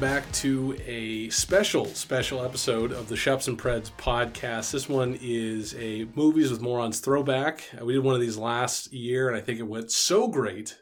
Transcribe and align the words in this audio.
Back 0.00 0.32
to 0.32 0.78
a 0.86 1.28
special, 1.28 1.84
special 1.84 2.42
episode 2.42 2.90
of 2.90 3.10
the 3.10 3.16
Sheps 3.16 3.48
and 3.48 3.58
Preds 3.58 3.90
podcast. 3.98 4.72
This 4.72 4.88
one 4.88 5.18
is 5.20 5.74
a 5.74 6.06
Movies 6.14 6.50
with 6.50 6.62
Morons 6.62 7.00
throwback. 7.00 7.64
Uh, 7.78 7.84
We 7.84 7.92
did 7.92 8.02
one 8.02 8.14
of 8.14 8.20
these 8.22 8.38
last 8.38 8.94
year, 8.94 9.28
and 9.28 9.36
I 9.36 9.42
think 9.42 9.58
it 9.58 9.64
went 9.64 9.90
so 9.90 10.26
great. 10.26 10.78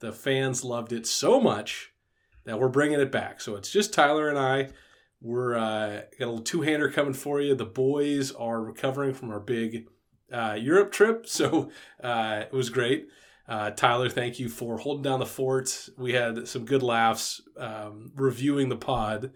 The 0.00 0.10
fans 0.10 0.64
loved 0.64 0.92
it 0.92 1.06
so 1.06 1.40
much 1.40 1.92
that 2.44 2.58
we're 2.58 2.68
bringing 2.68 2.98
it 2.98 3.12
back. 3.12 3.40
So 3.40 3.54
it's 3.54 3.70
just 3.70 3.94
Tyler 3.94 4.28
and 4.28 4.38
I. 4.38 4.70
We're 5.20 5.54
uh, 5.54 6.02
got 6.18 6.26
a 6.26 6.30
little 6.30 6.40
two-hander 6.40 6.90
coming 6.90 7.14
for 7.14 7.40
you. 7.40 7.54
The 7.54 7.64
boys 7.64 8.32
are 8.32 8.60
recovering 8.60 9.14
from 9.14 9.30
our 9.30 9.40
big 9.40 9.86
uh, 10.32 10.56
Europe 10.60 10.90
trip, 10.90 11.26
so 11.28 11.70
uh, 12.02 12.42
it 12.46 12.52
was 12.52 12.70
great. 12.70 13.06
Uh, 13.48 13.70
Tyler, 13.70 14.08
thank 14.08 14.40
you 14.40 14.48
for 14.48 14.76
holding 14.76 15.02
down 15.02 15.20
the 15.20 15.26
fort. 15.26 15.88
We 15.96 16.12
had 16.12 16.48
some 16.48 16.64
good 16.64 16.82
laughs 16.82 17.40
um, 17.56 18.10
reviewing 18.16 18.68
the 18.68 18.76
pod, 18.76 19.30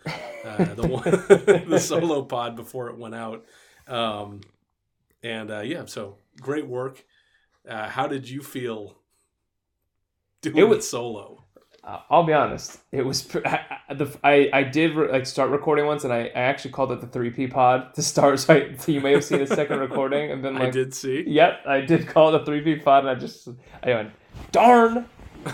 uh, 0.44 0.64
the 0.74 0.86
one, 0.88 1.02
the 1.68 1.78
solo 1.78 2.22
pod 2.22 2.56
before 2.56 2.88
it 2.88 2.98
went 2.98 3.14
out, 3.14 3.44
um, 3.86 4.40
and 5.22 5.50
uh, 5.50 5.60
yeah, 5.60 5.84
so 5.86 6.18
great 6.40 6.66
work. 6.66 7.04
Uh, 7.68 7.88
how 7.88 8.08
did 8.08 8.28
you 8.28 8.42
feel 8.42 8.96
doing 10.42 10.56
It 10.56 10.62
it, 10.62 10.68
was- 10.68 10.88
solo? 10.90 11.44
Uh, 11.82 12.00
I'll 12.10 12.24
be 12.24 12.32
honest. 12.32 12.78
It 12.92 13.04
was 13.06 13.22
pr- 13.22 13.38
I, 13.46 13.94
the 13.94 14.14
I, 14.22 14.50
I 14.52 14.62
did 14.62 14.94
re- 14.94 15.10
like 15.10 15.26
start 15.26 15.50
recording 15.50 15.86
once, 15.86 16.04
and 16.04 16.12
I, 16.12 16.30
I 16.34 16.40
actually 16.40 16.72
called 16.72 16.92
it 16.92 17.00
the 17.00 17.06
three 17.06 17.30
P 17.30 17.46
pod 17.46 17.94
to 17.94 18.02
start. 18.02 18.38
So, 18.40 18.54
I, 18.54 18.76
so 18.76 18.92
you 18.92 19.00
may 19.00 19.12
have 19.12 19.24
seen 19.24 19.40
a 19.40 19.46
second 19.46 19.78
recording 19.88 20.30
and 20.30 20.42
been 20.42 20.56
I 20.58 20.70
did 20.70 20.94
see. 20.94 21.24
"Yep, 21.26 21.60
I 21.66 21.80
did 21.80 22.06
call 22.06 22.34
it 22.34 22.42
a 22.42 22.44
three 22.44 22.60
P 22.60 22.76
pod." 22.76 23.04
And 23.04 23.10
I 23.10 23.14
just 23.14 23.48
I 23.82 23.90
went, 23.94 24.10
"Darn, 24.52 25.06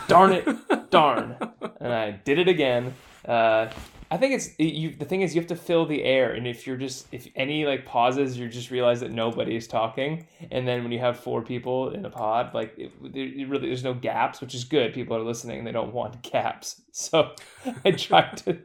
darn 0.08 0.32
it, 0.32 0.90
darn," 0.90 1.36
and 1.80 1.92
I 1.92 2.10
did 2.24 2.38
it 2.38 2.48
again. 2.48 2.94
Uh, 3.24 3.70
I 4.10 4.16
think 4.16 4.34
it's 4.34 4.58
you. 4.58 4.94
The 4.94 5.04
thing 5.04 5.22
is, 5.22 5.34
you 5.34 5.40
have 5.40 5.48
to 5.48 5.56
fill 5.56 5.84
the 5.84 6.04
air, 6.04 6.32
and 6.32 6.46
if 6.46 6.66
you're 6.66 6.76
just 6.76 7.06
if 7.12 7.26
any 7.34 7.66
like 7.66 7.84
pauses, 7.84 8.38
you 8.38 8.48
just 8.48 8.70
realize 8.70 9.00
that 9.00 9.10
nobody 9.10 9.56
is 9.56 9.66
talking. 9.66 10.26
And 10.50 10.66
then 10.66 10.82
when 10.82 10.92
you 10.92 11.00
have 11.00 11.18
four 11.18 11.42
people 11.42 11.90
in 11.90 12.04
a 12.04 12.10
pod, 12.10 12.54
like 12.54 12.74
it, 12.78 12.92
there, 13.12 13.24
it 13.24 13.48
really 13.48 13.66
there's 13.68 13.82
no 13.82 13.94
gaps, 13.94 14.40
which 14.40 14.54
is 14.54 14.64
good. 14.64 14.94
People 14.94 15.16
are 15.16 15.22
listening; 15.22 15.64
they 15.64 15.72
don't 15.72 15.92
want 15.92 16.22
gaps. 16.32 16.82
So 16.92 17.32
I 17.84 17.90
tried 17.90 18.36
to 18.44 18.58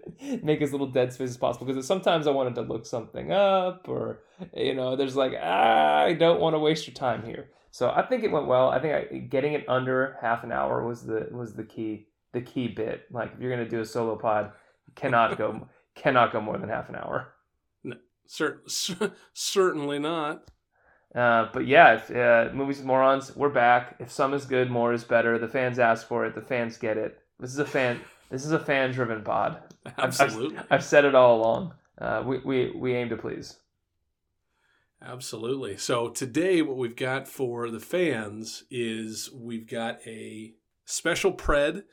make 0.44 0.62
as 0.62 0.72
little 0.72 0.88
dead 0.88 1.12
space 1.12 1.30
as 1.30 1.38
possible 1.38 1.66
because 1.66 1.88
sometimes 1.88 2.28
I 2.28 2.31
wanted 2.31 2.56
to 2.56 2.62
look 2.62 2.86
something 2.86 3.31
up, 3.31 3.88
or 3.89 4.22
you 4.56 4.75
know, 4.75 4.95
there's 4.95 5.16
like 5.16 5.34
ah, 5.42 6.03
I 6.03 6.14
don't 6.14 6.39
want 6.39 6.53
to 6.53 6.59
waste 6.59 6.86
your 6.86 6.94
time 6.94 7.23
here. 7.23 7.50
So 7.72 7.89
I 7.89 8.03
think 8.03 8.23
it 8.23 8.31
went 8.31 8.47
well. 8.47 8.69
I 8.69 8.80
think 8.80 8.94
I, 8.94 9.17
getting 9.17 9.53
it 9.53 9.67
under 9.67 10.17
half 10.22 10.44
an 10.44 10.52
hour 10.52 10.86
was 10.86 11.03
the 11.03 11.30
was 11.31 11.56
the 11.56 11.64
key 11.64 12.08
the 12.34 12.42
key 12.42 12.67
bit. 12.67 13.06
Like 13.12 13.34
if 13.34 13.39
you're 13.39 13.52
gonna 13.52 13.67
do 13.67 13.80
a 13.80 13.86
solo 13.86 14.16
pod, 14.17 14.52
cannot 14.95 15.38
go 15.38 15.67
cannot 15.95 16.31
go 16.31 16.42
more 16.42 16.58
than 16.58 16.70
half 16.70 16.89
an 16.89 16.95
hour. 16.95 17.34
Cer- 18.28 18.61
cer- 18.67 19.11
certainly 19.34 20.00
not. 20.00 20.50
Uh, 21.14 21.50
but 21.52 21.67
yeah, 21.67 21.95
if, 21.95 22.09
uh, 22.16 22.53
movies 22.53 22.78
with 22.78 22.86
morons, 22.86 23.36
we're 23.36 23.50
back. 23.50 23.97
If 24.00 24.09
some 24.09 24.34
is 24.34 24.45
good, 24.45 24.72
more 24.72 24.94
is 24.94 25.03
better. 25.03 25.38
The 25.38 25.50
fans 25.50 25.80
ask 25.80 26.08
for 26.08 26.25
it. 26.25 26.34
The 26.36 26.42
fans 26.42 26.78
get 26.78 26.95
it. 26.97 27.19
This 27.39 27.52
is 27.52 27.59
a 27.59 27.66
fan. 27.66 28.00
This 28.30 28.45
is 28.45 28.53
a 28.53 28.59
fan 28.59 28.92
driven 28.94 29.22
pod. 29.23 29.58
I've- 29.86 29.95
I've- 29.97 30.23
Absolutely. 30.23 30.59
I've 30.69 30.84
said 30.84 31.03
it 31.03 31.14
all 31.16 31.38
along. 31.42 31.73
Uh, 31.97 32.23
we, 32.25 32.38
we 32.39 32.72
we 32.72 32.94
aim 32.94 33.09
to 33.09 33.17
please. 33.17 33.58
Absolutely. 35.02 35.78
So 35.78 36.09
today, 36.09 36.62
what 36.62 36.78
we've 36.78 36.96
got 36.96 37.28
for 37.28 37.69
the 37.69 37.80
fans 37.80 38.63
is 38.69 39.30
we've 39.34 39.68
got 39.68 40.00
a 40.06 40.53
special 40.85 41.34
pred. 41.34 41.84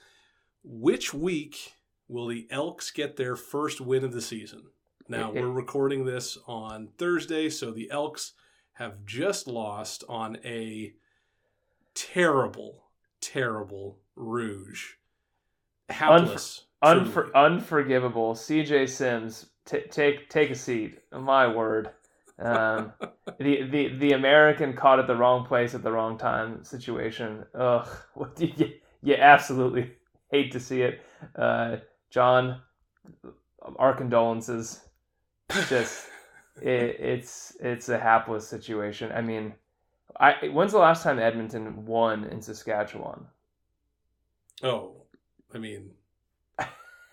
Which 0.62 1.14
week 1.14 1.72
will 2.08 2.26
the 2.26 2.46
Elks 2.50 2.90
get 2.90 3.16
their 3.16 3.36
first 3.36 3.80
win 3.80 4.04
of 4.04 4.12
the 4.12 4.22
season? 4.22 4.62
Now 5.08 5.30
we're 5.30 5.48
recording 5.48 6.04
this 6.04 6.36
on 6.46 6.88
Thursday, 6.98 7.48
so 7.48 7.70
the 7.70 7.90
Elks 7.90 8.32
have 8.74 9.04
just 9.06 9.46
lost 9.48 10.04
on 10.08 10.38
a 10.44 10.92
terrible, 11.94 12.84
terrible 13.20 13.98
Rouge. 14.16 14.94
Hapless. 15.88 16.66
Unfor- 16.82 17.32
unforgivable. 17.34 18.34
CJ 18.34 18.88
Sims, 18.88 19.46
t- 19.64 19.80
take 19.90 20.28
take 20.28 20.50
a 20.50 20.54
seat. 20.54 20.98
My 21.12 21.46
word. 21.48 21.90
Um, 22.38 22.92
the, 23.38 23.62
the 23.62 23.88
the 23.98 24.12
American 24.12 24.74
caught 24.74 24.98
at 24.98 25.06
the 25.06 25.16
wrong 25.16 25.44
place 25.44 25.74
at 25.74 25.82
the 25.82 25.90
wrong 25.90 26.18
time 26.18 26.62
situation. 26.64 27.44
Ugh, 27.54 27.88
what 28.14 28.36
do 28.36 28.46
you, 28.46 28.72
you 29.02 29.14
absolutely 29.14 29.92
hate 30.30 30.52
to 30.52 30.60
see 30.60 30.82
it. 30.82 31.00
Uh, 31.34 31.78
John, 32.10 32.60
our 33.76 33.94
condolences. 33.94 34.80
Just 35.68 36.08
it, 36.62 36.96
it's 37.00 37.56
it's 37.60 37.88
a 37.88 37.98
hapless 37.98 38.46
situation. 38.46 39.12
I 39.12 39.20
mean, 39.20 39.54
I 40.18 40.48
when's 40.48 40.72
the 40.72 40.78
last 40.78 41.02
time 41.02 41.18
Edmonton 41.18 41.86
won 41.86 42.24
in 42.24 42.42
Saskatchewan? 42.42 43.26
Oh, 44.62 45.02
I 45.54 45.58
mean, 45.58 45.90
I 46.58 46.66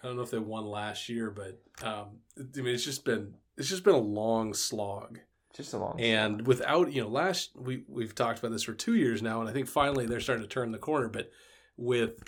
don't 0.03 0.15
know 0.15 0.23
if 0.23 0.31
they 0.31 0.39
won 0.39 0.65
last 0.65 1.09
year, 1.09 1.31
but 1.31 1.61
um, 1.85 2.19
I 2.37 2.61
mean, 2.61 2.73
it's 2.73 2.85
just 2.85 3.05
been 3.05 3.33
it's 3.57 3.69
just 3.69 3.83
been 3.83 3.95
a 3.95 3.99
long 3.99 4.53
slog. 4.53 5.19
Just 5.55 5.73
a 5.73 5.77
long 5.77 5.99
And 6.01 6.45
without 6.45 6.91
you 6.91 7.01
know, 7.01 7.07
last 7.07 7.51
we 7.55 7.83
we've 7.87 8.13
talked 8.13 8.39
about 8.39 8.51
this 8.51 8.63
for 8.63 8.73
two 8.73 8.95
years 8.95 9.21
now, 9.21 9.39
and 9.39 9.49
I 9.49 9.53
think 9.53 9.67
finally 9.67 10.05
they're 10.05 10.19
starting 10.19 10.43
to 10.43 10.49
turn 10.49 10.71
the 10.71 10.77
corner. 10.77 11.07
But 11.07 11.31
with 11.77 12.23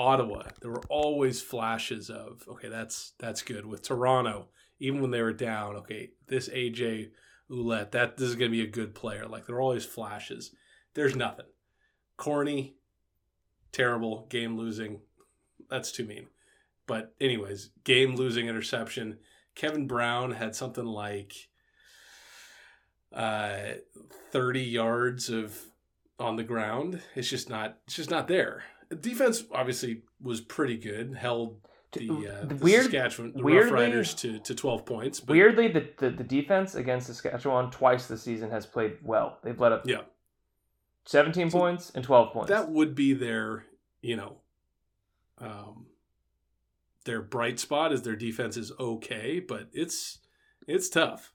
Ottawa, 0.00 0.44
there 0.62 0.70
were 0.70 0.82
always 0.88 1.42
flashes 1.42 2.08
of 2.08 2.42
okay, 2.48 2.68
that's 2.68 3.12
that's 3.18 3.42
good. 3.42 3.66
With 3.66 3.82
Toronto, 3.82 4.48
even 4.78 5.02
when 5.02 5.10
they 5.10 5.20
were 5.20 5.34
down, 5.34 5.76
okay, 5.76 6.12
this 6.26 6.48
AJ 6.48 7.10
Ouellette, 7.50 7.90
that 7.90 8.16
this 8.16 8.30
is 8.30 8.34
going 8.34 8.50
to 8.50 8.56
be 8.56 8.62
a 8.62 8.70
good 8.70 8.94
player. 8.94 9.26
Like 9.26 9.46
there 9.46 9.56
are 9.56 9.60
always 9.60 9.84
flashes. 9.84 10.52
There's 10.94 11.14
nothing. 11.14 11.44
Corny, 12.16 12.76
terrible, 13.72 14.26
game 14.30 14.56
losing. 14.56 15.00
That's 15.68 15.92
too 15.92 16.06
mean. 16.06 16.28
But 16.86 17.14
anyways, 17.20 17.68
game 17.84 18.16
losing 18.16 18.48
interception. 18.48 19.18
Kevin 19.54 19.86
Brown 19.86 20.32
had 20.32 20.56
something 20.56 20.86
like 20.86 21.34
uh 23.12 23.72
30 24.30 24.62
yards 24.62 25.28
of 25.28 25.58
on 26.18 26.36
the 26.36 26.42
ground. 26.42 27.02
It's 27.14 27.28
just 27.28 27.50
not 27.50 27.76
it's 27.86 27.96
just 27.96 28.10
not 28.10 28.28
there. 28.28 28.64
Defense 28.98 29.44
obviously 29.52 30.02
was 30.20 30.40
pretty 30.40 30.76
good. 30.76 31.14
Held 31.14 31.60
the, 31.92 32.08
uh, 32.10 32.44
the 32.46 32.56
Weird- 32.56 32.84
Saskatchewan 32.84 33.32
the 33.34 33.42
Rough 33.42 33.70
Riders 33.70 34.14
to, 34.14 34.38
to 34.40 34.54
12 34.54 34.84
points. 34.84 35.20
But 35.20 35.32
Weirdly, 35.34 35.68
the, 35.68 35.88
the, 35.98 36.10
the 36.10 36.24
defense 36.24 36.74
against 36.74 37.06
Saskatchewan 37.08 37.70
twice 37.70 38.06
this 38.06 38.22
season 38.22 38.50
has 38.50 38.66
played 38.66 38.98
well. 39.02 39.38
They've 39.42 39.58
let 39.58 39.72
up 39.72 39.86
Yeah. 39.86 40.02
17 41.06 41.50
So 41.50 41.58
points 41.58 41.90
and 41.94 42.04
12 42.04 42.32
points. 42.32 42.50
that 42.50 42.70
would 42.70 42.94
be 42.94 43.12
their, 43.14 43.64
you 44.02 44.16
know, 44.16 44.36
um, 45.38 45.86
their 47.04 47.22
bright 47.22 47.58
spot 47.58 47.92
is 47.92 48.02
their 48.02 48.16
defense 48.16 48.56
is 48.56 48.70
okay, 48.78 49.40
but 49.40 49.68
it's 49.72 50.18
it's 50.68 50.88
tough. 50.90 51.32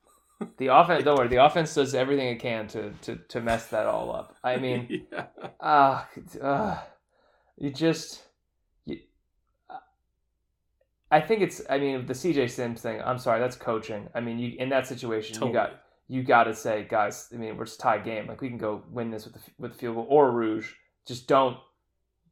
the 0.57 0.67
offense, 0.67 1.03
don't 1.05 1.17
worry, 1.17 1.27
the 1.27 1.43
offense 1.43 1.73
does 1.73 1.95
everything 1.95 2.27
it 2.27 2.39
can 2.39 2.67
to, 2.67 2.91
to, 3.01 3.15
to 3.29 3.41
mess 3.41 3.67
that 3.67 3.87
all 3.87 4.15
up. 4.15 4.35
I 4.43 4.57
mean, 4.57 5.05
yeah. 5.11 5.25
ah, 5.59 6.07
uh, 6.41 6.77
you 7.57 7.71
just, 7.71 8.23
you, 8.85 8.99
I 11.11 11.21
think 11.21 11.41
it's, 11.41 11.61
I 11.69 11.77
mean, 11.79 12.05
the 12.05 12.13
CJ 12.13 12.49
Sims 12.49 12.81
thing, 12.81 13.01
I'm 13.01 13.17
sorry, 13.17 13.39
that's 13.39 13.55
coaching. 13.55 14.09
I 14.13 14.19
mean, 14.19 14.39
you 14.39 14.55
in 14.59 14.69
that 14.69 14.87
situation, 14.87 15.33
Totally. 15.33 15.51
you 15.51 15.53
got 15.53 15.81
you 16.07 16.23
got 16.23 16.43
to 16.43 16.53
say, 16.53 16.85
guys. 16.89 17.29
I 17.33 17.37
mean, 17.37 17.57
we're 17.57 17.65
just 17.65 17.79
tie 17.79 17.97
game. 17.97 18.27
Like 18.27 18.41
we 18.41 18.49
can 18.49 18.57
go 18.57 18.83
win 18.91 19.09
this 19.09 19.25
with 19.25 19.33
the 19.33 19.39
with 19.57 19.73
the 19.73 19.77
field 19.77 19.95
goal 19.95 20.07
or 20.09 20.31
Rouge. 20.31 20.73
Just 21.07 21.27
don't 21.27 21.57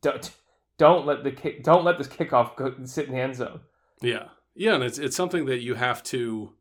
don't 0.02 0.32
don't 0.78 1.06
let 1.06 1.24
the 1.24 1.32
kick 1.32 1.64
don't 1.64 1.84
let 1.84 1.98
this 1.98 2.08
kickoff 2.08 2.56
go 2.56 2.74
sit 2.84 3.08
in 3.08 3.14
the 3.14 3.20
end 3.20 3.36
zone. 3.36 3.62
Yeah, 4.02 4.28
yeah, 4.56 4.76
and 4.76 4.84
it's 4.84 5.00
it's 5.00 5.16
something 5.16 5.46
that 5.46 5.62
you 5.62 5.76
have 5.76 6.04
to 6.04 6.54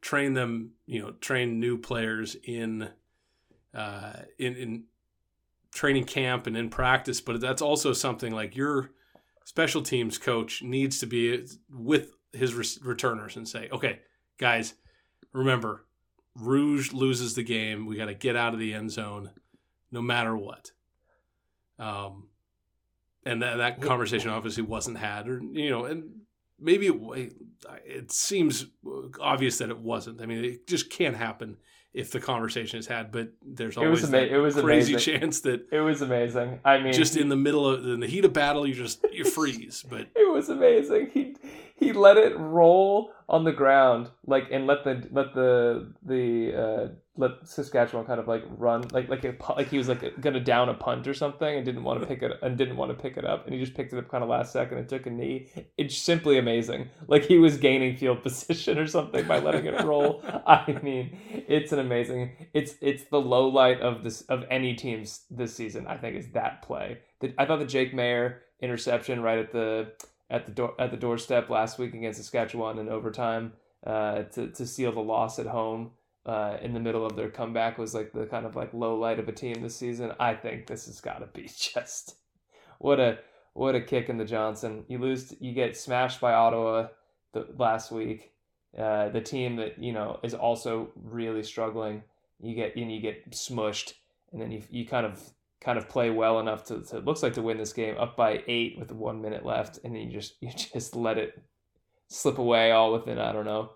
train 0.00 0.34
them. 0.34 0.72
You 0.86 1.02
know, 1.02 1.10
train 1.12 1.58
new 1.58 1.76
players 1.76 2.36
in 2.44 2.90
uh, 3.74 4.12
in 4.38 4.56
in 4.56 4.84
training 5.72 6.04
camp 6.04 6.46
and 6.46 6.56
in 6.56 6.70
practice. 6.70 7.20
But 7.20 7.40
that's 7.40 7.62
also 7.62 7.92
something 7.92 8.32
like 8.32 8.56
your 8.56 8.90
special 9.44 9.82
teams 9.82 10.18
coach 10.18 10.62
needs 10.62 10.98
to 11.00 11.06
be 11.06 11.46
with 11.70 12.12
his 12.32 12.54
re- 12.54 12.88
returners 12.88 13.36
and 13.36 13.48
say, 13.48 13.68
"Okay, 13.72 14.00
guys, 14.38 14.74
remember, 15.32 15.86
Rouge 16.34 16.92
loses 16.92 17.34
the 17.34 17.42
game. 17.42 17.86
We 17.86 17.96
got 17.96 18.06
to 18.06 18.14
get 18.14 18.36
out 18.36 18.54
of 18.54 18.60
the 18.60 18.74
end 18.74 18.90
zone, 18.90 19.30
no 19.90 20.02
matter 20.02 20.36
what." 20.36 20.72
Um, 21.78 22.28
and 23.24 23.42
that 23.42 23.56
that 23.56 23.80
conversation 23.80 24.30
obviously 24.30 24.62
wasn't 24.62 24.98
had, 24.98 25.28
or 25.28 25.40
you 25.40 25.70
know, 25.70 25.84
and 25.84 26.20
maybe 26.58 26.88
it, 26.88 27.32
it 27.84 28.12
seems 28.12 28.66
obvious 29.20 29.58
that 29.58 29.70
it 29.70 29.78
wasn't. 29.78 30.20
I 30.20 30.26
mean, 30.26 30.44
it 30.44 30.66
just 30.66 30.90
can't 30.90 31.16
happen 31.16 31.56
if 31.92 32.10
the 32.12 32.20
conversation 32.20 32.78
is 32.78 32.86
had. 32.86 33.10
But 33.12 33.28
there's 33.44 33.76
always 33.76 33.98
It 33.98 34.02
was 34.02 34.14
ama- 34.14 34.18
it 34.26 34.36
was 34.38 34.54
crazy 34.54 34.92
amazing. 34.94 35.18
chance 35.20 35.40
that 35.42 35.66
It 35.72 35.80
was 35.80 36.02
amazing. 36.02 36.60
I 36.64 36.78
mean, 36.78 36.92
just 36.92 37.16
in 37.16 37.28
the 37.28 37.36
middle 37.36 37.66
of 37.68 37.84
in 37.86 38.00
the 38.00 38.06
heat 38.06 38.24
of 38.24 38.32
battle, 38.32 38.66
you 38.66 38.74
just 38.74 39.04
you 39.12 39.24
freeze. 39.24 39.84
But 39.88 40.08
it 40.16 40.32
was 40.32 40.48
amazing. 40.48 41.10
He 41.12 41.29
he 41.80 41.92
let 41.92 42.18
it 42.18 42.38
roll 42.38 43.10
on 43.26 43.44
the 43.44 43.52
ground, 43.52 44.10
like 44.26 44.48
and 44.52 44.66
let 44.66 44.84
the 44.84 45.08
let 45.10 45.34
the 45.34 45.94
the 46.04 46.54
uh, 46.54 46.88
let 47.16 47.46
Saskatchewan 47.48 48.04
kind 48.04 48.20
of 48.20 48.28
like 48.28 48.44
run 48.58 48.82
like 48.92 49.08
like 49.08 49.24
a, 49.24 49.34
like 49.56 49.70
he 49.70 49.78
was 49.78 49.88
like 49.88 50.20
gonna 50.20 50.40
down 50.40 50.68
a 50.68 50.74
punt 50.74 51.08
or 51.08 51.14
something 51.14 51.56
and 51.56 51.64
didn't 51.64 51.82
want 51.82 52.00
to 52.00 52.06
pick 52.06 52.22
it 52.22 52.32
and 52.42 52.58
didn't 52.58 52.76
want 52.76 52.90
to 52.90 53.02
pick 53.02 53.16
it 53.16 53.24
up 53.24 53.46
and 53.46 53.54
he 53.54 53.60
just 53.60 53.74
picked 53.74 53.94
it 53.94 53.98
up 53.98 54.10
kind 54.10 54.22
of 54.22 54.28
last 54.28 54.52
second 54.52 54.76
and 54.76 54.88
took 54.88 55.06
a 55.06 55.10
knee. 55.10 55.48
It's 55.78 55.96
simply 55.96 56.36
amazing. 56.36 56.90
Like 57.08 57.24
he 57.24 57.38
was 57.38 57.56
gaining 57.56 57.96
field 57.96 58.22
position 58.24 58.78
or 58.78 58.86
something 58.86 59.26
by 59.26 59.38
letting 59.38 59.64
it 59.64 59.80
roll. 59.82 60.22
I 60.46 60.78
mean, 60.82 61.16
it's 61.30 61.72
an 61.72 61.78
amazing. 61.78 62.48
It's 62.52 62.74
it's 62.82 63.04
the 63.04 63.20
low 63.20 63.48
light 63.48 63.80
of 63.80 64.04
this 64.04 64.20
of 64.22 64.44
any 64.50 64.74
teams 64.74 65.24
this 65.30 65.54
season. 65.54 65.86
I 65.86 65.96
think 65.96 66.16
is 66.16 66.28
that 66.32 66.60
play. 66.62 66.98
I 67.38 67.46
thought 67.46 67.58
the 67.58 67.64
Jake 67.64 67.94
Maier 67.94 68.36
interception 68.60 69.22
right 69.22 69.38
at 69.38 69.52
the 69.52 69.92
at 70.30 70.46
the 70.46 70.52
door 70.52 70.74
at 70.78 70.90
the 70.90 70.96
doorstep 70.96 71.50
last 71.50 71.78
week 71.78 71.94
against 71.94 72.18
Saskatchewan 72.18 72.78
in 72.78 72.88
overtime 72.88 73.52
uh, 73.86 74.22
to 74.22 74.48
to 74.48 74.66
seal 74.66 74.92
the 74.92 75.00
loss 75.00 75.38
at 75.38 75.46
home 75.46 75.90
uh, 76.26 76.58
in 76.62 76.74
the 76.74 76.80
middle 76.80 77.04
of 77.04 77.16
their 77.16 77.30
comeback 77.30 77.78
was 77.78 77.94
like 77.94 78.12
the 78.12 78.26
kind 78.26 78.46
of 78.46 78.54
like 78.56 78.72
low 78.74 78.96
light 78.96 79.18
of 79.18 79.28
a 79.28 79.32
team 79.32 79.60
this 79.60 79.76
season. 79.76 80.12
I 80.20 80.34
think 80.34 80.66
this 80.66 80.86
has 80.86 81.00
got 81.00 81.18
to 81.18 81.26
be 81.26 81.50
just 81.56 82.16
what 82.78 83.00
a 83.00 83.18
what 83.52 83.74
a 83.74 83.80
kick 83.80 84.08
in 84.08 84.18
the 84.18 84.24
Johnson. 84.24 84.84
You 84.88 84.98
lose, 84.98 85.34
you 85.40 85.52
get 85.52 85.76
smashed 85.76 86.20
by 86.20 86.32
Ottawa 86.32 86.88
the 87.32 87.46
last 87.58 87.90
week. 87.90 88.32
Uh, 88.78 89.08
the 89.08 89.20
team 89.20 89.56
that 89.56 89.82
you 89.82 89.92
know 89.92 90.20
is 90.22 90.34
also 90.34 90.90
really 90.94 91.42
struggling. 91.42 92.02
You 92.40 92.54
get 92.54 92.76
and 92.76 92.92
you 92.92 93.00
get 93.00 93.30
smushed, 93.32 93.94
and 94.32 94.40
then 94.40 94.50
you 94.50 94.62
you 94.70 94.86
kind 94.86 95.06
of 95.06 95.20
kind 95.60 95.78
of 95.78 95.88
play 95.88 96.10
well 96.10 96.40
enough 96.40 96.64
to, 96.64 96.82
to 96.82 96.98
looks 97.00 97.22
like 97.22 97.34
to 97.34 97.42
win 97.42 97.58
this 97.58 97.72
game 97.72 97.96
up 97.98 98.16
by 98.16 98.42
eight 98.46 98.78
with 98.78 98.92
one 98.92 99.20
minute 99.20 99.44
left, 99.44 99.78
and 99.84 99.94
then 99.94 100.02
you 100.02 100.12
just 100.12 100.34
you 100.40 100.50
just 100.50 100.96
let 100.96 101.18
it 101.18 101.42
slip 102.08 102.38
away 102.38 102.72
all 102.72 102.92
within 102.92 103.18
I 103.18 103.32
don't 103.32 103.44
know 103.44 103.70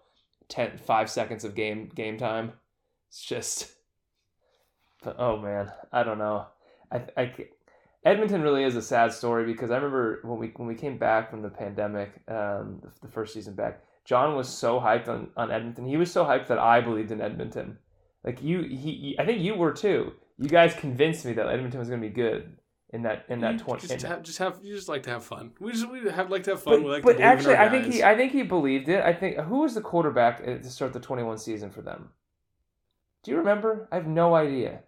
10, 0.48 0.78
five 0.78 1.10
seconds 1.10 1.44
of 1.44 1.54
game 1.54 1.90
game 1.94 2.18
time. 2.18 2.52
It's 3.08 3.24
just, 3.24 3.72
oh 5.18 5.36
man, 5.36 5.70
I 5.92 6.02
don't 6.02 6.18
know. 6.18 6.46
I, 6.90 7.02
I 7.16 7.32
Edmonton 8.04 8.42
really 8.42 8.64
is 8.64 8.76
a 8.76 8.82
sad 8.82 9.12
story 9.12 9.46
because 9.46 9.70
I 9.70 9.76
remember 9.76 10.20
when 10.24 10.38
we 10.38 10.52
when 10.56 10.68
we 10.68 10.74
came 10.74 10.98
back 10.98 11.30
from 11.30 11.42
the 11.42 11.48
pandemic, 11.48 12.12
um, 12.28 12.82
the, 13.00 13.08
first 13.08 13.32
season 13.32 13.54
back, 13.54 13.82
John 14.04 14.36
was 14.36 14.48
so 14.48 14.78
hyped 14.78 15.08
on, 15.08 15.30
on 15.36 15.50
Edmonton. 15.50 15.86
He 15.86 15.96
was 15.96 16.12
so 16.12 16.24
hyped 16.24 16.48
that 16.48 16.58
I 16.58 16.80
believed 16.80 17.10
in 17.10 17.22
Edmonton. 17.22 17.78
Like 18.22 18.42
you, 18.42 18.62
he 18.62 19.16
I 19.18 19.24
think 19.24 19.40
you 19.40 19.54
were 19.54 19.72
too. 19.72 20.12
You 20.38 20.48
guys 20.48 20.74
convinced 20.74 21.24
me 21.24 21.32
that 21.34 21.46
Edmonton 21.46 21.78
was 21.78 21.88
going 21.88 22.00
to 22.00 22.08
be 22.08 22.12
good 22.12 22.56
in 22.94 23.02
that 23.02 23.26
in 23.28 23.40
that 23.40 23.58
twenty. 23.58 23.86
Just 23.86 24.06
have, 24.06 24.22
just 24.22 24.38
have 24.38 24.60
you 24.62 24.74
just 24.74 24.88
like 24.88 25.02
to 25.04 25.10
have 25.10 25.24
fun. 25.24 25.52
We 25.60 25.72
just 25.72 25.90
we 25.90 26.08
have 26.10 26.30
like 26.30 26.44
to 26.44 26.52
have 26.52 26.62
fun. 26.62 26.82
But, 26.82 26.90
like 26.90 27.02
but 27.02 27.20
actually, 27.20 27.56
I 27.56 27.68
think 27.68 27.92
he 27.92 28.02
I 28.02 28.16
think 28.16 28.32
he 28.32 28.42
believed 28.42 28.88
it. 28.88 29.02
I 29.02 29.12
think 29.12 29.36
who 29.38 29.60
was 29.60 29.74
the 29.74 29.80
quarterback 29.80 30.40
eh, 30.44 30.58
to 30.58 30.70
start 30.70 30.92
the 30.92 31.00
twenty 31.00 31.24
one 31.24 31.38
season 31.38 31.70
for 31.70 31.82
them? 31.82 32.10
Do 33.24 33.32
you 33.32 33.38
remember? 33.38 33.88
I 33.90 33.96
have 33.96 34.06
no 34.06 34.34
idea. 34.34 34.80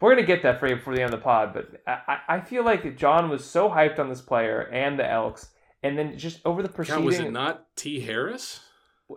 We're 0.00 0.14
gonna 0.14 0.26
get 0.26 0.44
that 0.44 0.60
for 0.60 0.68
you 0.68 0.76
before 0.76 0.94
the 0.94 1.02
end 1.02 1.12
of 1.12 1.18
the 1.18 1.24
pod, 1.24 1.52
but 1.52 1.82
I, 1.86 2.18
I 2.28 2.40
feel 2.40 2.64
like 2.64 2.96
John 2.96 3.28
was 3.28 3.44
so 3.44 3.68
hyped 3.68 3.98
on 3.98 4.08
this 4.08 4.20
player 4.20 4.68
and 4.72 4.96
the 4.96 5.10
Elks, 5.10 5.48
and 5.82 5.98
then 5.98 6.16
just 6.16 6.40
over 6.44 6.62
the 6.62 6.68
preceding. 6.68 7.04
was 7.04 7.18
it 7.18 7.32
not 7.32 7.66
T 7.74 8.00
Harris? 8.00 8.60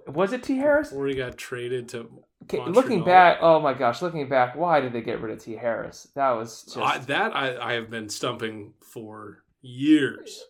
Was 0.07 0.33
it 0.33 0.43
T 0.43 0.57
Harris? 0.57 0.89
Before 0.89 1.07
he 1.07 1.15
got 1.15 1.37
traded 1.37 1.89
to 1.89 2.09
Okay, 2.43 2.65
looking 2.65 3.03
back, 3.03 3.37
oh 3.41 3.59
my 3.59 3.73
gosh, 3.73 4.01
looking 4.01 4.27
back, 4.27 4.55
why 4.55 4.81
did 4.81 4.93
they 4.93 5.01
get 5.01 5.21
rid 5.21 5.31
of 5.31 5.43
T 5.43 5.55
Harris? 5.55 6.07
That 6.15 6.31
was 6.31 6.63
just 6.63 6.77
uh, 6.77 6.97
that 7.07 7.35
I, 7.35 7.57
I 7.57 7.73
have 7.73 7.89
been 7.89 8.09
stumping 8.09 8.73
for 8.81 9.43
years. 9.61 10.43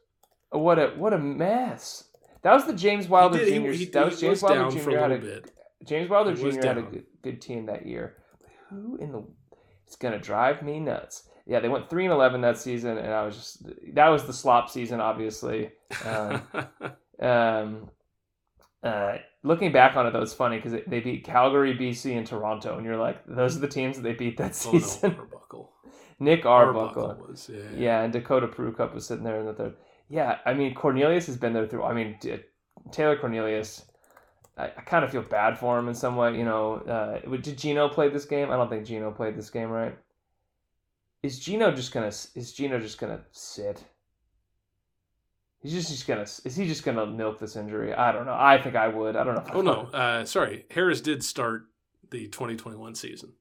What 0.52 0.80
a 0.80 0.88
what 0.96 1.14
a 1.14 1.18
mess. 1.18 2.06
That 2.44 2.54
was 2.54 2.66
the 2.66 2.74
James 2.74 3.08
Wilder 3.08 3.38
did, 3.38 3.62
Jr. 3.62 3.72
He, 3.72 3.78
he, 3.78 3.86
that 3.86 4.06
was 4.06 4.20
James 4.20 4.42
Wilder 4.42 4.72
Jr. 4.72 4.98
had 4.98 5.12
a 5.12 5.18
bit. 5.18 5.52
James 5.86 6.10
Wilder 6.10 6.34
Jr. 6.34 6.66
had 6.66 6.78
a 6.78 6.82
good, 6.82 7.06
good, 7.22 7.42
team 7.42 7.66
that 7.68 7.86
year. 7.86 8.18
Who 8.70 8.98
in 8.98 9.12
the? 9.12 9.24
It's 9.86 9.96
gonna 9.96 10.20
drive 10.20 10.62
me 10.62 10.80
nuts. 10.80 11.30
Yeah, 11.46 11.60
they 11.60 11.70
went 11.70 11.90
three 11.90 12.06
and 12.06 12.14
eleven 12.14 12.42
that 12.42 12.58
season, 12.58 12.98
and 12.98 13.14
I 13.14 13.26
was 13.26 13.36
just 13.36 13.66
that 13.94 14.08
was 14.08 14.24
the 14.24 14.34
slop 14.34 14.70
season, 14.70 15.02
obviously. 15.02 15.72
Um, 16.06 16.42
um, 17.20 17.90
uh, 18.82 19.18
looking 19.44 19.72
back 19.72 19.96
on 19.96 20.06
it, 20.08 20.12
though, 20.12 20.22
it's 20.22 20.34
funny 20.34 20.58
because 20.58 20.80
they 20.88 21.00
beat 21.00 21.24
Calgary, 21.24 21.76
BC, 21.76 22.18
and 22.18 22.26
Toronto, 22.26 22.78
and 22.78 22.86
you're 22.86 22.98
like, 22.98 23.26
those 23.26 23.56
are 23.56 23.60
the 23.60 23.68
teams 23.68 23.98
that 23.98 24.04
they 24.04 24.14
beat 24.14 24.38
that 24.38 24.56
season. 24.56 25.00
Oh, 25.04 25.08
no, 25.10 25.24
Arbuckle. 25.24 25.72
Nick 26.20 26.46
Arbuckle. 26.46 27.06
Arbuckle 27.08 27.28
was, 27.30 27.50
yeah. 27.52 27.62
yeah, 27.76 28.02
and 28.04 28.14
Dakota 28.14 28.48
Prukop 28.48 28.94
was 28.94 29.08
sitting 29.08 29.24
there 29.24 29.40
in 29.40 29.46
the 29.46 29.54
third. 29.54 29.76
Yeah, 30.10 30.38
I 30.46 30.54
mean, 30.54 30.76
Cornelius 30.76 31.26
has 31.28 31.38
been 31.38 31.54
there 31.54 31.68
through. 31.68 31.84
I 31.84 31.94
mean, 31.94 32.18
Taylor 32.92 33.18
Cornelius. 33.18 33.86
I, 34.58 34.66
I 34.66 34.82
kind 34.82 35.06
of 35.06 35.12
feel 35.12 35.22
bad 35.22 35.58
for 35.58 35.80
him 35.80 35.88
in 35.88 35.96
some 35.96 36.18
way. 36.18 36.38
You 36.38 36.44
know, 36.44 36.76
uh, 36.76 37.38
did 37.38 37.58
Gino 37.58 37.88
play 37.88 38.10
this 38.10 38.26
game? 38.26 38.52
I 38.52 38.58
don't 38.58 38.70
think 38.70 38.86
Gino 38.86 39.10
played 39.12 39.38
this 39.38 39.50
game, 39.50 39.70
right? 39.70 39.98
Is 41.24 41.40
Gino 41.40 41.72
just 41.72 41.94
gonna? 41.94 42.08
Is 42.08 42.54
Gino 42.54 42.80
just 42.80 43.00
gonna 43.00 43.22
sit? 43.32 43.84
He's 45.62 45.74
just, 45.74 45.90
just 45.90 46.08
gonna 46.08 46.22
is 46.22 46.56
he 46.56 46.68
just 46.68 46.84
gonna 46.84 47.06
milk 47.06 47.40
this 47.40 47.56
injury? 47.56 47.94
I 47.94 48.12
don't 48.12 48.26
know. 48.26 48.36
I 48.38 48.60
think 48.60 48.76
I 48.76 48.88
would. 48.88 49.16
I 49.16 49.24
don't 49.24 49.36
know. 49.36 49.46
oh 49.54 49.62
no, 49.62 49.82
uh, 49.94 50.26
sorry. 50.26 50.66
Harris 50.72 51.02
did 51.02 51.24
start 51.24 51.66
the 52.10 52.28
2021 52.28 52.96
season. 52.96 53.34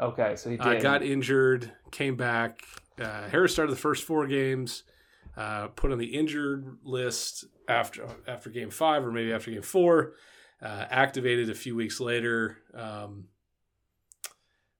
Okay, 0.00 0.34
so 0.36 0.50
he 0.50 0.58
uh, 0.58 0.80
got 0.80 1.02
injured, 1.02 1.72
came 1.90 2.16
back. 2.16 2.62
Uh, 3.00 3.28
Harris 3.28 3.52
started 3.52 3.72
the 3.72 3.80
first 3.80 4.04
four 4.04 4.26
games, 4.26 4.82
uh, 5.36 5.68
put 5.68 5.92
on 5.92 5.98
the 5.98 6.06
injured 6.06 6.78
list 6.82 7.44
after 7.68 8.08
after 8.26 8.50
game 8.50 8.70
five 8.70 9.04
or 9.04 9.12
maybe 9.12 9.32
after 9.32 9.50
game 9.50 9.62
four. 9.62 10.14
Uh, 10.60 10.86
activated 10.90 11.48
a 11.48 11.54
few 11.54 11.74
weeks 11.74 12.00
later, 12.00 12.58
um, 12.74 13.24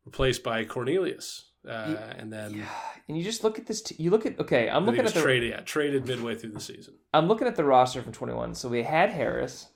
replaced 0.04 0.42
by 0.42 0.64
Cornelius. 0.64 1.49
Uh, 1.68 1.94
and 2.16 2.32
then 2.32 2.54
yeah. 2.54 2.64
and 3.06 3.18
you 3.18 3.22
just 3.22 3.44
look 3.44 3.58
at 3.58 3.66
this. 3.66 3.82
T- 3.82 3.96
you 3.98 4.10
look 4.10 4.24
at 4.24 4.40
okay. 4.40 4.70
I'm 4.70 4.86
looking 4.86 5.04
at 5.04 5.12
the 5.12 5.20
traded. 5.20 5.50
Yeah, 5.50 5.60
traded 5.60 6.06
midway 6.06 6.34
through 6.34 6.52
the 6.52 6.60
season. 6.60 6.94
I'm 7.12 7.28
looking 7.28 7.46
at 7.46 7.56
the 7.56 7.64
roster 7.64 8.00
from 8.00 8.12
21. 8.12 8.54
So 8.54 8.68
we 8.68 8.82
had 8.82 9.10
Harris. 9.10 9.68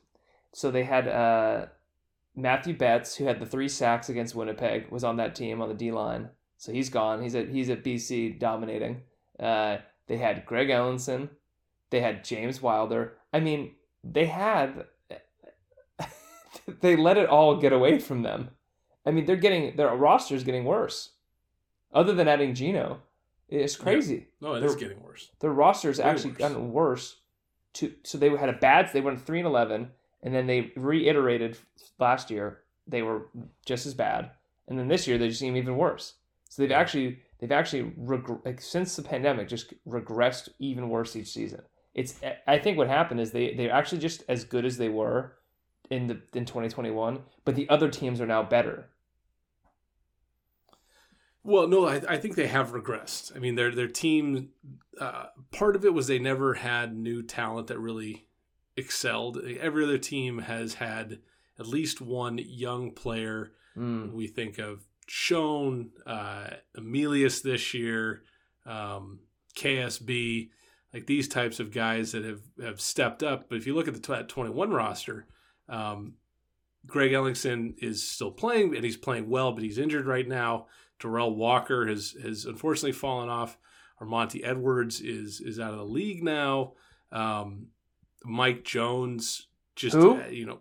So 0.52 0.70
they 0.70 0.84
had 0.84 1.08
uh, 1.08 1.66
Matthew 2.34 2.74
Betts, 2.74 3.16
who 3.16 3.26
had 3.26 3.38
the 3.38 3.46
three 3.46 3.68
sacks 3.68 4.08
against 4.08 4.34
Winnipeg, 4.34 4.90
was 4.90 5.04
on 5.04 5.18
that 5.18 5.34
team 5.34 5.60
on 5.60 5.68
the 5.68 5.74
D 5.74 5.92
line. 5.92 6.30
So 6.56 6.72
he's 6.72 6.88
gone. 6.88 7.22
He's 7.22 7.34
at 7.34 7.50
he's 7.50 7.68
at 7.68 7.84
BC 7.84 8.38
dominating. 8.38 9.02
Uh, 9.38 9.78
they 10.06 10.16
had 10.16 10.46
Greg 10.46 10.68
Ellingson. 10.68 11.28
They 11.90 12.00
had 12.00 12.24
James 12.24 12.62
Wilder. 12.62 13.18
I 13.32 13.40
mean, 13.40 13.72
they 14.02 14.24
had. 14.24 14.86
they 16.80 16.96
let 16.96 17.18
it 17.18 17.28
all 17.28 17.56
get 17.56 17.74
away 17.74 17.98
from 17.98 18.22
them. 18.22 18.50
I 19.04 19.10
mean, 19.10 19.26
they're 19.26 19.36
getting 19.36 19.76
their 19.76 19.94
roster 19.94 20.34
is 20.34 20.44
getting 20.44 20.64
worse 20.64 21.10
other 21.94 22.12
than 22.12 22.28
adding 22.28 22.54
Gino. 22.54 23.00
It's 23.48 23.76
crazy. 23.76 24.26
Yeah. 24.40 24.48
No, 24.48 24.54
it 24.54 24.60
their, 24.60 24.68
is 24.70 24.76
getting 24.76 25.02
worse. 25.02 25.30
Their 25.40 25.52
roster 25.52 25.88
has 25.88 26.00
actually 26.00 26.30
worse. 26.30 26.38
gotten 26.38 26.72
worse. 26.72 27.16
To 27.74 27.92
so 28.04 28.18
they 28.18 28.30
had 28.30 28.48
a 28.48 28.54
bad. 28.54 28.90
They 28.92 29.00
went 29.00 29.20
three 29.20 29.40
and 29.40 29.46
eleven, 29.46 29.90
and 30.22 30.34
then 30.34 30.46
they 30.46 30.72
reiterated 30.76 31.58
last 31.98 32.30
year. 32.30 32.60
They 32.86 33.02
were 33.02 33.28
just 33.66 33.86
as 33.86 33.94
bad, 33.94 34.30
and 34.68 34.78
then 34.78 34.88
this 34.88 35.06
year 35.06 35.18
they 35.18 35.28
just 35.28 35.40
seem 35.40 35.56
even 35.56 35.76
worse. 35.76 36.14
So 36.48 36.62
they've 36.62 36.70
actually 36.70 37.18
they've 37.38 37.50
actually 37.50 37.92
reg- 37.96 38.40
like, 38.44 38.60
since 38.60 38.94
the 38.94 39.02
pandemic 39.02 39.48
just 39.48 39.74
regressed 39.86 40.50
even 40.58 40.88
worse 40.88 41.16
each 41.16 41.32
season. 41.32 41.62
It's 41.94 42.20
I 42.46 42.58
think 42.58 42.78
what 42.78 42.88
happened 42.88 43.20
is 43.20 43.32
they 43.32 43.54
they're 43.54 43.72
actually 43.72 43.98
just 43.98 44.22
as 44.28 44.44
good 44.44 44.64
as 44.64 44.76
they 44.76 44.88
were 44.88 45.34
in 45.90 46.06
the 46.06 46.20
in 46.32 46.44
2021, 46.44 47.20
but 47.44 47.54
the 47.54 47.68
other 47.68 47.88
teams 47.88 48.20
are 48.20 48.26
now 48.26 48.42
better. 48.42 48.88
Well, 51.44 51.68
no, 51.68 51.86
I, 51.86 52.00
I 52.08 52.16
think 52.16 52.34
they 52.34 52.46
have 52.46 52.72
regressed. 52.72 53.36
I 53.36 53.38
mean, 53.38 53.54
their 53.54 53.74
their 53.74 53.88
team. 53.88 54.50
Uh, 54.98 55.26
part 55.50 55.76
of 55.76 55.84
it 55.84 55.92
was 55.92 56.06
they 56.06 56.18
never 56.18 56.54
had 56.54 56.96
new 56.96 57.22
talent 57.22 57.66
that 57.66 57.78
really 57.78 58.26
excelled. 58.76 59.38
Every 59.60 59.84
other 59.84 59.98
team 59.98 60.38
has 60.38 60.74
had 60.74 61.18
at 61.58 61.66
least 61.66 62.00
one 62.00 62.38
young 62.38 62.92
player. 62.92 63.52
Mm. 63.76 64.12
We 64.12 64.26
think 64.26 64.58
of 64.58 64.84
Schoen, 65.06 65.90
uh, 66.06 66.50
Emilius 66.76 67.40
this 67.40 67.74
year, 67.74 68.22
um, 68.66 69.20
KSB, 69.56 70.50
like 70.92 71.06
these 71.06 71.28
types 71.28 71.60
of 71.60 71.72
guys 71.72 72.12
that 72.12 72.24
have, 72.24 72.42
have 72.62 72.80
stepped 72.80 73.22
up. 73.22 73.48
But 73.48 73.58
if 73.58 73.66
you 73.66 73.74
look 73.74 73.88
at 73.88 74.00
the 74.00 74.22
21 74.22 74.70
roster, 74.70 75.26
um, 75.68 76.14
Greg 76.86 77.12
Ellingson 77.12 77.74
is 77.78 78.06
still 78.06 78.30
playing 78.30 78.74
and 78.74 78.84
he's 78.84 78.96
playing 78.96 79.28
well, 79.28 79.52
but 79.52 79.62
he's 79.62 79.78
injured 79.78 80.06
right 80.06 80.26
now. 80.26 80.66
Derel 81.00 81.34
Walker 81.34 81.86
has 81.86 82.14
has 82.22 82.44
unfortunately 82.44 82.92
fallen 82.92 83.28
off. 83.28 83.58
Monty 84.04 84.44
Edwards 84.44 85.00
is 85.00 85.40
is 85.40 85.58
out 85.58 85.72
of 85.72 85.78
the 85.78 85.84
league 85.84 86.22
now. 86.22 86.74
Um, 87.12 87.68
Mike 88.24 88.64
Jones 88.64 89.48
just 89.76 89.96
uh, 89.96 90.26
you 90.30 90.46
know 90.46 90.58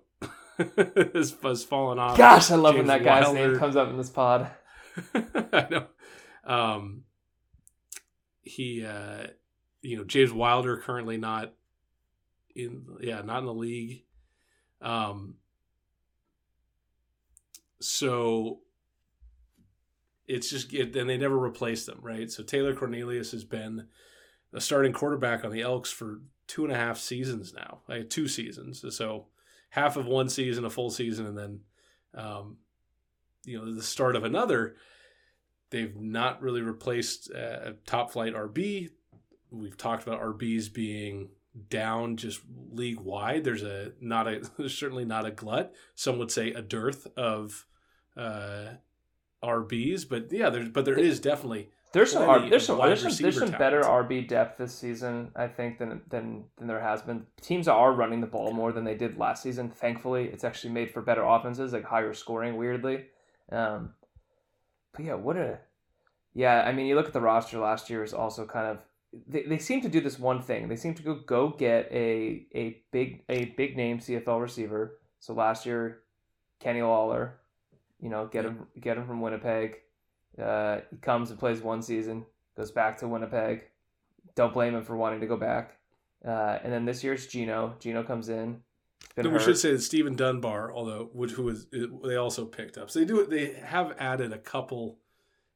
has, 1.13 1.35
has 1.41 1.63
fallen 1.63 1.99
off. 1.99 2.17
Gosh, 2.17 2.51
I 2.51 2.55
love 2.55 2.75
James 2.75 2.87
when 2.87 2.87
that 2.87 3.03
guy's 3.03 3.25
Wilder. 3.25 3.49
name 3.49 3.59
comes 3.59 3.75
up 3.75 3.89
in 3.89 3.97
this 3.97 4.09
pod. 4.09 4.49
I 5.13 5.67
know. 5.69 5.87
Um, 6.45 7.03
he 8.41 8.85
uh, 8.85 9.27
you 9.81 9.97
know 9.97 10.03
James 10.03 10.31
Wilder 10.31 10.77
currently 10.77 11.17
not 11.17 11.53
in 12.55 12.85
yeah 13.01 13.21
not 13.21 13.39
in 13.39 13.45
the 13.45 13.53
league. 13.53 14.03
Um, 14.81 15.35
so 17.79 18.59
it's 20.33 20.49
just 20.49 20.73
it, 20.73 20.95
and 20.95 21.09
they 21.09 21.17
never 21.17 21.37
replaced 21.37 21.85
them, 21.85 21.99
right? 22.01 22.29
So 22.31 22.43
Taylor 22.43 22.75
Cornelius 22.75 23.31
has 23.31 23.43
been 23.43 23.87
a 24.51 24.59
starting 24.59 24.91
quarterback 24.91 25.45
on 25.45 25.51
the 25.51 25.61
Elks 25.61 25.91
for 25.91 26.21
two 26.47 26.63
and 26.63 26.73
a 26.73 26.77
half 26.77 26.97
seasons 26.97 27.53
now, 27.53 27.79
like 27.87 28.09
two 28.09 28.27
seasons. 28.27 28.83
So 28.95 29.27
half 29.69 29.95
of 29.95 30.07
one 30.07 30.29
season, 30.29 30.65
a 30.65 30.69
full 30.69 30.89
season, 30.89 31.27
and 31.27 31.37
then 31.37 31.59
um, 32.15 32.57
you 33.45 33.59
know 33.59 33.71
the 33.71 33.83
start 33.83 34.15
of 34.15 34.23
another. 34.23 34.75
They've 35.69 35.95
not 35.95 36.41
really 36.41 36.61
replaced 36.61 37.29
a 37.29 37.75
top 37.85 38.11
flight 38.11 38.33
RB. 38.33 38.89
We've 39.51 39.77
talked 39.77 40.05
about 40.05 40.21
RBs 40.21 40.73
being 40.73 41.29
down 41.69 42.17
just 42.17 42.41
league 42.71 42.99
wide. 42.99 43.43
There's 43.43 43.63
a 43.63 43.93
not 43.99 44.27
a 44.27 44.41
there's 44.57 44.77
certainly 44.77 45.05
not 45.05 45.27
a 45.27 45.31
glut. 45.31 45.73
Some 45.93 46.17
would 46.17 46.31
say 46.31 46.51
a 46.53 46.61
dearth 46.61 47.07
of 47.15 47.67
uh, 48.17 48.73
RBs, 49.43 50.07
but 50.07 50.31
yeah, 50.31 50.49
there's 50.49 50.69
but 50.69 50.85
there 50.85 50.97
is 50.97 51.19
definitely 51.19 51.69
there's 51.93 52.11
some 52.11 52.25
plenty 52.25 52.49
there's 52.49 52.65
some 52.65 52.79
there's 52.79 53.01
some, 53.01 53.15
there's 53.21 53.37
some 53.37 53.51
better. 53.51 53.81
RB 53.81 54.27
depth 54.27 54.57
this 54.57 54.73
season 54.73 55.31
I 55.35 55.47
think 55.47 55.77
than 55.77 56.01
than 56.09 56.45
than 56.57 56.67
there 56.67 56.81
has 56.81 57.03
been. 57.03 57.27
Teams 57.41 57.67
are 57.67 57.93
running 57.93 58.19
the 58.19 58.27
ball 58.27 58.51
more 58.51 58.71
than 58.71 58.83
they 58.83 58.95
did 58.95 59.17
last 59.17 59.43
season. 59.43 59.69
Thankfully, 59.69 60.25
it's 60.25 60.43
actually 60.43 60.73
made 60.73 60.89
for 60.89 61.01
better 61.01 61.23
offenses, 61.23 61.71
like 61.71 61.85
higher 61.85 62.13
scoring. 62.13 62.57
Weirdly, 62.57 63.05
um, 63.51 63.93
but 64.91 65.05
yeah, 65.05 65.13
what 65.13 65.37
a 65.37 65.59
yeah. 66.33 66.63
I 66.63 66.71
mean, 66.71 66.87
you 66.87 66.95
look 66.95 67.07
at 67.07 67.13
the 67.13 67.21
roster 67.21 67.59
last 67.59 67.91
year 67.91 68.03
is 68.03 68.13
also 68.13 68.45
kind 68.47 68.67
of 68.67 68.79
they, 69.27 69.43
they 69.43 69.59
seem 69.59 69.81
to 69.81 69.89
do 69.89 70.01
this 70.01 70.17
one 70.17 70.41
thing. 70.41 70.67
They 70.67 70.75
seem 70.75 70.95
to 70.95 71.03
go 71.03 71.15
go 71.15 71.49
get 71.49 71.89
a 71.91 72.47
a 72.55 72.81
big 72.91 73.23
a 73.29 73.45
big 73.45 73.77
name 73.77 73.99
CFL 73.99 74.41
receiver. 74.41 74.97
So 75.19 75.33
last 75.33 75.65
year, 75.65 75.99
Kenny 76.59 76.81
Lawler, 76.81 77.39
you 78.03 78.09
know, 78.09 78.27
get 78.27 78.43
him 78.43 78.67
get 78.79 78.97
him 78.97 79.07
from 79.07 79.21
Winnipeg. 79.21 79.77
Uh, 80.39 80.81
he 80.91 80.97
comes 80.97 81.29
and 81.29 81.39
plays 81.39 81.61
one 81.61 81.81
season, 81.81 82.25
goes 82.57 82.69
back 82.69 82.97
to 82.97 83.07
Winnipeg. 83.07 83.63
Don't 84.35 84.53
blame 84.53 84.75
him 84.75 84.83
for 84.83 84.97
wanting 84.97 85.21
to 85.21 85.27
go 85.27 85.37
back. 85.37 85.77
Uh, 86.27 86.59
and 86.63 86.71
then 86.71 86.83
this 86.85 87.03
year's 87.03 87.27
Gino. 87.27 87.75
Gino 87.79 88.03
comes 88.03 88.27
in. 88.27 88.59
We 89.15 89.23
hurt. 89.29 89.41
should 89.41 89.57
say 89.57 89.71
that 89.71 89.81
Steven 89.81 90.15
Dunbar, 90.15 90.73
although 90.73 91.09
which 91.13 91.31
who 91.31 91.43
was 91.43 91.67
they 91.71 92.15
also 92.15 92.45
picked 92.45 92.77
up. 92.77 92.91
So 92.91 92.99
they 92.99 93.05
do 93.05 93.25
they 93.25 93.53
have 93.63 93.95
added 93.99 94.33
a 94.33 94.37
couple, 94.37 94.97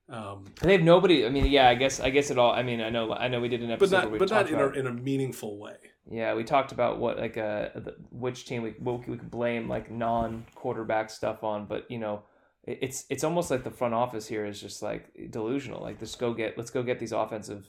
um, 0.09 0.45
they 0.61 0.73
have 0.73 0.83
nobody. 0.83 1.25
I 1.25 1.29
mean, 1.29 1.47
yeah, 1.47 1.67
I 1.67 1.75
guess 1.75 1.99
I 1.99 2.09
guess 2.09 2.31
it 2.31 2.37
all. 2.37 2.51
I 2.51 2.63
mean, 2.63 2.79
I 2.79 2.89
know 2.89 3.11
I 3.13 3.27
know 3.27 3.41
we 3.41 3.49
did 3.49 3.61
an 3.61 3.67
but 3.69 3.73
episode 3.73 3.95
where 3.95 4.03
not 4.03 4.11
we 4.11 4.17
but 4.19 4.29
not 4.29 4.49
in 4.49 4.59
a, 4.59 4.67
in 4.67 4.87
a 4.87 4.93
meaningful 4.93 5.57
way. 5.57 5.77
yeah 6.09 6.33
we 6.33 6.43
talked 6.45 6.71
about 6.71 6.99
what 6.99 7.17
like 7.17 7.37
uh 7.37 7.69
which 8.11 8.45
team 8.45 8.63
we 8.63 8.71
what 8.79 9.05
we 9.07 9.17
could 9.17 9.31
blame 9.31 9.67
like 9.67 9.91
non 9.91 10.45
quarterback 10.55 11.09
stuff 11.09 11.43
on, 11.43 11.65
but 11.65 11.89
you 11.89 11.99
know 11.99 12.23
it's 12.67 13.05
it's 13.09 13.23
almost 13.23 13.49
like 13.49 13.63
the 13.63 13.71
front 13.71 13.93
office 13.93 14.27
here 14.27 14.45
is 14.45 14.59
just 14.59 14.81
like 14.81 15.31
delusional. 15.31 15.81
Like 15.81 15.97
let's 16.01 16.15
go 16.15 16.33
get 16.33 16.57
let's 16.57 16.69
go 16.69 16.83
get 16.83 16.99
these 16.99 17.13
offensive 17.13 17.65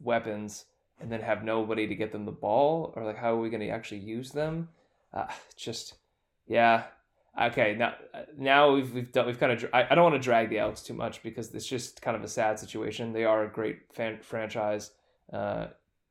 weapons 0.00 0.64
and 1.00 1.10
then 1.10 1.20
have 1.20 1.42
nobody 1.42 1.86
to 1.88 1.94
get 1.94 2.12
them 2.12 2.24
the 2.24 2.32
ball 2.32 2.92
or 2.96 3.04
like 3.04 3.18
how 3.18 3.34
are 3.34 3.40
we 3.40 3.50
going 3.50 3.60
to 3.60 3.68
actually 3.68 3.98
use 3.98 4.30
them? 4.30 4.68
Uh, 5.12 5.26
just 5.56 5.94
yeah. 6.46 6.84
Okay, 7.40 7.74
now 7.76 7.94
now 8.36 8.72
we've 8.72 8.92
we've 8.94 9.12
done 9.12 9.26
we've 9.26 9.40
kind 9.40 9.52
of 9.52 9.68
I, 9.72 9.88
I 9.90 9.94
don't 9.96 10.04
want 10.04 10.14
to 10.14 10.24
drag 10.24 10.50
the 10.50 10.58
Elks 10.58 10.82
too 10.82 10.94
much 10.94 11.22
because 11.22 11.52
it's 11.52 11.66
just 11.66 12.00
kind 12.00 12.16
of 12.16 12.22
a 12.22 12.28
sad 12.28 12.60
situation. 12.60 13.12
They 13.12 13.24
are 13.24 13.44
a 13.44 13.48
great 13.48 13.92
fan 13.92 14.20
franchise. 14.22 14.92
Uh, 15.32 15.66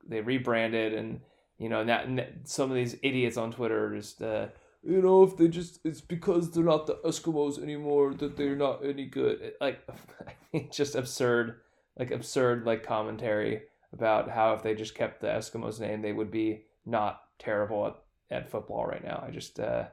they 0.05 0.21
rebranded 0.21 0.93
and 0.93 1.21
you 1.57 1.69
know 1.69 1.85
that 1.85 2.07
some 2.43 2.69
of 2.69 2.75
these 2.75 2.97
idiots 3.03 3.37
on 3.37 3.51
Twitter 3.51 3.87
are 3.87 3.95
just 3.95 4.21
uh, 4.21 4.47
you 4.87 5.01
know 5.01 5.23
if 5.23 5.35
they 5.35 5.47
just 5.47 5.79
it's 5.83 6.01
because 6.01 6.51
they're 6.51 6.63
not 6.63 6.87
the 6.87 6.95
Eskimos 7.05 7.61
anymore 7.61 8.13
that 8.15 8.37
they're 8.37 8.55
not 8.55 8.85
any 8.85 9.05
good. 9.05 9.53
Like 9.59 9.79
just 10.71 10.95
absurd, 10.95 11.59
like 11.99 12.11
absurd 12.11 12.65
like 12.65 12.83
commentary 12.83 13.63
about 13.93 14.29
how 14.29 14.53
if 14.53 14.63
they 14.63 14.73
just 14.73 14.95
kept 14.95 15.21
the 15.21 15.27
Eskimos 15.27 15.79
name 15.79 16.01
they 16.01 16.13
would 16.13 16.31
be 16.31 16.63
not 16.85 17.21
terrible 17.39 17.87
at, 17.87 17.95
at 18.31 18.49
football 18.49 18.85
right 18.85 19.03
now. 19.03 19.23
I 19.27 19.31
just 19.31 19.59
uh 19.59 19.85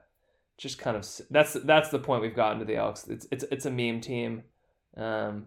just 0.56 0.78
kind 0.78 0.96
of 0.96 1.06
that's 1.30 1.54
that's 1.54 1.90
the 1.90 1.98
point 1.98 2.22
we've 2.22 2.36
gotten 2.36 2.60
to 2.60 2.64
the 2.64 2.76
Elks. 2.76 3.08
It's 3.08 3.26
it's 3.30 3.44
it's 3.50 3.66
a 3.66 3.70
meme 3.70 4.00
team. 4.00 4.44
Um, 4.96 5.46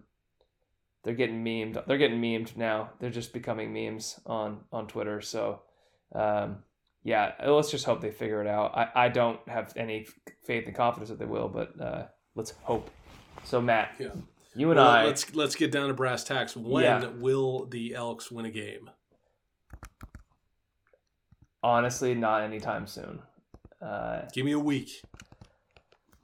they're 1.02 1.14
getting 1.14 1.42
memed. 1.42 1.82
They're 1.86 1.96
getting 1.96 2.20
memed 2.20 2.56
now. 2.56 2.90
They're 3.00 3.10
just 3.10 3.32
becoming 3.32 3.72
memes 3.72 4.20
on 4.26 4.60
on 4.72 4.86
Twitter. 4.86 5.20
So, 5.20 5.62
um, 6.14 6.58
yeah, 7.04 7.32
let's 7.46 7.70
just 7.70 7.84
hope 7.84 8.00
they 8.00 8.10
figure 8.10 8.40
it 8.40 8.46
out. 8.48 8.76
I, 8.76 9.06
I 9.06 9.08
don't 9.08 9.40
have 9.48 9.72
any 9.76 10.06
faith 10.46 10.66
and 10.66 10.74
confidence 10.74 11.08
that 11.10 11.18
they 11.18 11.24
will, 11.26 11.48
but 11.48 11.80
uh, 11.80 12.06
let's 12.34 12.52
hope. 12.62 12.90
So 13.44 13.60
Matt, 13.60 13.92
Yeah. 13.98 14.08
you 14.54 14.70
and 14.70 14.78
Well, 14.78 14.88
I, 14.88 15.04
let's 15.04 15.34
let's 15.34 15.54
get 15.54 15.70
down 15.72 15.88
to 15.88 15.94
brass 15.94 16.24
tacks. 16.24 16.56
When 16.56 16.82
Yeah. 16.82 17.06
will 17.18 17.66
the 17.66 17.94
Elks 17.94 18.30
win 18.30 18.44
a 18.46 18.50
game? 18.50 18.90
honestly, 21.62 22.14
not 22.14 22.42
anytime 22.42 22.86
soon. 22.86 23.20
Uh, 23.82 24.22
Give 24.32 24.44
me 24.44 24.52
a 24.52 24.58
week. 24.58 25.02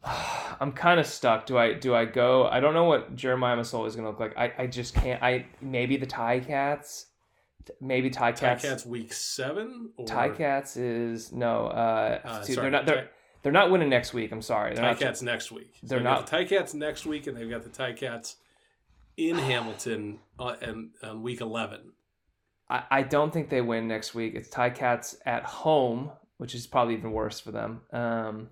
I'm 0.61 0.73
kind 0.73 1.00
of 1.00 1.07
stuck. 1.07 1.47
Do 1.47 1.59
I 1.59 1.75
do 1.75 1.95
I 1.95 2.04
go? 2.04 2.47
I 2.47 2.61
don't 2.61 2.75
know 2.75 2.85
what 2.85 3.16
Jeremiah 3.16 3.57
Masoli 3.57 3.87
is 3.88 3.97
going 3.97 4.04
to 4.04 4.11
look 4.11 4.21
like. 4.21 4.37
I, 4.37 4.62
I 4.64 4.66
just 4.66 4.95
can't. 4.95 5.23
I 5.23 5.47
maybe 5.61 5.97
the 5.97 6.07
Tie 6.07 6.40
Cats, 6.40 7.07
maybe 7.80 8.11
Tie 8.11 8.33
Tie 8.33 8.49
Cats. 8.49 8.64
Cats 8.64 8.87
week 8.87 9.12
seven. 9.12 9.90
Or, 9.97 10.06
Tie 10.06 10.30
Cats 10.30 10.76
is 10.76 11.33
no. 11.33 11.66
Uh, 11.66 12.21
Uh, 12.25 12.44
they're 12.44 12.71
not. 12.71 12.87
They're, 12.87 13.11
they're 13.42 13.52
not 13.52 13.71
winning 13.71 13.90
next 13.90 14.14
week. 14.14 14.33
I'm 14.33 14.42
sorry. 14.42 14.75
They're 14.75 14.85
Tie 14.85 14.90
not. 14.92 14.99
Cats 15.00 15.23
next 15.23 15.52
week. 15.52 15.75
They're 15.83 15.99
they've 15.99 16.04
not- 16.04 16.26
the 16.26 16.30
Tie 16.30 16.44
Cats 16.44 16.75
next 16.75 17.06
week, 17.06 17.26
and 17.26 17.37
they've 17.37 17.50
got 17.50 17.62
the 17.62 17.71
Tie 17.71 17.92
Cats 17.92 18.37
in 19.16 19.37
Hamilton 19.38 20.18
uh, 20.38 20.56
and 20.61 20.90
on 21.02 21.23
week 21.23 21.40
eleven. 21.40 21.92
I, 22.68 22.83
I 22.90 23.02
don't 23.02 23.33
think 23.33 23.50
they 23.50 23.61
win 23.61 23.87
next 23.88 24.14
week. 24.14 24.35
It's 24.35 24.49
Tie 24.49 24.71
Cats 24.71 25.16
at 25.26 25.44
home, 25.44 26.11
which 26.38 26.54
is 26.54 26.66
probably 26.66 26.94
even 26.94 27.12
worse 27.12 27.38
for 27.38 27.50
them. 27.52 27.83
Um, 27.92 28.49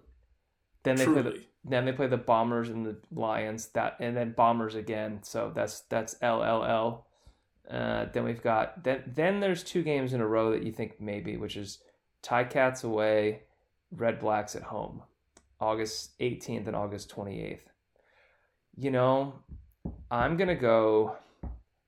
then 0.82 0.96
they 0.96 1.06
play 1.06 1.22
the 1.22 1.44
then 1.64 1.84
they 1.84 1.92
play 1.92 2.08
the 2.08 2.16
Bombers 2.18 2.68
and 2.68 2.84
the 2.84 2.96
Lions. 3.12 3.68
That 3.68 3.96
and 4.00 4.16
then 4.16 4.32
Bombers 4.32 4.74
again. 4.74 5.20
So 5.22 5.50
that's 5.54 5.80
that's 5.82 6.16
LLL. 6.16 7.04
Uh, 7.70 8.06
then 8.12 8.24
we've 8.24 8.42
got 8.42 8.82
then 8.84 9.02
then 9.06 9.40
there's 9.40 9.62
two 9.62 9.82
games 9.82 10.12
in 10.12 10.20
a 10.20 10.26
row 10.26 10.50
that 10.50 10.62
you 10.64 10.72
think 10.72 11.00
maybe, 11.00 11.36
which 11.36 11.56
is 11.56 11.78
Tie 12.22 12.44
Cats 12.44 12.84
away, 12.84 13.42
Red 13.90 14.18
Blacks 14.20 14.54
at 14.56 14.62
home, 14.62 15.02
August 15.60 16.18
18th 16.20 16.66
and 16.66 16.76
August 16.76 17.14
28th. 17.14 17.60
You 18.76 18.90
know, 18.90 19.34
I'm 20.10 20.36
gonna 20.36 20.54
go. 20.56 21.16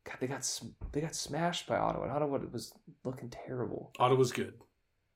God, 0.05 0.17
they 0.21 0.27
got 0.27 0.61
they 0.93 1.01
got 1.01 1.15
smashed 1.15 1.67
by 1.67 1.77
Ottawa. 1.77 2.05
And 2.05 2.13
Ottawa 2.13 2.39
was 2.53 2.73
looking 3.05 3.31
terrible. 3.31 3.91
Ottawa's 3.99 4.33
good. 4.33 4.55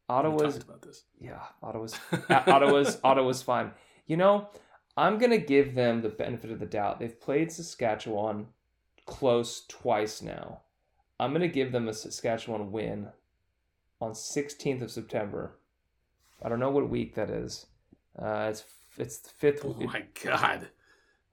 We 0.08 0.14
Ottawa's 0.14 0.54
talked 0.54 0.64
about 0.64 0.82
this. 0.82 1.04
yeah, 1.20 1.40
Ottawa's 1.62 1.94
Ottawa's 2.30 2.98
Ottawa's 3.04 3.42
fine. 3.42 3.72
You 4.06 4.16
know, 4.16 4.48
I'm 4.96 5.18
gonna 5.18 5.38
give 5.38 5.74
them 5.74 6.00
the 6.02 6.08
benefit 6.08 6.50
of 6.50 6.58
the 6.58 6.66
doubt. 6.66 6.98
They've 6.98 7.20
played 7.20 7.52
Saskatchewan 7.52 8.46
close 9.08 9.64
twice 9.66 10.22
now. 10.22 10.60
I'm 11.18 11.32
gonna 11.32 11.48
give 11.48 11.72
them 11.72 11.88
a 11.88 11.94
Saskatchewan 11.94 12.70
win 12.70 13.08
on 14.00 14.12
16th 14.12 14.82
of 14.82 14.90
September. 14.90 15.58
I 16.42 16.48
don't 16.48 16.60
know 16.60 16.70
what 16.70 16.88
week 16.88 17.14
that 17.16 17.30
is. 17.30 17.66
Uh, 18.16 18.48
it's 18.50 18.64
it's 18.96 19.18
the 19.18 19.30
fifth. 19.30 19.64
Oh 19.64 19.74
my 19.74 20.04
god. 20.22 20.68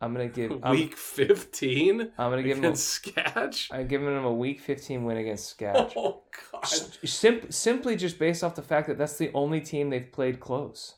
I'm 0.01 0.13
gonna 0.13 0.27
give. 0.27 0.59
I'm, 0.63 0.71
Week 0.71 0.95
fifteen 0.95 2.11
I'm 2.17 2.31
gonna 2.31 2.43
give 2.43 2.61
them. 2.61 2.73
A, 2.73 2.75
Sketch. 2.75 3.69
I'm 3.71 3.87
giving 3.87 4.07
them 4.07 4.25
a 4.25 4.33
week 4.33 4.59
15 4.59 5.03
win 5.03 5.17
against 5.17 5.49
Sketch. 5.49 5.93
Oh 5.97 6.21
god. 6.51 6.65
Sim- 6.65 7.51
simply 7.51 7.95
just 7.95 8.17
based 8.17 8.43
off 8.43 8.55
the 8.55 8.61
fact 8.61 8.87
that 8.87 8.97
that's 8.97 9.17
the 9.17 9.31
only 9.33 9.61
team 9.61 9.89
they've 9.89 10.11
played 10.11 10.39
close. 10.39 10.95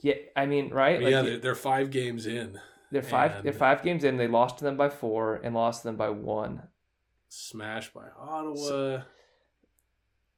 Yeah, 0.00 0.14
I 0.36 0.46
mean, 0.46 0.70
right? 0.70 1.00
Like, 1.00 1.12
yeah, 1.12 1.22
they're, 1.22 1.38
they're 1.38 1.54
five 1.54 1.90
games 1.90 2.26
in. 2.26 2.60
They're 2.92 3.02
five. 3.02 3.42
They're 3.42 3.52
five 3.52 3.82
games 3.82 4.04
in. 4.04 4.16
They 4.16 4.28
lost 4.28 4.58
to 4.58 4.64
them 4.64 4.76
by 4.76 4.88
four 4.88 5.40
and 5.42 5.54
lost 5.54 5.82
to 5.82 5.88
them 5.88 5.96
by 5.96 6.10
one. 6.10 6.62
Smashed 7.28 7.92
by 7.94 8.04
Ottawa. 8.20 9.02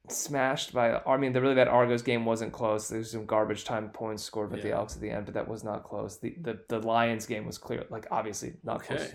Smashed 0.09 0.75
by. 0.75 1.01
I 1.07 1.17
mean, 1.17 1.33
the 1.33 1.41
really 1.41 1.55
bad 1.55 1.67
Argos 1.69 2.03
game 2.03 2.27
wasn't 2.27 2.53
close. 2.53 2.89
There 2.89 2.99
was 2.99 3.11
some 3.11 3.25
garbage 3.25 3.65
time 3.65 3.89
points 3.89 4.23
scored 4.23 4.51
by 4.51 4.59
the 4.59 4.69
Yeah. 4.69 4.77
Elks 4.77 4.95
at 4.97 5.01
the 5.01 5.11
end, 5.11 5.25
but 5.25 5.35
that 5.35 5.49
was 5.49 5.65
not 5.65 5.83
close. 5.85 6.19
The 6.19 6.37
the, 6.41 6.61
the 6.69 6.79
Lions 6.81 7.25
game 7.27 7.47
was 7.47 7.57
clear. 7.57 7.85
Like 7.91 8.07
obviously 8.11 8.55
not 8.63 8.83
close. 8.83 9.13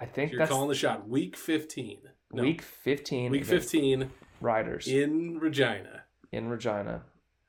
I 0.00 0.06
think 0.06 0.32
You're 0.32 0.38
that's 0.38 0.50
calling 0.50 0.70
the 0.70 0.74
shot. 0.74 1.06
Week 1.06 1.36
15. 1.36 1.98
No, 2.32 2.42
week 2.42 2.62
fifteen. 2.62 3.30
week 3.30 3.44
15 3.44 4.10
Riders 4.40 4.86
in 4.88 5.38
Regina. 5.38 6.04
in 6.32 6.48
Regina. 6.48 7.02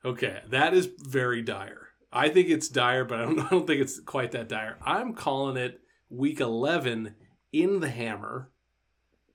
Okay, 0.04 0.42
that 0.50 0.74
is 0.74 0.90
very 0.98 1.40
dire. 1.40 1.83
I 2.14 2.28
think 2.28 2.48
it's 2.48 2.68
dire, 2.68 3.04
but 3.04 3.20
I 3.20 3.24
don't, 3.24 3.40
I 3.46 3.48
don't 3.50 3.66
think 3.66 3.80
it's 3.80 4.00
quite 4.00 4.32
that 4.32 4.48
dire. 4.48 4.78
I'm 4.82 5.12
calling 5.14 5.56
it 5.56 5.80
week 6.08 6.40
11 6.40 7.14
in 7.52 7.80
the 7.80 7.90
Hammer. 7.90 8.50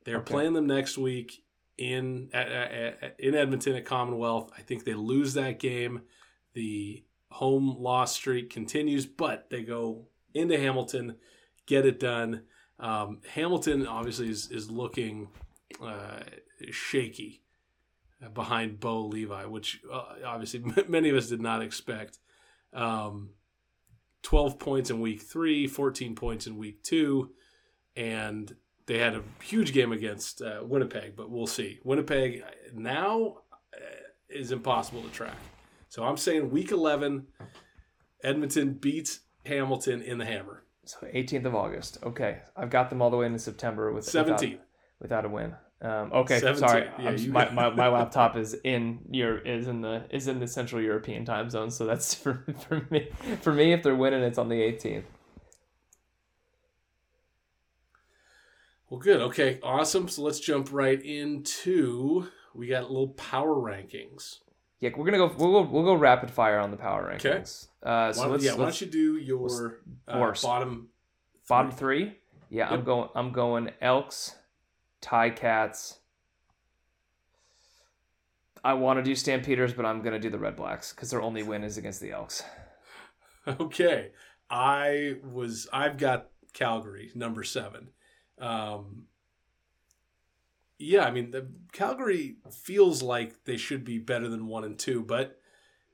They're 0.05 0.17
Okay. 0.19 0.31
playing 0.33 0.53
them 0.53 0.65
next 0.65 0.97
week 0.97 1.43
in 1.77 2.29
at, 2.33 2.49
at, 2.51 3.15
in 3.19 3.35
Edmonton 3.35 3.75
at 3.75 3.85
Commonwealth. 3.85 4.51
I 4.57 4.61
think 4.61 4.83
they 4.85 4.93
lose 4.93 5.33
that 5.35 5.59
game. 5.59 6.01
The 6.53 7.03
home 7.29 7.75
loss 7.77 8.15
streak 8.15 8.49
continues, 8.49 9.05
but 9.05 9.49
they 9.49 9.61
go 9.61 10.07
into 10.33 10.57
Hamilton, 10.57 11.15
get 11.65 11.85
it 11.85 11.99
done. 11.99 12.43
Um, 12.79 13.19
Hamilton 13.33 13.85
obviously 13.85 14.29
is 14.29 14.49
is 14.51 14.71
looking 14.71 15.27
uh, 15.83 16.21
shaky 16.71 17.41
behind 18.33 18.79
Bo 18.79 19.05
Levi, 19.05 19.45
which 19.45 19.81
uh, 19.91 20.15
obviously 20.25 20.63
many 20.87 21.09
of 21.09 21.15
us 21.17 21.27
did 21.27 21.41
not 21.41 21.61
expect. 21.61 22.19
Um, 22.73 23.31
12 24.23 24.59
points 24.59 24.89
in 24.89 24.99
week 24.99 25.21
three, 25.21 25.67
14 25.67 26.15
points 26.15 26.45
in 26.47 26.57
week 26.57 26.83
two, 26.83 27.31
and 27.95 28.53
they 28.85 28.97
had 28.97 29.15
a 29.15 29.23
huge 29.43 29.71
game 29.73 29.91
against 29.91 30.41
uh, 30.41 30.59
Winnipeg, 30.63 31.15
but 31.15 31.29
we'll 31.29 31.47
see. 31.47 31.79
Winnipeg 31.83 32.43
now 32.73 33.37
uh, 33.73 33.79
is 34.29 34.51
impossible 34.51 35.01
to 35.03 35.09
track. 35.09 35.37
So 35.89 36.03
I'm 36.03 36.17
saying 36.17 36.51
week 36.51 36.71
11, 36.71 37.27
Edmonton 38.23 38.73
beats 38.73 39.21
Hamilton 39.45 40.01
in 40.01 40.17
the 40.17 40.25
hammer. 40.25 40.63
So 40.85 40.97
18th 41.13 41.45
of 41.45 41.55
August. 41.55 41.99
Okay, 42.03 42.39
I've 42.55 42.69
got 42.69 42.89
them 42.89 43.01
all 43.01 43.09
the 43.09 43.17
way 43.17 43.27
into 43.27 43.39
September 43.39 43.91
with 43.93 44.05
17th. 44.05 44.25
without, 44.25 44.59
without 44.99 45.25
a 45.25 45.29
win. 45.29 45.53
Um, 45.81 46.11
okay, 46.11 46.41
17th. 46.41 46.57
sorry. 46.57 46.89
Yeah, 46.99 47.11
you 47.11 47.31
my, 47.31 47.49
my, 47.51 47.69
my 47.69 47.87
laptop 47.87 48.35
is 48.35 48.53
in 48.65 48.99
your 49.11 49.37
is 49.39 49.67
in 49.67 49.81
the 49.81 50.03
is 50.09 50.27
in 50.27 50.39
the 50.39 50.47
Central 50.47 50.81
European 50.81 51.23
time 51.25 51.49
zone, 51.49 51.71
so 51.71 51.85
that's 51.85 52.13
for 52.23 52.43
for 52.67 52.85
me. 52.89 53.09
For 53.41 53.53
me, 53.53 53.71
if 53.73 53.83
they're 53.83 53.95
winning, 53.95 54.21
it's 54.21 54.37
on 54.37 54.49
the 54.49 54.55
18th. 54.59 55.03
Well, 58.89 58.99
good. 58.99 59.21
Okay, 59.21 59.59
awesome. 59.61 60.07
So 60.09 60.23
let's 60.23 60.39
jump 60.39 60.69
right 60.71 61.01
into 61.01 62.27
we 62.53 62.67
got 62.67 62.89
little 62.89 63.09
power 63.09 63.55
rankings. 63.55 64.39
Yeah, 64.79 64.89
we're 64.97 65.05
gonna 65.05 65.17
go. 65.17 65.27
We'll 65.37 65.63
go. 65.63 65.69
We'll 65.69 65.83
go 65.83 65.93
rapid 65.93 66.31
fire 66.31 66.57
on 66.59 66.71
the 66.71 66.77
power 66.77 67.11
Okay. 67.13 67.29
rankings. 67.29 67.67
Uh, 67.83 68.11
so 68.11 68.23
don't- 68.23 68.31
let's, 68.31 68.43
yeah, 68.43 68.53
why 68.55 68.65
let's 68.65 68.79
don't 68.79 68.87
you 68.87 68.91
do 68.91 69.17
your 69.17 69.79
uh, 70.07 70.33
bottom 70.41 70.89
bottom 71.47 71.71
three? 71.71 72.05
three. 72.05 72.15
Yeah, 72.49 72.69
I'm 72.69 72.83
going. 72.83 73.09
I'm 73.13 73.31
going 73.31 73.71
Elks, 73.81 74.35
Tie 75.01 75.29
Cats. 75.31 75.99
I 78.63 78.73
want 78.73 78.99
to 78.99 79.03
do 79.03 79.15
Stampeders, 79.15 79.73
but 79.73 79.85
I'm 79.85 80.01
gonna 80.01 80.19
do 80.19 80.29
the 80.29 80.39
Red 80.39 80.55
Blacks 80.55 80.93
because 80.93 81.11
their 81.11 81.21
only 81.21 81.43
win 81.43 81.63
is 81.63 81.77
against 81.77 82.01
the 82.01 82.11
Elks. 82.11 82.43
Okay, 83.47 84.11
I 84.49 85.15
was. 85.23 85.67
I've 85.73 85.97
got 85.97 86.27
Calgary 86.53 87.09
number 87.15 87.43
seven. 87.43 87.89
Um, 88.37 89.05
yeah, 90.77 91.05
I 91.05 91.11
mean, 91.11 91.31
the 91.31 91.47
Calgary 91.71 92.35
feels 92.51 93.01
like 93.01 93.45
they 93.45 93.57
should 93.57 93.83
be 93.83 93.97
better 93.97 94.27
than 94.27 94.47
one 94.47 94.63
and 94.63 94.77
two, 94.77 95.03
but 95.03 95.39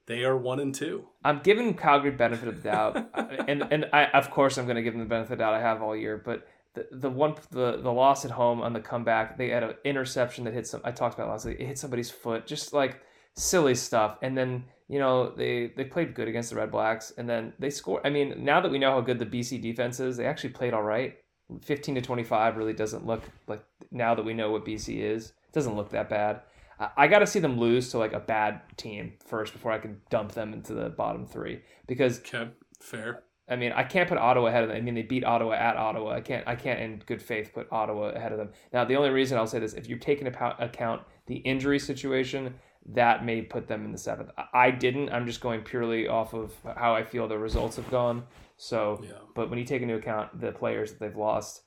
they 0.05 0.23
are 0.23 0.37
one 0.37 0.59
and 0.59 0.73
two. 0.73 1.07
I'm 1.23 1.41
giving 1.43 1.73
Calgary 1.73 2.11
benefit 2.11 2.47
of 2.47 2.61
the 2.61 2.69
doubt, 2.69 3.09
and 3.47 3.67
and 3.71 3.85
I 3.91 4.05
of 4.05 4.29
course 4.29 4.57
I'm 4.57 4.65
going 4.65 4.75
to 4.75 4.83
give 4.83 4.93
them 4.93 5.01
the 5.01 5.07
benefit 5.07 5.33
of 5.33 5.37
the 5.37 5.43
doubt 5.43 5.55
I 5.55 5.61
have 5.61 5.81
all 5.81 5.95
year. 5.95 6.21
But 6.23 6.47
the 6.75 6.87
the 6.91 7.09
one 7.09 7.35
the 7.51 7.77
the 7.77 7.91
loss 7.91 8.25
at 8.25 8.31
home 8.31 8.61
on 8.61 8.73
the 8.73 8.79
comeback, 8.79 9.37
they 9.37 9.49
had 9.49 9.63
an 9.63 9.75
interception 9.83 10.43
that 10.43 10.53
hit 10.53 10.67
some. 10.67 10.81
I 10.83 10.91
talked 10.91 11.15
about 11.15 11.29
last. 11.29 11.45
It 11.45 11.59
hit 11.59 11.77
somebody's 11.77 12.11
foot, 12.11 12.45
just 12.45 12.73
like 12.73 13.01
silly 13.35 13.75
stuff. 13.75 14.17
And 14.21 14.37
then 14.37 14.65
you 14.87 14.99
know 14.99 15.29
they 15.31 15.73
they 15.75 15.85
played 15.85 16.13
good 16.13 16.27
against 16.27 16.51
the 16.51 16.57
Red 16.57 16.71
Blacks, 16.71 17.11
and 17.17 17.27
then 17.27 17.53
they 17.57 17.69
scored. 17.69 18.01
I 18.05 18.09
mean, 18.09 18.43
now 18.43 18.61
that 18.61 18.71
we 18.71 18.77
know 18.77 18.91
how 18.91 19.01
good 19.01 19.19
the 19.19 19.25
BC 19.25 19.61
defense 19.61 19.99
is, 19.99 20.17
they 20.17 20.25
actually 20.25 20.51
played 20.51 20.73
all 20.73 20.83
right. 20.83 21.17
15 21.61 21.95
to 21.95 22.01
25 22.01 22.57
really 22.57 22.73
doesn't 22.73 23.05
look 23.05 23.21
like 23.47 23.63
now 23.91 24.15
that 24.15 24.25
we 24.25 24.33
know 24.33 24.49
what 24.49 24.65
BC 24.65 24.99
is, 24.99 25.27
it 25.27 25.53
doesn't 25.53 25.75
look 25.75 25.91
that 25.91 26.09
bad. 26.09 26.41
I, 26.79 26.89
I 26.97 27.07
got 27.07 27.19
to 27.19 27.27
see 27.27 27.39
them 27.39 27.59
lose 27.59 27.89
to 27.91 27.99
like 27.99 28.13
a 28.13 28.19
bad 28.19 28.61
team 28.77 29.13
first 29.23 29.53
before 29.53 29.71
I 29.71 29.77
can 29.77 30.01
dump 30.09 30.31
them 30.31 30.53
into 30.53 30.73
the 30.73 30.89
bottom 30.89 31.27
three 31.27 31.61
because 31.87 32.19
Okay, 32.19 32.49
fair. 32.79 33.23
I 33.47 33.55
mean 33.55 33.71
I 33.73 33.83
can't 33.83 34.09
put 34.09 34.17
Ottawa 34.17 34.47
ahead 34.47 34.63
of 34.63 34.69
them. 34.69 34.77
I 34.77 34.81
mean 34.81 34.95
they 34.95 35.03
beat 35.03 35.23
Ottawa 35.23 35.53
at 35.53 35.77
Ottawa. 35.77 36.11
I 36.13 36.21
can't 36.21 36.47
I 36.47 36.55
can't 36.55 36.79
in 36.79 37.03
good 37.05 37.21
faith 37.21 37.51
put 37.53 37.67
Ottawa 37.71 38.09
ahead 38.09 38.31
of 38.31 38.37
them. 38.37 38.49
Now 38.73 38.85
the 38.85 38.95
only 38.95 39.09
reason 39.09 39.37
I'll 39.37 39.47
say 39.47 39.59
this 39.59 39.73
if 39.73 39.87
you're 39.87 39.99
taking 39.99 40.25
into 40.27 40.63
account 40.63 41.01
the 41.27 41.35
injury 41.37 41.79
situation 41.79 42.55
that 42.93 43.25
may 43.25 43.41
put 43.41 43.67
them 43.67 43.83
in 43.85 43.91
the 43.91 43.97
seventh. 43.97 44.29
I- 44.37 44.47
I 44.67 44.71
didn't. 44.71 45.09
I'm 45.09 45.25
just 45.25 45.41
going 45.41 45.61
purely 45.61 46.07
off 46.07 46.33
of 46.33 46.53
how 46.77 46.93
I 46.93 47.03
feel 47.03 47.27
the 47.27 47.37
results 47.37 47.77
have 47.77 47.89
gone. 47.89 48.25
So, 48.57 49.01
Yeah. 49.03 49.13
but 49.35 49.49
when 49.49 49.57
you 49.59 49.65
take 49.65 49.81
into 49.81 49.95
account 49.95 50.39
the 50.39 50.51
players 50.51 50.91
that 50.91 50.99
they've 50.99 51.15
lost, 51.17 51.63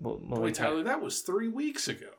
Mal- 0.00 0.18
Boy, 0.18 0.36
Malik, 0.36 0.54
Tyler, 0.54 0.82
that 0.82 1.00
was 1.00 1.22
three 1.22 1.48
weeks 1.48 1.88
ago. 1.88 2.10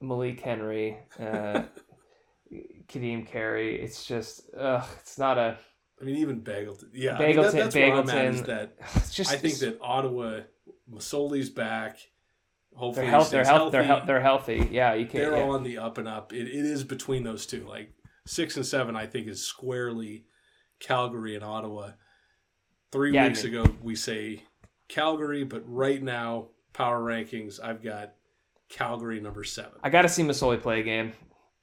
Malik 0.00 0.40
Henry, 0.40 0.96
uh, 1.20 1.64
Ka'Deem 2.88 3.26
Carey, 3.26 3.80
it's 3.80 4.04
just, 4.06 4.48
ugh, 4.58 4.84
it's 5.00 5.18
not 5.18 5.38
a. 5.38 5.58
I 6.00 6.04
mean, 6.04 6.16
even 6.16 6.42
Bagleton. 6.42 6.90
Yeah, 6.92 7.16
I 7.16 7.18
mean, 7.18 7.36
Bagleton- 7.36 7.52
that, 7.52 7.52
that's 7.54 7.74
where 7.74 7.94
I'm 7.94 8.10
at. 8.10 8.34
Is 8.34 8.42
that 8.42 8.76
just. 9.10 9.32
I 9.32 9.36
think 9.36 9.58
that 9.58 9.78
Ottawa, 9.80 10.40
Masoli's 10.90 11.50
back. 11.50 11.98
Hopefully, 12.74 13.06
they're 13.06 13.10
health, 13.10 13.30
they're 13.30 13.44
stays 13.44 13.56
health, 13.56 13.72
they're 13.72 13.82
healthy. 13.82 14.06
they're 14.06 14.20
healthy. 14.20 14.68
Yeah, 14.70 14.92
you 14.94 15.06
can't. 15.06 15.30
they're 15.32 15.36
yeah. 15.38 15.48
on 15.48 15.62
the 15.62 15.78
up 15.78 15.96
and 15.96 16.06
up. 16.06 16.34
It, 16.34 16.46
it 16.46 16.64
is 16.64 16.84
between 16.84 17.24
those 17.24 17.46
two. 17.46 17.66
Like 17.66 17.94
six 18.26 18.56
and 18.56 18.66
seven, 18.66 18.94
I 18.94 19.06
think 19.06 19.28
is 19.28 19.42
squarely 19.42 20.26
Calgary 20.78 21.34
and 21.34 21.44
Ottawa. 21.44 21.92
Three 22.92 23.14
Yeah, 23.14 23.24
I 23.24 23.28
weeks 23.28 23.44
mean- 23.44 23.54
ago, 23.56 23.74
we 23.82 23.96
say 23.96 24.42
Calgary, 24.88 25.44
but 25.44 25.62
right 25.66 26.02
now, 26.02 26.48
power 26.72 27.00
rankings, 27.00 27.58
I've 27.62 27.82
got 27.82 28.12
Calgary 28.68 29.20
number 29.20 29.44
seven. 29.44 29.72
I 29.82 29.90
got 29.90 30.02
to 30.02 30.08
see 30.08 30.22
Masoli 30.22 30.60
play 30.60 30.80
a 30.80 30.82
game. 30.82 31.12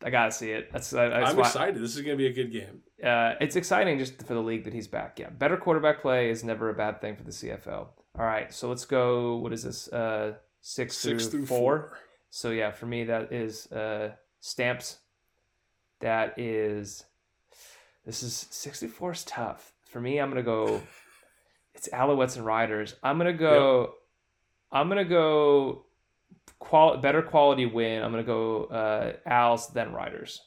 I 0.03 0.09
got 0.09 0.25
to 0.25 0.31
see 0.31 0.51
it. 0.51 0.71
That's, 0.71 0.89
that's 0.89 1.31
I'm 1.31 1.39
excited. 1.39 1.81
This 1.81 1.95
is 1.95 2.01
going 2.01 2.17
to 2.17 2.21
be 2.21 2.27
a 2.27 2.33
good 2.33 2.51
game. 2.51 2.81
Uh, 3.03 3.35
it's 3.41 3.55
exciting 3.55 3.99
just 3.99 4.21
for 4.23 4.33
the 4.33 4.41
league 4.41 4.63
that 4.63 4.73
he's 4.73 4.87
back. 4.87 5.19
Yeah, 5.19 5.29
better 5.29 5.57
quarterback 5.57 6.01
play 6.01 6.29
is 6.29 6.43
never 6.43 6.69
a 6.69 6.73
bad 6.73 7.01
thing 7.01 7.15
for 7.15 7.23
the 7.23 7.31
CFL. 7.31 7.87
All 8.17 8.25
right, 8.25 8.53
so 8.53 8.69
let's 8.69 8.85
go. 8.85 9.37
What 9.37 9.53
is 9.53 9.63
this? 9.63 9.87
Uh, 9.87 10.33
six, 10.61 10.97
Six 10.97 11.27
through, 11.27 11.31
through 11.31 11.45
four. 11.47 11.57
four. 11.57 11.97
So 12.29 12.51
yeah, 12.51 12.71
for 12.71 12.85
me 12.85 13.03
that 13.05 13.31
is 13.33 13.71
uh, 13.71 14.11
stamps. 14.39 14.97
That 15.99 16.37
is. 16.39 17.05
This 18.05 18.23
is 18.23 18.47
sixty 18.51 18.87
four 18.87 19.11
is 19.13 19.23
tough 19.23 19.73
for 19.85 20.01
me. 20.01 20.19
I'm 20.19 20.29
gonna 20.29 20.43
go. 20.43 20.81
It's 21.75 21.89
Alouettes 21.89 22.37
and 22.37 22.45
Riders. 22.45 22.95
I'm 23.01 23.17
gonna 23.17 23.33
go. 23.33 23.95
I'm 24.71 24.89
gonna 24.89 25.03
go. 25.03 25.85
Qual 26.59 26.97
better 26.97 27.23
quality 27.23 27.65
win. 27.65 28.03
I'm 28.03 28.11
gonna 28.11 28.23
go 28.23 28.65
uh, 28.65 29.13
Owls 29.25 29.69
then 29.69 29.91
Riders. 29.91 30.39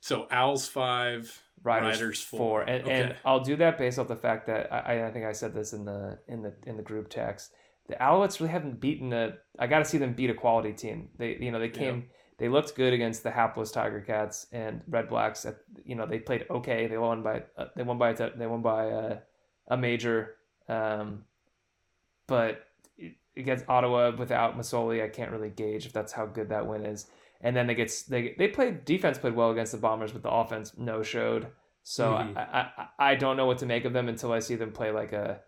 So 0.00 0.26
Owls 0.30 0.66
five, 0.66 1.42
Riders, 1.62 2.00
Riders 2.00 2.20
four, 2.20 2.38
four. 2.38 2.62
and, 2.62 2.82
Okay. 2.84 3.02
and 3.02 3.16
I'll 3.24 3.40
do 3.40 3.56
that 3.56 3.78
based 3.78 3.98
off 3.98 4.08
the 4.08 4.16
fact 4.16 4.46
that 4.46 4.72
I, 4.72 5.06
I 5.06 5.10
think 5.10 5.24
I 5.24 5.32
said 5.32 5.54
this 5.54 5.72
in 5.72 5.84
the 5.84 6.18
in 6.28 6.42
the 6.42 6.54
in 6.66 6.76
the 6.76 6.82
group 6.82 7.08
text. 7.08 7.52
The 7.88 7.94
Alouettes 7.94 8.40
really 8.40 8.52
haven't 8.52 8.80
beaten 8.80 9.12
a. 9.12 9.34
I 9.58 9.66
got 9.66 9.78
to 9.80 9.84
see 9.84 9.98
them 9.98 10.14
beat 10.14 10.30
a 10.30 10.34
quality 10.34 10.72
team. 10.72 11.10
They 11.18 11.36
you 11.36 11.50
know 11.50 11.58
they 11.58 11.68
came 11.68 12.08
they 12.38 12.48
looked 12.48 12.74
good 12.74 12.92
against 12.92 13.22
the 13.22 13.30
hapless 13.30 13.70
Tiger 13.70 14.00
Cats 14.00 14.46
and 14.52 14.82
Red 14.88 15.08
Blacks. 15.08 15.44
At, 15.44 15.58
you 15.84 15.94
know 15.94 16.06
they 16.06 16.18
played 16.18 16.46
okay. 16.50 16.86
They 16.86 16.98
won 16.98 17.22
by 17.22 17.44
uh, 17.56 17.66
they 17.76 17.82
won 17.82 17.98
by 17.98 18.10
a 18.10 18.36
they 18.36 18.46
won 18.46 18.62
by 18.62 18.90
uh, 18.90 19.18
a 19.68 19.76
major, 19.76 20.36
um, 20.68 21.24
but 22.26 22.66
against 23.36 23.64
Ottawa 23.68 24.12
without 24.16 24.58
Masoli, 24.58 25.02
I 25.02 25.08
can't 25.08 25.30
really 25.30 25.50
gauge 25.50 25.86
if 25.86 25.92
that's 25.92 26.12
how 26.12 26.26
good 26.26 26.48
that 26.50 26.66
win 26.66 26.84
is. 26.84 27.06
And 27.42 27.56
then 27.56 27.66
they 27.66 27.74
gets 27.74 28.02
they 28.04 28.34
they 28.38 28.48
played 28.48 28.84
defense 28.84 29.18
played 29.18 29.34
well 29.34 29.50
against 29.50 29.72
the 29.72 29.78
Bombers, 29.78 30.12
but 30.12 30.22
the 30.22 30.30
offense 30.30 30.72
no 30.76 31.02
showed. 31.02 31.48
So 31.82 32.12
Mhm. 32.12 32.36
I, 32.36 32.70
I 32.98 33.10
I 33.10 33.14
don't 33.16 33.36
know 33.36 33.46
what 33.46 33.58
to 33.58 33.66
make 33.66 33.84
of 33.84 33.92
them 33.92 34.08
until 34.08 34.32
I 34.32 34.38
see 34.38 34.54
them 34.54 34.72
play 34.72 34.92
like 34.92 35.12
a 35.12 35.40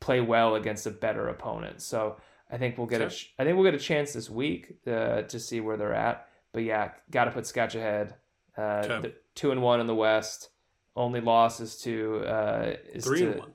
play 0.00 0.20
well 0.20 0.56
against 0.56 0.86
a 0.86 0.90
better 0.90 1.28
opponent. 1.28 1.80
So 1.82 2.16
I 2.50 2.58
think 2.58 2.76
we'll 2.76 2.88
get 2.88 3.00
a 3.00 3.04
Okay. 3.04 3.14
ch- 3.14 3.34
I 3.38 3.44
think 3.44 3.56
we'll 3.56 3.64
get 3.64 3.74
a 3.80 3.82
chance 3.84 4.12
this 4.12 4.28
week 4.28 4.76
uh, 4.86 5.22
to 5.22 5.38
see 5.38 5.60
where 5.60 5.76
they're 5.76 5.94
at. 5.94 6.28
But 6.52 6.64
yeah, 6.64 6.90
got 7.10 7.24
to 7.26 7.30
put 7.30 7.46
Sketch 7.46 7.74
ahead. 7.74 8.14
Uh, 8.58 8.82
Okay. 8.84 9.00
the- 9.08 9.14
two 9.34 9.50
and 9.52 9.62
one 9.62 9.80
in 9.80 9.86
the 9.86 9.94
West. 9.94 10.50
Only 10.96 11.20
loss 11.20 11.60
is 11.60 11.80
to 11.82 12.18
uh, 12.26 12.74
is 12.92 13.04
three 13.04 13.20
to, 13.20 13.30
and 13.30 13.40
one. 13.40 13.52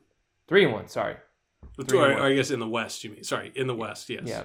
Three 0.47 0.63
and 0.63 0.73
one. 0.73 0.87
Sorry. 0.87 1.15
Three 1.75 1.85
two- 1.85 1.99
I, 1.99 2.13
one. 2.13 2.21
I 2.21 2.33
guess 2.35 2.51
in 2.51 2.59
the 2.59 2.67
West, 2.67 3.03
you 3.03 3.11
mean? 3.11 3.23
Sorry, 3.23 3.51
in 3.55 3.67
the 3.67 3.75
West. 3.75 4.09
Yes. 4.09 4.23
Yeah. 4.25 4.43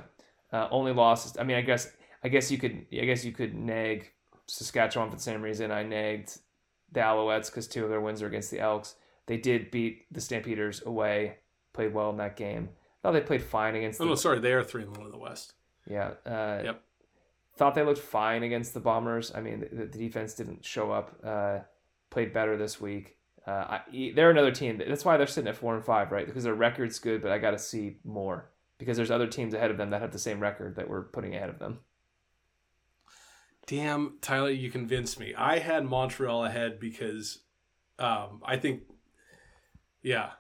Uh, 0.53 0.69
only 0.71 0.93
losses. 0.93 1.37
I 1.39 1.43
mean, 1.45 1.57
I 1.57 1.63
guess 1.63 1.91
I 2.25 2.29
guess 2.29 2.51
you 2.51 2.59
could 2.59 2.87
I 2.93 3.05
guess 3.05 3.25
you 3.25 3.33
could 3.33 3.55
nag 3.55 4.11
Saskatchewan 4.47 5.11
for 5.11 5.17
the 5.17 5.23
same 5.23 5.43
reason 5.43 5.71
I 5.71 5.83
nagged 5.83 6.39
the 6.93 7.01
Alouettes 7.01 7.47
because 7.47 7.69
two 7.69 7.85
of 7.85 7.91
their 7.91 8.01
wins 8.01 8.23
are 8.23 8.27
against 8.27 8.51
the 8.51 8.61
Elks. 8.61 8.95
They 9.27 9.37
did 9.37 9.71
beat 9.71 10.07
the 10.13 10.21
Stampeders 10.21 10.83
away. 10.85 11.39
Played 11.73 11.95
well 11.95 12.11
in 12.11 12.17
that 12.19 12.37
game. 12.37 12.71
Thought 13.03 13.13
they 13.13 13.21
played 13.21 13.43
fine 13.43 13.75
against. 13.75 14.01
Oh 14.01 14.05
The, 14.05 14.11
no, 14.11 14.15
sorry, 14.15 14.39
they 14.41 14.53
are 14.53 14.63
three 14.65 14.83
and 14.83 14.97
one 14.97 15.07
in 15.07 15.13
the 15.13 15.19
West. 15.19 15.55
yeah. 15.89 16.13
Uh, 16.25 16.61
Yep. 16.65 16.81
Thought 17.57 17.75
they 17.77 17.85
looked 17.85 18.01
fine 18.01 18.43
against 18.43 18.75
the 18.75 18.81
Bombers. 18.81 19.33
I 19.35 19.41
mean, 19.41 19.67
the, 19.73 19.87
the 19.87 19.99
defense 19.99 20.35
didn't 20.35 20.65
show 20.65 20.91
up. 20.91 21.17
Uh, 21.23 21.59
played 22.11 22.33
better 22.33 22.57
this 22.57 22.81
week. 22.81 23.17
Uh, 23.47 23.51
I, 23.91 24.11
they're 24.15 24.31
another 24.31 24.51
team. 24.51 24.79
That's 24.79 25.05
why 25.05 25.17
they're 25.17 25.27
sitting 25.27 25.49
at 25.49 25.57
four 25.57 25.75
and 25.77 25.85
five, 25.85 26.11
right? 26.11 26.27
Because 26.27 26.45
their 26.45 26.55
record's 26.55 26.99
good, 26.99 27.23
but 27.23 27.31
I 27.31 27.39
got 27.39 27.53
to 27.53 27.59
see 27.59 27.99
more 28.05 28.51
because 28.79 28.97
there's 28.97 29.11
other 29.11 29.27
teams 29.27 29.55
ahead 29.55 29.71
of 29.71 29.77
them 29.77 29.91
that 29.91 30.01
have 30.01 30.13
the 30.13 30.19
same 30.19 30.41
record 30.41 30.77
that 30.77 30.89
we're 30.89 31.03
putting 31.03 31.35
ahead 31.37 31.51
of 31.51 31.59
them. 31.59 31.79
Damn, 33.67 34.19
Tyler, 34.21 34.51
you 34.51 34.71
convinced 34.71 35.19
me. 35.19 35.35
I 35.35 35.59
had 35.59 35.85
Montreal 35.85 36.45
ahead 36.45 36.79
because 36.79 37.39
um, 37.99 38.43
I 38.45 38.57
think, 38.57 38.83
yeah, 40.03 40.31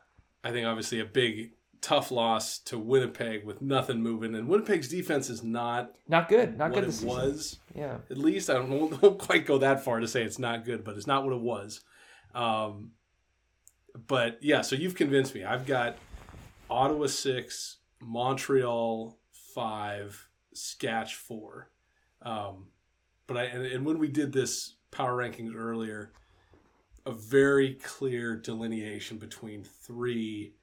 I 0.42 0.50
think 0.50 0.66
obviously 0.66 1.00
a 1.00 1.04
big 1.06 1.52
tough 1.80 2.10
loss 2.10 2.58
to 2.58 2.78
Winnipeg 2.78 3.44
with 3.44 3.62
nothing 3.62 4.02
moving, 4.02 4.34
and 4.34 4.48
Winnipeg's 4.48 4.88
defense 4.88 5.30
is 5.30 5.42
not 5.42 5.94
Not 6.08 6.28
good. 6.28 6.58
Not 6.58 6.70
what 6.70 6.80
good 6.80 6.88
it 6.88 6.92
season. 6.92 7.08
was. 7.08 7.58
Yeah. 7.74 7.98
At 8.10 8.18
least 8.18 8.50
I 8.50 8.54
don't 8.54 8.70
won't, 8.80 9.02
won't 9.02 9.18
quite 9.18 9.46
go 9.46 9.58
that 9.58 9.84
far 9.84 10.00
to 10.00 10.08
say 10.08 10.22
it's 10.22 10.38
not 10.38 10.64
good, 10.64 10.84
but 10.84 10.96
it's 10.96 11.06
not 11.06 11.24
what 11.24 11.32
it 11.34 11.40
was. 11.40 11.80
Um, 12.34 12.90
but 14.06 14.38
yeah, 14.42 14.62
so 14.62 14.76
you've 14.76 14.96
convinced 14.96 15.34
me. 15.34 15.44
I've 15.44 15.66
got 15.66 15.96
Ottawa 16.68 17.06
six, 17.06 17.78
Montreal 18.00 19.16
five, 19.54 20.28
Sketch 20.52 21.14
four. 21.14 21.70
Um, 22.22 22.66
but 23.26 23.36
I 23.36 23.44
and, 23.44 23.64
and 23.64 23.84
when 23.84 23.98
we 23.98 24.08
did 24.08 24.32
this 24.32 24.74
power 24.90 25.16
rankings 25.16 25.54
earlier, 25.56 26.12
a 27.06 27.12
very 27.12 27.74
clear 27.74 28.36
delineation 28.36 29.18
between 29.18 29.64
three, 29.64 30.54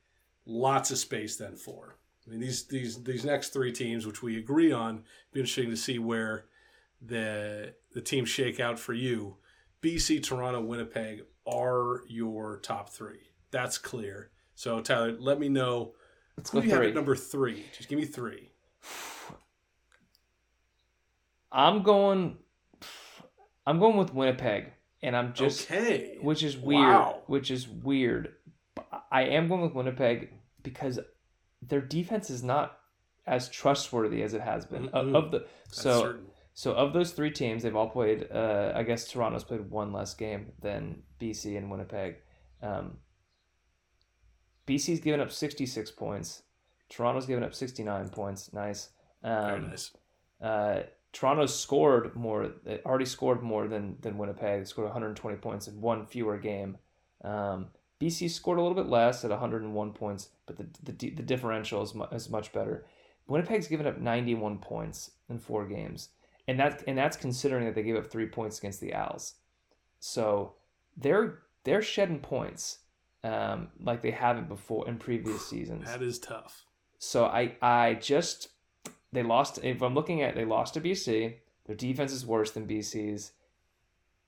lots 0.46 0.92
of 0.92 0.98
space, 0.98 1.38
then 1.38 1.56
four. 1.56 1.98
I 2.26 2.32
mean 2.32 2.40
these 2.40 2.66
these 2.66 3.04
these 3.04 3.26
next 3.26 3.50
three 3.50 3.72
teams, 3.72 4.06
which 4.06 4.22
we 4.22 4.38
agree 4.38 4.72
on, 4.72 5.04
be 5.34 5.40
interesting 5.40 5.70
to 5.70 5.78
see 5.78 6.00
where 6.00 6.46
the 7.02 7.74
the 7.94 8.02
teams 8.02 8.30
shake 8.30 8.60
out 8.60 8.80
for 8.80 8.94
you. 8.94 9.38
BC, 9.82 10.22
Toronto, 10.22 10.62
Winnipeg 10.62 11.24
are 11.48 12.04
your 12.08 12.60
top 12.60 12.90
three. 12.90 13.32
That's 13.50 13.78
clear. 13.78 14.30
So 14.56 14.80
Tyler, 14.80 15.16
let 15.20 15.40
me 15.40 15.50
know 15.50 15.94
Let's 16.38 16.52
who 16.52 16.58
go 16.58 16.62
do 16.62 16.68
you 16.68 16.74
have 16.76 16.84
at 16.84 16.94
number 16.94 17.16
three. 17.16 17.66
Just 17.76 17.90
give 17.90 17.98
me 17.98 18.06
three. 18.06 18.52
I'm 21.52 21.84
going. 21.84 22.38
I'm 23.66 23.80
going 23.80 23.98
with 23.98 24.14
Winnipeg, 24.14 24.72
and 25.02 25.16
I'm 25.16 25.34
just 25.34 25.70
okay. 25.72 26.18
which 26.22 26.44
is 26.44 26.58
weird. 26.58 26.82
Wow. 26.82 27.22
Which 27.28 27.52
is 27.52 27.68
weird. 27.68 28.34
I 29.12 29.24
am 29.24 29.48
going 29.48 29.62
with 29.62 29.74
Winnipeg 29.74 30.30
because 30.64 31.00
their 31.62 31.82
defense 31.82 32.30
is 32.30 32.44
not 32.44 32.78
as 33.28 33.50
trustworthy 33.50 34.24
as 34.24 34.34
it 34.34 34.42
has 34.42 34.66
been. 34.66 34.90
Of- 34.90 35.08
Mm-mm. 35.08 35.16
Of 35.16 35.32
the 35.32 35.40
That's 35.40 35.82
so 35.82 36.02
certain. 36.02 36.26
so 36.54 36.72
of 36.74 36.94
those 36.94 37.12
three 37.12 37.32
teams, 37.32 37.64
they've 37.64 37.76
all 37.76 37.90
played. 37.90 38.28
Uh, 38.32 38.72
I 38.76 38.84
guess 38.84 39.08
Toronto's 39.08 39.44
played 39.44 39.70
one 39.70 39.94
less 39.94 40.14
game 40.16 40.54
than 40.62 41.04
BC 41.20 41.58
and 41.58 41.70
Winnipeg. 41.70 42.16
Um, 42.64 42.98
BC's 44.68 45.00
given 45.00 45.20
up 45.20 45.32
66 45.32 45.92
points. 45.92 46.44
Toronto's 46.90 47.26
given 47.26 47.44
up 47.44 47.54
69 47.54 48.10
points. 48.10 48.52
Nice. 48.54 48.90
Um, 49.24 49.46
Very 49.48 49.62
nice. 49.62 49.92
uh, 50.42 50.82
Toronto 51.14 51.46
scored 51.46 52.16
more, 52.16 52.52
already 52.86 53.06
scored 53.06 53.42
more 53.42 53.68
than 53.68 53.98
than 54.02 54.18
Winnipeg. 54.18 54.62
They 54.62 54.66
scored 54.66 54.88
120 54.88 55.38
points 55.38 55.68
in 55.68 55.82
one 55.82 56.06
fewer 56.06 56.38
game. 56.38 56.78
Um, 57.24 57.68
BC 58.00 58.30
scored 58.32 58.58
a 58.58 58.62
little 58.62 58.76
bit 58.76 58.88
less 58.88 59.24
at 59.24 59.30
101 59.30 59.94
points, 59.94 60.30
but 60.46 60.58
the 60.58 60.68
the, 60.84 61.10
the 61.10 61.24
differential 61.24 61.82
is, 61.82 61.94
mu- 61.94 62.06
is 62.12 62.30
much 62.30 62.52
better. 62.54 62.86
Winnipeg's 63.28 63.68
given 63.68 63.88
up 63.88 64.00
91 64.00 64.58
points 64.58 65.12
in 65.30 65.38
four 65.38 65.66
games, 65.68 66.10
and 66.48 66.60
that 66.60 66.84
and 66.88 66.98
that's 66.98 67.18
considering 67.18 67.66
that 67.66 67.76
they 67.76 67.84
gave 67.84 67.96
up 67.96 68.08
three 68.08 68.28
points 68.28 68.58
against 68.58 68.82
the 68.82 68.94
Owls. 68.94 69.36
So 70.00 70.54
they're 70.98 71.40
they're 71.64 71.82
shedding 71.82 72.20
points 72.20 72.80
um, 73.24 73.70
like 73.84 74.02
they 74.02 74.12
haven't 74.12 74.48
before 74.48 74.88
in 74.88 74.98
previous 74.98 75.48
seasons. 75.48 75.86
That 75.86 76.02
is 76.02 76.20
tough. 76.20 76.66
So 76.98 77.26
I 77.26 77.56
I 77.62 77.96
just 77.96 78.50
they 79.12 79.24
lost. 79.24 79.60
If 79.64 79.82
I'm 79.82 79.94
looking 79.94 80.22
at 80.22 80.36
they 80.36 80.46
lost 80.46 80.74
to 80.76 80.82
BC, 80.82 81.36
their 81.66 81.76
defense 81.76 82.12
is 82.12 82.26
worse 82.26 82.52
than 82.52 82.68
BC's. 82.68 83.34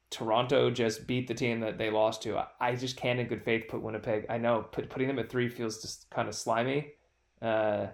Toronto 0.09 0.69
just 0.69 1.07
beat 1.07 1.27
the 1.27 1.33
team 1.33 1.61
that 1.61 1.79
they 1.79 1.89
lost 1.89 2.21
to. 2.21 2.37
I, 2.37 2.47
I 2.59 2.75
just 2.75 2.95
can't, 2.95 3.19
in 3.19 3.27
good 3.27 3.43
faith, 3.43 3.67
put 3.67 3.81
Winnipeg. 3.81 4.27
I 4.29 4.37
know 4.37 4.61
put, 4.71 4.89
putting 4.89 5.07
them 5.07 5.17
at 5.17 5.29
three 5.29 5.49
feels 5.49 5.81
just 5.81 6.07
kind 6.11 6.27
of 6.27 6.35
slimy, 6.35 6.91
uh, 7.41 7.87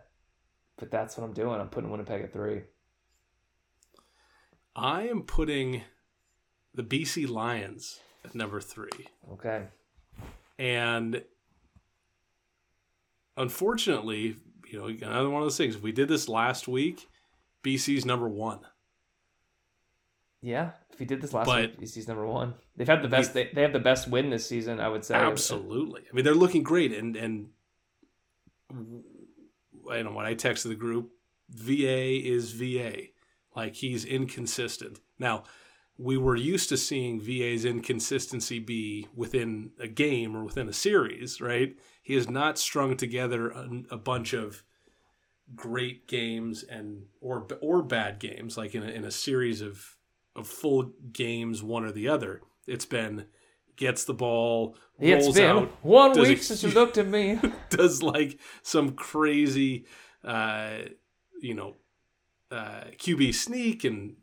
but 0.78 0.92
that's 0.92 1.18
what 1.18 1.24
I'm 1.24 1.34
doing. 1.34 1.62
I'm 1.62 1.70
putting 1.70 1.90
Winnipeg 1.90 2.24
at 2.24 2.34
three. 2.34 2.64
I 4.76 5.08
am 5.08 5.24
putting 5.24 5.84
the 6.74 6.84
BC 6.84 7.30
Lions 7.30 8.00
at 8.26 8.36
number 8.36 8.60
three. 8.60 8.90
Okay. 9.32 9.64
And 10.58 11.24
unfortunately, 13.38 14.36
you 14.72 14.80
know, 14.80 14.88
another 14.88 15.30
one 15.30 15.42
of 15.42 15.46
those 15.46 15.58
things. 15.58 15.76
If 15.76 15.82
we 15.82 15.92
did 15.92 16.08
this 16.08 16.28
last 16.30 16.68
week, 16.68 17.08
BC's 17.64 18.06
number 18.06 18.28
one. 18.30 18.60
Yeah, 20.42 20.72
if 20.92 21.00
he 21.00 21.06
did 21.06 21.20
this 21.22 21.34
last 21.34 21.48
But- 21.48 21.72
week, 21.78 21.82
BC's 21.82 22.08
number 22.08 22.26
one. 22.26 22.54
They've 22.78 22.88
had 22.88 23.02
the 23.02 23.10
best. 23.10 23.34
They, 23.34 23.50
they 23.54 23.62
have 23.62 23.74
the 23.74 23.80
best 23.80 24.08
win 24.08 24.30
this 24.30 24.48
season. 24.48 24.80
I 24.80 24.88
would 24.88 25.04
say. 25.04 25.16
Absolutely. 25.16 26.04
I 26.10 26.16
mean, 26.16 26.24
they're 26.24 26.34
looking 26.34 26.64
great. 26.64 26.94
And 26.94 27.16
and 27.18 27.50
I 29.92 30.02
know 30.02 30.12
when 30.12 30.26
I 30.26 30.36
texted 30.36 30.70
the 30.70 30.76
group, 30.76 31.12
VA 31.50 32.26
is 32.26 32.52
VA. 32.54 33.08
Like 33.56 33.76
he's 33.76 34.06
inconsistent. 34.06 35.00
Now, 35.18 35.44
we 36.00 36.18
were 36.18 36.36
used 36.36 36.70
to 36.70 36.78
seeing 36.78 37.20
VA's 37.20 37.66
inconsistency 37.66 38.58
be 38.58 39.08
within 39.14 39.72
a 39.80 39.88
game 39.88 40.36
or 40.36 40.46
within 40.46 40.70
a 40.70 40.74
series, 40.74 41.42
right? 41.42 41.76
He 42.02 42.16
has 42.16 42.30
not 42.30 42.58
strung 42.58 42.96
together 42.96 43.50
a, 43.50 43.68
a 43.92 43.98
bunch 43.98 44.32
of 44.32 44.64
great 45.56 46.08
games 46.08 46.64
and 46.64 47.04
or 47.20 47.46
or 47.60 47.84
bad 47.84 48.20
games 48.20 48.56
like 48.56 48.76
in 48.76 48.84
a, 48.84 48.88
in 48.88 49.04
a 49.04 49.12
series 49.12 49.62
of 49.62 49.98
of 50.36 50.48
full 50.48 50.92
games 51.12 51.62
one 51.62 51.84
or 51.84 51.92
the 51.92 52.08
other. 52.08 52.42
It's 52.66 52.86
been 52.86 53.26
gets 53.76 54.06
the 54.06 54.14
ball, 54.14 54.78
It's 55.00 55.26
rolls 55.26 55.36
been 55.36 55.58
out, 55.58 55.72
one 55.84 56.14
does 56.14 56.30
week 56.30 56.44
since 56.44 56.64
you 56.64 56.70
looked 56.70 56.98
at 56.98 57.08
me. 57.08 57.40
does 57.70 58.02
like 58.02 58.40
some 58.62 58.92
crazy, 58.92 59.86
uh, 60.24 60.78
you 61.42 61.56
know, 61.56 61.76
uh, 62.52 62.86
QB 62.98 63.34
sneak 63.34 63.84
and 63.84 64.16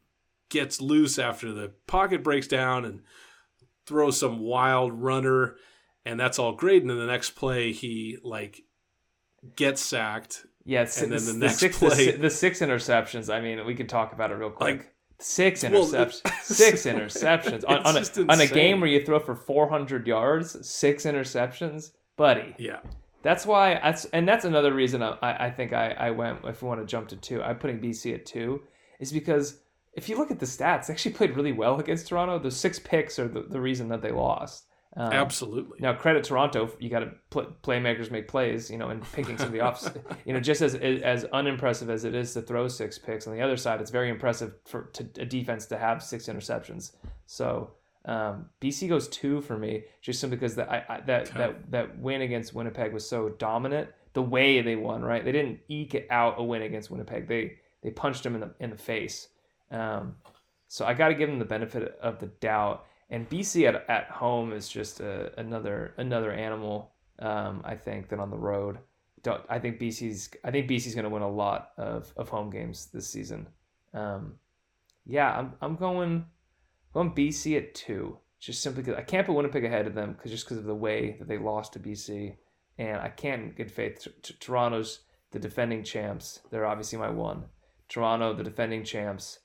gets 0.49 0.81
loose 0.81 1.19
after 1.19 1.53
the 1.53 1.73
pocket 1.87 2.23
breaks 2.23 2.47
down 2.47 2.85
and 2.85 3.01
throws 3.87 4.19
some 4.21 4.41
wild 4.41 4.93
runner, 4.93 5.57
and 6.05 6.19
that's 6.19 6.39
all 6.39 6.53
great. 6.53 6.83
And 6.83 6.91
then 6.91 6.99
the 6.99 7.07
next 7.07 7.31
play, 7.31 7.73
he 7.73 8.19
like 8.23 8.63
gets 9.57 9.81
sacked. 9.83 10.47
Yeah, 10.65 10.81
And 10.81 11.13
then 11.13 11.25
the, 11.25 11.33
the 11.33 11.39
next 11.39 11.59
six, 11.59 11.79
play- 11.79 12.11
the, 12.13 12.19
the 12.19 12.31
six 12.31 12.59
interceptions. 12.61 13.33
I 13.33 13.41
mean, 13.41 13.65
we 13.65 13.75
can 13.77 13.87
talk 13.87 14.13
about 14.13 14.31
it 14.33 14.35
real 14.35 14.51
quick. 14.51 14.79
Like- 14.79 14.93
six 15.21 15.63
Well, 15.63 15.87
interceptions. 15.87 16.31
six 16.43 16.83
interceptions 16.87 17.65
on, 17.69 17.79
on, 17.87 17.97
a, 17.97 18.33
on 18.33 18.41
a 18.41 18.47
game 18.47 18.81
where 18.81 18.91
you 18.91 19.05
throw 19.05 19.19
for 19.21 19.35
400 19.37 20.07
yards. 20.07 20.69
Six 20.69 21.05
interceptions, 21.05 21.93
buddy. 22.17 22.55
Yeah, 22.59 22.81
That's 23.23 23.47
why. 23.47 23.75
That's 23.75 24.05
and 24.07 24.29
that's 24.29 24.45
another 24.45 24.75
reason 24.75 25.03
I, 25.03 25.17
I 25.23 25.47
I 25.47 25.51
think 25.51 25.73
I, 25.73 25.93
I 25.93 26.11
went. 26.11 26.41
If 26.45 26.63
we 26.63 26.69
want 26.69 26.81
to 26.81 26.87
jump 26.87 27.09
to 27.09 27.17
two, 27.17 27.41
I'm 27.43 27.59
putting 27.59 27.79
BC 27.81 28.15
at 28.15 28.27
two, 28.27 28.63
is 29.01 29.13
because 29.13 29.61
if 29.97 30.09
you 30.09 30.17
look 30.17 30.31
at 30.31 30.39
the 30.39 30.47
stats, 30.47 30.87
they 30.87 30.95
actually 30.95 31.15
played 31.15 31.37
really 31.37 31.53
well 31.53 31.81
against 31.81 32.09
Toronto. 32.09 32.39
The 32.39 32.51
six 32.51 32.79
picks 32.79 33.19
are 33.19 33.29
the, 33.29 33.43
the 33.43 33.61
reason 33.61 33.89
that 33.89 34.03
they 34.03 34.13
lost. 34.13 34.67
Um, 34.99 35.13
absolutely. 35.13 35.79
now, 35.81 35.93
credit 35.93 36.25
Toronto. 36.25 36.71
You 36.79 36.89
got 36.89 37.01
to 37.01 37.13
pl- 37.29 37.55
playmakers 37.63 38.11
make 38.11 38.29
plays, 38.29 38.71
you 38.71 38.79
know, 38.79 38.89
and 38.89 39.03
picking 39.13 39.37
some 39.37 39.49
of 39.49 39.53
the 39.53 39.61
offs. 39.61 39.91
you 40.25 40.33
know, 40.33 40.41
just 40.41 40.63
as 40.63 40.75
as 40.75 41.25
unimpressive 41.25 41.91
as 41.91 42.05
it 42.05 42.15
is 42.15 42.33
to 42.35 42.43
throw 42.43 42.67
six 42.69 42.99
picks, 42.99 43.27
on 43.27 43.35
the 43.35 43.43
other 43.43 43.57
side, 43.59 43.81
it's 43.81 43.91
very 43.91 44.09
impressive 44.09 44.55
for 44.65 44.85
to, 44.95 45.07
a 45.21 45.27
defense 45.27 45.67
to 45.67 45.77
have 45.79 46.03
six 46.03 46.27
interceptions. 46.27 46.93
So 47.27 47.73
um, 48.07 48.47
BC 48.63 48.89
goes 48.89 49.09
two 49.09 49.43
for 49.43 49.59
me, 49.59 49.85
just 50.01 50.19
simply 50.21 50.37
because 50.37 50.55
that 50.55 50.71
I, 50.71 50.85
I, 50.89 51.01
that 51.03 51.29
Okay. 51.29 51.39
that 51.39 51.71
that 51.73 51.99
win 51.99 52.23
against 52.23 52.55
Winnipeg 52.55 52.95
was 52.95 53.07
so 53.07 53.29
dominant. 53.31 53.91
The 54.15 54.23
way 54.23 54.63
they 54.63 54.77
won, 54.77 55.03
right? 55.03 55.23
They 55.23 55.33
didn't 55.33 55.61
eke 55.69 56.07
out 56.11 56.37
a 56.39 56.43
win 56.43 56.63
against 56.63 56.91
Winnipeg. 56.91 57.29
They 57.29 57.59
they 57.83 57.91
punched 57.91 58.23
them 58.23 58.35
in 58.35 58.41
the 58.41 58.55
in 58.61 58.71
the 58.71 58.79
face. 58.79 59.29
Um, 59.71 60.17
so 60.69 60.85
I 60.85 60.95
got 60.95 61.09
to 61.09 61.15
give 61.15 61.29
them 61.29 61.39
the 61.39 61.45
benefit 61.45 61.99
of 62.01 62.19
the 62.19 62.27
doubt. 62.27 62.87
And 63.11 63.29
BC 63.29 63.69
at, 63.69 63.89
at 63.89 64.11
home 64.11 64.53
is 64.53 64.69
just 64.69 65.01
a, 65.01 65.39
another 65.39 65.95
another 65.97 66.33
animal. 66.33 66.93
Um, 67.19 67.63
I 67.65 67.77
think 67.77 68.09
than 68.09 68.21
on 68.21 68.31
the 68.31 68.39
road. 68.39 68.79
Don't, 69.23 69.43
I 69.49 69.59
think 69.59 69.81
BC's 69.81 70.31
I 70.45 70.51
think 70.51 70.69
BC's 70.69 70.95
going 70.95 71.05
to 71.05 71.11
win 71.11 71.23
a 71.23 71.31
lot 71.31 71.71
of, 71.79 72.13
of 72.17 72.29
home 72.29 72.51
games 72.51 72.87
this 72.93 73.09
season. 73.09 73.49
Um, 73.95 74.35
yeah, 75.07 75.31
I'm 75.39 75.55
I'm 75.61 75.77
going 75.77 76.27
going 76.93 77.13
BC 77.13 77.57
at 77.57 77.75
two, 77.75 78.19
just 78.41 78.63
simply 78.63 78.83
because 78.83 78.99
I 78.99 79.03
can't 79.03 79.27
put 79.27 79.35
Winnipeg 79.37 79.65
ahead 79.65 79.87
of 79.87 79.95
them 79.95 80.13
because 80.13 80.31
just 80.31 80.45
because 80.45 80.59
of 80.59 80.65
the 80.65 80.75
way 80.75 81.17
that 81.19 81.29
they 81.29 81.39
lost 81.39 81.75
to 81.75 81.79
BC, 81.79 82.37
and 82.79 83.01
I 83.01 83.09
can't 83.09 83.57
good 83.57 83.71
faith. 83.71 84.03
T- 84.03 84.11
T- 84.23 84.37
Toronto's 84.41 85.01
the 85.31 85.39
defending 85.39 85.85
champs. 85.85 86.41
They're 86.51 86.67
obviously 86.67 86.99
my 86.99 87.11
one. 87.11 87.45
Toronto, 87.89 88.35
the 88.35 88.43
defending 88.43 88.85
champs, 88.85 89.39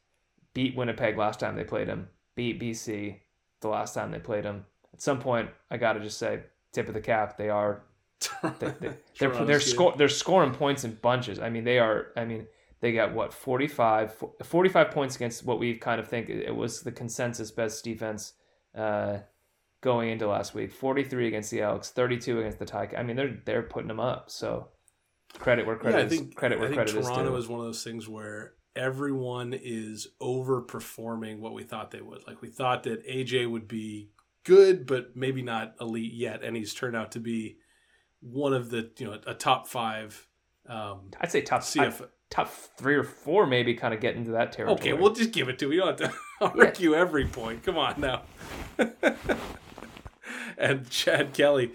beat 0.54 0.76
Winnipeg 0.76 1.18
last 1.18 1.40
time 1.40 1.56
they 1.56 1.64
played 1.64 1.88
them. 1.88 2.10
Beat 2.36 2.60
BC 2.60 3.18
the 3.62 3.68
last 3.68 3.94
time 3.94 4.12
they 4.12 4.20
played 4.20 4.46
them. 4.46 4.66
At 4.94 5.02
some 5.02 5.20
point, 5.20 5.50
I 5.70 5.78
got 5.78 5.94
to 5.94 6.00
just 6.00 6.18
say, 6.18 6.42
tip 6.72 6.88
of 6.88 6.94
the 6.94 7.02
cap. 7.02 7.38
They 7.38 7.50
are 7.50 7.84
they, 8.60 8.74
they, 8.80 8.94
they're 9.20 9.46
they're 9.46 9.60
they're 9.98 10.10
scoring 10.10 10.54
points 10.54 10.84
in 10.84 10.96
bunches. 11.02 11.40
I 11.40 11.50
mean, 11.50 11.64
they 11.64 11.80
are. 11.80 12.08
I 12.16 12.26
mean, 12.26 12.48
They 12.80 12.94
got 12.94 13.14
what 13.14 13.34
45, 13.34 14.24
45 14.44 14.92
points 14.92 15.16
against 15.16 15.46
what 15.46 15.60
we 15.60 15.76
kind 15.76 16.00
of 16.00 16.08
think 16.08 16.30
it 16.30 16.56
was 16.56 16.82
the 16.82 16.92
consensus 16.92 17.52
best 17.52 17.84
defense 17.84 18.34
uh, 18.76 19.20
going 19.82 20.10
into 20.10 20.28
last 20.28 20.54
week. 20.54 20.72
Forty 20.72 21.04
three 21.04 21.28
against 21.28 21.52
the 21.52 21.62
Elks, 21.62 21.90
thirty 21.90 22.18
two 22.18 22.40
against 22.40 22.60
the 22.60 22.66
Tigers. 22.66 22.96
I 22.98 23.04
mean, 23.04 23.16
they're 23.16 23.40
they're 23.46 23.64
putting 23.64 23.88
them 23.88 24.00
up. 24.00 24.30
So 24.30 24.68
credit 25.40 25.66
where 25.66 25.78
credit 25.78 25.98
yeah, 25.98 26.04
I 26.04 26.06
is 26.08 26.12
think, 26.12 26.36
credit 26.36 26.60
where 26.60 26.68
I 26.68 26.76
think 26.76 26.90
credit 26.90 27.04
Toronto 27.04 27.36
is 27.36 27.46
is 27.46 27.50
one 27.50 27.60
of 27.60 27.66
those 27.66 27.84
things 27.84 28.08
where 28.08 28.54
everyone 28.76 29.54
is 29.54 30.08
overperforming 30.22 31.40
what 31.40 31.54
we 31.54 31.64
thought 31.64 31.92
they 31.92 32.02
would. 32.02 32.26
Like 32.28 32.42
we 32.42 32.50
thought 32.50 32.84
that 32.84 33.08
AJ 33.08 33.50
would 33.50 33.68
be 33.68 34.10
good, 34.44 34.86
but 34.86 35.16
maybe 35.16 35.42
not 35.42 35.76
elite 35.80 36.14
yet, 36.14 36.44
and 36.44 36.56
he's 36.56 36.74
turned 36.74 36.96
out 36.96 37.12
to 37.14 37.20
be 37.20 37.58
one 38.22 38.54
of 38.54 38.70
the 38.70 38.92
you 38.98 39.08
know 39.08 39.20
a 39.28 39.34
top 39.34 39.68
five. 39.68 40.28
Um, 40.68 41.12
I'd 41.20 41.32
say 41.32 41.42
top 41.42 41.62
CF. 41.62 42.02
I, 42.02 42.06
top 42.30 42.50
three 42.78 42.96
or 42.96 43.04
four, 43.04 43.46
maybe 43.46 43.76
kind 43.76 43.94
of 43.94 44.00
get 44.00 44.16
into 44.16 44.32
that 44.32 44.54
territory. 44.54 44.80
Okay, 44.80 44.94
we'll 44.94 45.14
just 45.14 45.32
give 45.32 45.50
it 45.50 45.60
to. 45.60 45.68
We 45.68 45.76
don't 45.76 46.00
have 46.00 46.12
to 46.12 46.18
argue 46.42 46.96
every 46.96 47.26
point. 47.26 47.64
Come 47.64 47.78
on 47.78 48.00
now. 48.00 48.24
and 50.58 50.90
Chad 50.90 51.34
Kelly, 51.34 51.74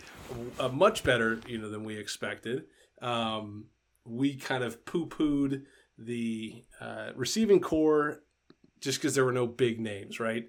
uh, 0.58 0.68
much 0.68 1.04
better, 1.04 1.40
you 1.46 1.58
know, 1.58 1.68
than 1.68 1.84
we 1.84 1.96
expected. 1.98 2.64
Um, 3.02 3.66
we 4.06 4.36
kind 4.36 4.64
of 4.64 4.84
poo-pooed 4.86 5.64
the 5.98 6.64
uh, 6.80 7.10
receiving 7.14 7.60
core 7.60 8.22
just 8.80 8.98
because 8.98 9.14
there 9.14 9.24
were 9.24 9.32
no 9.32 9.46
big 9.46 9.80
names, 9.80 10.20
right? 10.20 10.48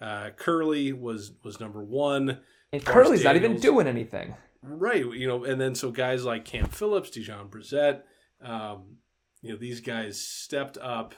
Uh, 0.00 0.30
Kurleigh 0.36 0.98
was 0.98 1.32
was 1.44 1.60
number 1.60 1.82
one. 1.82 2.40
and 2.72 2.84
Kurleigh's 2.84 3.24
not 3.24 3.36
even 3.36 3.58
doing 3.60 3.86
anything. 3.86 4.34
Right, 4.62 5.04
you 5.04 5.26
know, 5.26 5.44
and 5.44 5.60
then 5.60 5.74
so 5.74 5.90
guys 5.90 6.24
like 6.24 6.44
Cam 6.44 6.66
Phillips, 6.66 7.10
Dejon 7.10 7.48
Brissett, 7.48 8.02
um, 8.42 8.96
you 9.40 9.50
know, 9.52 9.56
these 9.56 9.80
guys 9.80 10.20
stepped 10.20 10.76
up. 10.78 11.14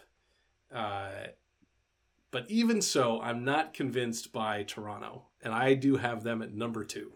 Uh, 0.73 1.11
but 2.31 2.49
even 2.49 2.81
so, 2.81 3.21
I'm 3.21 3.45
not 3.45 3.75
convinced 3.75 4.33
by 4.33 4.63
Toronto, 4.63 5.27
and 5.43 5.53
I 5.53 5.75
do 5.75 5.97
have 5.97 6.23
them 6.23 6.41
at 6.41 6.55
number 6.55 6.85
two. 6.85 7.13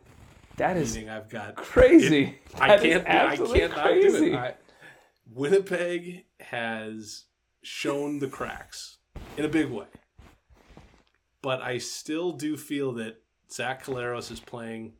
That 0.56 0.76
is 0.76 0.94
Meaning 0.94 1.10
I've 1.10 1.28
got 1.28 1.54
crazy. 1.54 2.38
I 2.54 2.76
can't, 2.78 3.06
I 3.06 3.10
absolutely 3.10 3.60
can't 3.60 3.76
not 3.76 3.86
do 3.88 4.24
it. 4.24 4.34
I, 4.34 4.54
Winnipeg 5.32 6.24
has 6.40 7.24
shown 7.62 8.20
the 8.20 8.28
cracks 8.28 8.98
in 9.36 9.44
a 9.44 9.48
big 9.48 9.70
way, 9.70 9.86
but 11.42 11.60
I 11.60 11.78
still 11.78 12.32
do 12.32 12.56
feel 12.56 12.92
that 12.94 13.20
Zach 13.50 13.84
Collaros 13.84 14.30
is 14.30 14.40
playing 14.40 14.92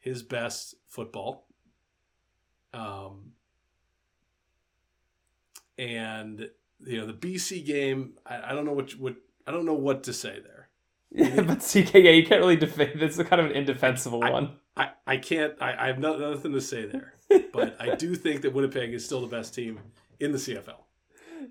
his 0.00 0.22
best 0.22 0.74
football. 0.88 1.46
Um, 2.72 3.32
and 5.78 6.50
you 6.84 7.00
know 7.00 7.06
the 7.06 7.12
BC 7.12 7.64
game, 7.64 8.14
I, 8.26 8.50
I 8.50 8.52
don't 8.52 8.64
know 8.64 8.72
what 8.72 8.92
what 8.92 9.16
I 9.46 9.52
don't 9.52 9.66
know 9.66 9.74
what 9.74 10.04
to 10.04 10.12
say 10.12 10.40
there. 10.40 10.68
Yeah, 11.10 11.42
but 11.42 11.60
CK, 11.60 11.94
yeah, 11.94 12.10
you 12.10 12.26
can't 12.26 12.40
really 12.40 12.56
defend. 12.56 13.00
This 13.00 13.18
is 13.18 13.26
kind 13.26 13.40
of 13.40 13.46
an 13.46 13.52
indefensible 13.56 14.20
one. 14.20 14.56
I, 14.76 14.90
I 15.06 15.16
can't 15.18 15.54
I, 15.60 15.84
I 15.84 15.86
have 15.86 15.98
no, 15.98 16.16
nothing 16.16 16.52
to 16.52 16.60
say 16.60 16.86
there, 16.86 17.13
but 17.52 17.76
I 17.80 17.94
do 17.96 18.14
think 18.14 18.42
that 18.42 18.52
Winnipeg 18.52 18.92
is 18.94 19.04
still 19.04 19.20
the 19.20 19.26
best 19.26 19.54
team 19.54 19.80
in 20.20 20.32
the 20.32 20.38
CFL. 20.38 20.76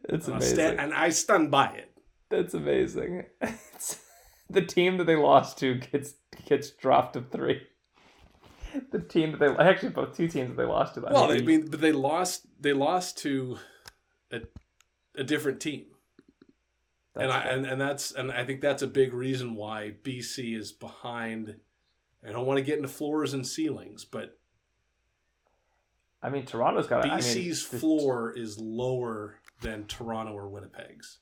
It's 0.09 0.27
And 0.27 0.36
I 0.36 0.38
amazing. 0.38 0.79
and 0.79 0.93
I 0.93 1.09
stand 1.09 1.51
by 1.51 1.67
it. 1.73 1.91
That's 2.29 2.53
amazing. 2.53 3.25
It's- 3.41 3.99
the 4.49 4.62
team 4.62 4.97
that 4.97 5.05
they 5.05 5.15
lost 5.15 5.57
to 5.59 5.75
gets 5.75 6.15
gets 6.45 6.71
dropped 6.71 7.13
to 7.13 7.21
three. 7.21 7.62
The 8.91 8.99
team 8.99 9.31
that 9.31 9.39
they 9.39 9.47
actually 9.63 9.89
both 9.89 10.15
two 10.15 10.27
teams 10.27 10.49
that 10.49 10.57
they 10.57 10.67
lost 10.67 10.95
to. 10.95 11.05
I 11.05 11.12
Well, 11.13 11.31
I 11.31 11.36
mean, 11.38 11.45
mean, 11.45 11.67
but 11.69 11.79
they 11.81 11.91
lost. 11.91 12.45
They 12.59 12.73
lost 12.73 13.17
to 13.19 13.57
a, 14.31 14.41
a 15.15 15.23
different 15.23 15.59
team, 15.59 15.86
and 17.15 17.31
I 17.31 17.41
and, 17.43 17.65
and 17.65 17.79
that's 17.79 18.12
and 18.12 18.31
I 18.31 18.43
think 18.45 18.62
that's 18.62 18.81
a 18.81 18.88
big 18.88 19.13
reason 19.13 19.55
why 19.55 19.93
BC 20.03 20.57
is 20.57 20.71
behind. 20.71 21.55
I 22.27 22.31
don't 22.31 22.45
want 22.47 22.57
to 22.57 22.63
get 22.63 22.77
into 22.77 22.89
floors 22.89 23.33
and 23.33 23.45
ceilings, 23.45 24.05
but 24.05 24.39
I 26.23 26.29
mean, 26.29 26.45
Toronto's 26.45 26.88
got. 26.88 27.05
I 27.05 27.09
mean, 27.09 27.19
BC's 27.19 27.67
the- 27.67 27.77
floor 27.77 28.31
is 28.36 28.57
lower 28.59 29.36
than 29.62 29.86
Toronto 29.86 30.33
or 30.33 30.47
Winnipeg's. 30.47 31.19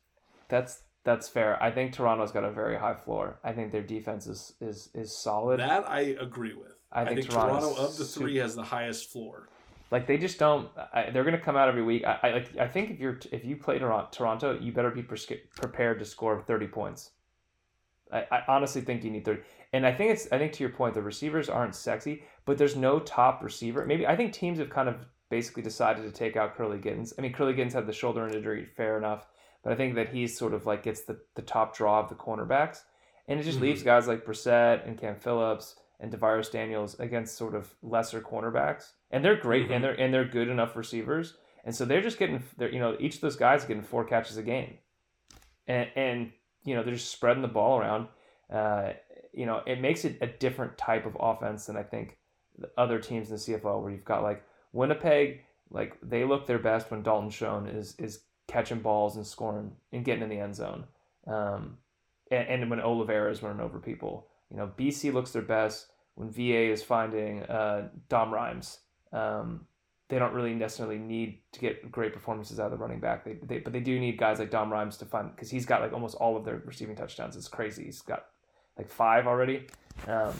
That's 0.47 0.83
that's 1.03 1.27
fair. 1.27 1.61
I 1.61 1.71
think 1.71 1.93
Toronto's 1.93 2.31
got 2.31 2.43
a 2.43 2.51
very 2.51 2.77
high 2.77 2.93
floor. 2.93 3.39
I 3.43 3.51
think 3.53 3.71
their 3.71 3.81
defense 3.81 4.27
is 4.27 4.53
is 4.61 4.89
is 4.93 5.15
solid. 5.17 5.59
That 5.59 5.89
I 5.89 6.01
agree 6.21 6.53
with. 6.53 6.75
I 6.91 7.01
I 7.01 7.05
think 7.05 7.21
think, 7.21 7.31
Toronto 7.31 7.73
of 7.75 7.97
the 7.97 8.05
super- 8.05 8.25
three 8.25 8.37
has 8.37 8.55
the 8.55 8.63
highest 8.63 9.11
floor. 9.11 9.49
Like 9.89 10.07
they 10.07 10.17
just 10.17 10.39
don't. 10.39 10.69
I, 10.93 11.09
they're 11.09 11.23
going 11.23 11.35
to 11.35 11.41
come 11.41 11.57
out 11.57 11.67
every 11.67 11.83
week. 11.83 12.05
I, 12.05 12.19
I 12.23 12.31
like. 12.31 12.57
I 12.57 12.67
think 12.67 12.91
if 12.91 12.99
you're 12.99 13.19
if 13.31 13.43
you 13.43 13.57
play 13.57 13.77
Toronto, 13.79 14.57
you 14.59 14.71
better 14.71 14.91
be 14.91 15.03
presca- 15.03 15.39
prepared 15.55 15.99
to 15.99 16.05
score 16.05 16.41
thirty 16.41 16.67
points. 16.67 17.11
I, 18.11 18.25
I 18.31 18.43
honestly 18.47 18.81
think 18.81 19.03
you 19.03 19.11
need 19.11 19.25
thirty. 19.25 19.41
And 19.73 19.85
I 19.85 19.93
think 19.93 20.11
it's. 20.11 20.27
I 20.31 20.37
think 20.37 20.51
to 20.53 20.63
your 20.63 20.71
point, 20.71 20.93
the 20.93 21.01
receivers 21.01 21.47
aren't 21.49 21.75
sexy, 21.75 22.23
but 22.45 22.57
there's 22.57 22.75
no 22.75 22.99
top 22.99 23.41
receiver. 23.43 23.85
Maybe 23.85 24.05
I 24.05 24.15
think 24.15 24.33
teams 24.33 24.59
have 24.59 24.69
kind 24.69 24.89
of 24.89 24.95
basically 25.29 25.63
decided 25.63 26.03
to 26.03 26.11
take 26.11 26.35
out 26.35 26.57
Kurleigh 26.57 26.81
Gittens. 26.81 27.13
I 27.17 27.21
mean, 27.21 27.31
Kurleigh 27.33 27.55
Gittens 27.55 27.73
had 27.73 27.87
the 27.87 27.93
shoulder 27.93 28.27
injury, 28.27 28.65
fair 28.65 28.97
enough, 28.97 29.27
but 29.63 29.71
I 29.71 29.77
think 29.77 29.95
that 29.95 30.09
he's 30.09 30.37
sort 30.37 30.53
of 30.53 30.65
like 30.65 30.83
gets 30.83 31.01
the 31.03 31.19
the 31.35 31.41
top 31.41 31.75
draw 31.75 31.99
of 32.01 32.09
the 32.09 32.15
cornerbacks, 32.15 32.81
and 33.29 33.39
it 33.39 33.43
just 33.43 33.59
Mhm. 33.59 33.61
leaves 33.61 33.83
guys 33.83 34.07
like 34.07 34.25
Brissett 34.25 34.85
and 34.85 34.97
Cam 34.99 35.15
Phillips 35.15 35.77
and 36.01 36.11
DaVaris 36.11 36.51
Daniels 36.51 36.99
against 36.99 37.37
sort 37.37 37.55
of 37.55 37.73
lesser 37.81 38.19
cornerbacks, 38.19 38.91
and 39.11 39.23
they're 39.23 39.37
great 39.37 39.69
Mhm. 39.69 39.75
and 39.75 39.83
they're 39.85 39.99
and 40.01 40.13
they're 40.13 40.25
good 40.25 40.49
enough 40.49 40.75
receivers, 40.75 41.37
and 41.63 41.73
so 41.73 41.85
they're 41.85 42.01
just 42.01 42.19
getting 42.19 42.43
they're 42.57 42.71
you 42.73 42.79
know 42.79 42.97
each 42.99 43.15
of 43.15 43.21
those 43.21 43.37
guys 43.37 43.63
getting 43.63 43.83
four 43.83 44.03
catches 44.03 44.35
a 44.35 44.43
game, 44.43 44.79
and 45.67 45.89
and 45.95 46.33
you 46.63 46.75
know 46.75 46.83
they're 46.83 46.93
just 46.93 47.11
spreading 47.11 47.41
the 47.41 47.47
ball 47.47 47.79
around. 47.79 48.07
Uh, 48.51 48.93
you 49.33 49.45
know 49.45 49.61
it 49.65 49.79
makes 49.79 50.05
it 50.05 50.17
a 50.21 50.27
different 50.27 50.77
type 50.77 51.05
of 51.05 51.15
offense 51.19 51.65
than 51.65 51.77
I 51.77 51.83
think 51.83 52.17
the 52.57 52.69
other 52.77 52.99
teams 52.99 53.29
in 53.29 53.35
the 53.35 53.41
CFL 53.41 53.81
where 53.81 53.91
you've 53.91 54.05
got 54.05 54.23
like 54.23 54.43
Winnipeg, 54.73 55.43
like 55.69 55.97
they 56.01 56.23
look 56.23 56.47
their 56.47 56.59
best 56.59 56.91
when 56.91 57.03
Dalton 57.03 57.29
Schoen 57.29 57.67
is 57.67 57.95
is 57.97 58.23
catching 58.47 58.79
balls 58.79 59.15
and 59.15 59.25
scoring 59.25 59.71
and 59.91 60.03
getting 60.03 60.23
in 60.23 60.29
the 60.29 60.39
end 60.39 60.55
zone. 60.55 60.85
Um, 61.27 61.77
and, 62.31 62.47
and 62.63 62.69
when 62.69 62.79
Oliveira 62.79 63.31
is 63.31 63.43
running 63.43 63.61
over 63.61 63.79
people. 63.79 64.27
You 64.49 64.57
know, 64.57 64.71
BC 64.77 65.13
looks 65.13 65.31
their 65.31 65.41
best 65.41 65.87
when 66.15 66.29
VA 66.29 66.71
is 66.71 66.83
finding 66.83 67.43
uh, 67.43 67.89
Dom 68.09 68.33
Rhymes. 68.33 68.79
Um, 69.13 69.67
they 70.11 70.19
don't 70.19 70.33
really 70.33 70.53
necessarily 70.53 70.97
need 70.97 71.39
to 71.53 71.61
get 71.61 71.89
great 71.89 72.11
performances 72.11 72.59
out 72.59 72.65
of 72.65 72.71
the 72.71 72.77
running 72.77 72.99
back. 72.99 73.23
They, 73.23 73.35
they 73.41 73.59
but 73.59 73.71
they 73.71 73.79
do 73.79 73.97
need 73.97 74.17
guys 74.17 74.39
like 74.39 74.51
Dom 74.51 74.69
Rhymes 74.69 74.97
to 74.97 75.05
fund 75.05 75.31
because 75.33 75.49
he's 75.49 75.65
got 75.65 75.79
like 75.79 75.93
almost 75.93 76.15
all 76.15 76.35
of 76.35 76.43
their 76.43 76.61
receiving 76.65 76.97
touchdowns. 76.97 77.37
It's 77.37 77.47
crazy. 77.47 77.85
He's 77.85 78.01
got 78.01 78.25
like 78.77 78.89
five 78.89 79.25
already. 79.25 79.67
Um, 80.09 80.33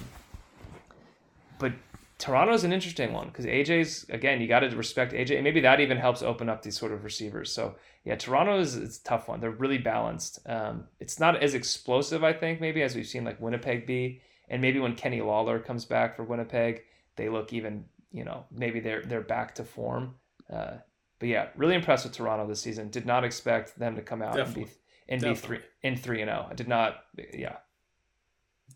but 1.57 1.71
Toronto's 2.17 2.65
an 2.65 2.73
interesting 2.73 3.13
one 3.13 3.27
because 3.27 3.45
AJ's 3.45 4.05
again 4.09 4.41
you 4.41 4.47
got 4.49 4.59
to 4.59 4.75
respect 4.75 5.13
AJ 5.13 5.41
maybe 5.41 5.61
that 5.61 5.79
even 5.79 5.97
helps 5.97 6.21
open 6.21 6.49
up 6.49 6.61
these 6.61 6.77
sort 6.77 6.91
of 6.91 7.05
receivers. 7.05 7.49
So 7.49 7.75
yeah, 8.03 8.17
Toronto 8.17 8.59
is 8.59 8.75
it's 8.75 8.99
a 8.99 9.03
tough 9.05 9.29
one. 9.29 9.39
They're 9.39 9.51
really 9.51 9.77
balanced. 9.77 10.39
Um, 10.47 10.83
it's 10.99 11.17
not 11.17 11.41
as 11.41 11.53
explosive 11.53 12.25
I 12.25 12.33
think 12.33 12.59
maybe 12.59 12.81
as 12.81 12.93
we've 12.93 13.07
seen 13.07 13.23
like 13.23 13.39
Winnipeg 13.39 13.87
be, 13.87 14.21
and 14.49 14.61
maybe 14.61 14.81
when 14.81 14.95
Kenny 14.95 15.21
Lawler 15.21 15.59
comes 15.59 15.85
back 15.85 16.17
for 16.17 16.25
Winnipeg, 16.25 16.81
they 17.15 17.29
look 17.29 17.53
even 17.53 17.85
you 18.11 18.23
know 18.23 18.45
maybe 18.51 18.79
they're 18.79 19.01
they're 19.03 19.21
back 19.21 19.55
to 19.55 19.63
form. 19.63 20.15
Uh, 20.51 20.77
but 21.19 21.29
yeah, 21.29 21.47
really 21.55 21.75
impressed 21.75 22.03
with 22.05 22.13
Toronto 22.13 22.47
this 22.47 22.61
season. 22.61 22.89
Did 22.89 23.05
not 23.05 23.23
expect 23.23 23.77
them 23.77 23.95
to 23.95 24.01
come 24.01 24.21
out 24.21 24.35
Definitely. 24.35 24.71
and 25.07 25.21
be 25.21 25.27
and 25.27 25.35
be 25.35 25.39
three 25.39 25.59
in 25.83 25.95
three 25.95 26.21
and 26.21 26.29
zero. 26.29 26.47
I 26.49 26.53
did 26.53 26.67
not. 26.67 26.97
Yeah, 27.33 27.57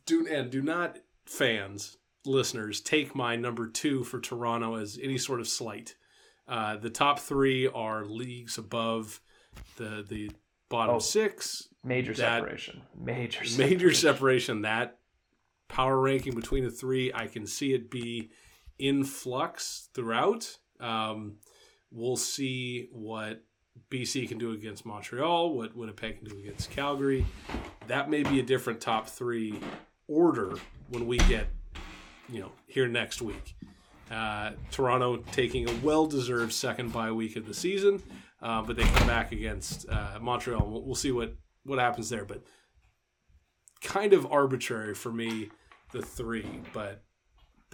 Do 0.05 0.27
and 0.27 0.49
do 0.51 0.61
not 0.61 0.97
fans, 1.25 1.97
listeners, 2.25 2.81
take 2.81 3.15
my 3.15 3.35
number 3.35 3.67
two 3.67 4.03
for 4.03 4.19
Toronto 4.19 4.75
as 4.75 4.99
any 5.01 5.17
sort 5.17 5.39
of 5.39 5.47
slight. 5.47 5.95
Uh, 6.47 6.77
the 6.77 6.89
top 6.91 7.19
three 7.19 7.67
are 7.67 8.05
leagues 8.05 8.57
above 8.57 9.19
the 9.77 10.05
the 10.07 10.31
bottom 10.69 10.95
Oh. 10.95 10.99
six. 10.99 11.67
major 11.83 12.13
That- 12.13 12.41
separation. 12.41 12.81
Major 12.95 13.41
Major 13.41 13.93
separation. 13.93 13.95
separation. 13.95 14.61
That 14.63 14.99
power 15.67 15.99
ranking 15.99 16.33
between 16.35 16.63
the 16.63 16.71
three, 16.71 17.11
I 17.13 17.27
can 17.27 17.45
see 17.47 17.73
it 17.73 17.89
be 17.91 18.31
in 18.79 19.03
flux 19.03 19.89
throughout. 19.93 20.57
Um, 20.79 21.37
we'll 21.91 22.17
see 22.17 22.87
what 22.91 23.43
BC 23.89 24.27
can 24.27 24.37
do 24.37 24.51
against 24.51 24.85
Montreal, 24.85 25.55
what 25.55 25.75
Winnipeg 25.75 26.19
can 26.19 26.27
do 26.27 26.37
against 26.39 26.71
Calgary. 26.71 27.25
That 27.87 28.09
may 28.09 28.23
be 28.23 28.39
a 28.39 28.43
different 28.43 28.81
top 28.81 29.07
three 29.07 29.59
order 30.07 30.55
when 30.89 31.07
we 31.07 31.17
get, 31.19 31.47
you 32.29 32.39
know, 32.39 32.51
here 32.67 32.87
next 32.87 33.21
week. 33.21 33.55
Uh, 34.11 34.51
Toronto 34.71 35.17
taking 35.31 35.67
a 35.67 35.73
well-deserved 35.83 36.53
second 36.53 36.93
bye 36.93 37.11
week 37.11 37.35
of 37.35 37.47
the 37.47 37.53
season, 37.53 38.01
uh, 38.41 38.61
but 38.61 38.75
they 38.75 38.83
come 38.83 39.07
back 39.07 39.31
against 39.31 39.89
uh, 39.89 40.19
Montreal. 40.21 40.67
We'll, 40.67 40.83
we'll 40.83 40.95
see 40.95 41.11
what 41.11 41.35
what 41.63 41.79
happens 41.79 42.09
there, 42.09 42.25
but 42.25 42.43
kind 43.81 44.13
of 44.13 44.31
arbitrary 44.31 44.93
for 44.93 45.11
me, 45.11 45.49
the 45.91 46.01
three, 46.03 46.61
but 46.71 47.03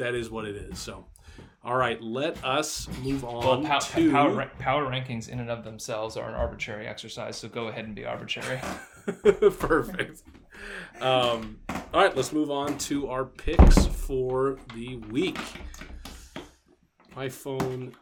that 0.01 0.15
is 0.15 0.29
what 0.29 0.45
it 0.45 0.55
is. 0.55 0.77
So 0.79 1.05
All 1.63 1.75
right, 1.75 2.01
let 2.01 2.43
us 2.43 2.87
move 3.03 3.23
on 3.23 3.45
Well, 3.45 3.61
pow- 3.63 3.79
to 3.79 4.11
power, 4.11 4.51
power 4.59 4.85
rankings 4.85 5.29
in 5.29 5.39
and 5.39 5.49
of 5.49 5.63
themselves 5.63 6.17
are 6.17 6.27
an 6.27 6.35
arbitrary 6.35 6.87
exercise, 6.87 7.37
so 7.37 7.47
go 7.47 7.67
ahead 7.67 7.85
and 7.85 7.95
be 7.95 8.05
arbitrary. 8.05 8.59
Perfect. 9.59 10.23
Um, 10.99 11.59
all 11.93 12.01
right, 12.03 12.15
let's 12.15 12.33
move 12.33 12.51
on 12.51 12.77
to 12.79 13.07
our 13.09 13.25
picks 13.25 13.85
for 13.87 14.57
the 14.75 14.97
week. 15.09 15.39
My 17.15 17.29
phone 17.29 17.93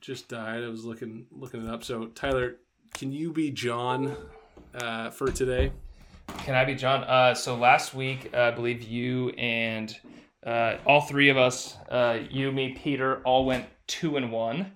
just 0.00 0.28
died. 0.28 0.62
I 0.62 0.68
was 0.68 0.84
looking 0.84 1.26
looking 1.32 1.64
it 1.66 1.70
up. 1.70 1.82
So 1.84 2.06
Tyler, 2.08 2.56
can 2.94 3.12
you 3.12 3.32
be 3.32 3.50
John 3.50 4.16
uh, 4.74 5.10
for 5.10 5.30
today? 5.30 5.72
Can 6.38 6.54
I 6.54 6.64
be 6.64 6.74
John? 6.74 7.04
Uh, 7.04 7.34
so 7.34 7.56
last 7.56 7.94
week, 7.94 8.30
uh, 8.34 8.40
I 8.42 8.50
believe 8.50 8.82
you 8.82 9.30
and 9.30 9.96
uh, 10.46 10.76
all 10.86 11.00
three 11.00 11.28
of 11.28 11.36
us, 11.36 11.76
uh, 11.90 12.18
you, 12.30 12.52
me, 12.52 12.70
Peter, 12.70 13.20
all 13.24 13.44
went 13.44 13.66
two 13.86 14.16
and 14.16 14.30
one. 14.32 14.72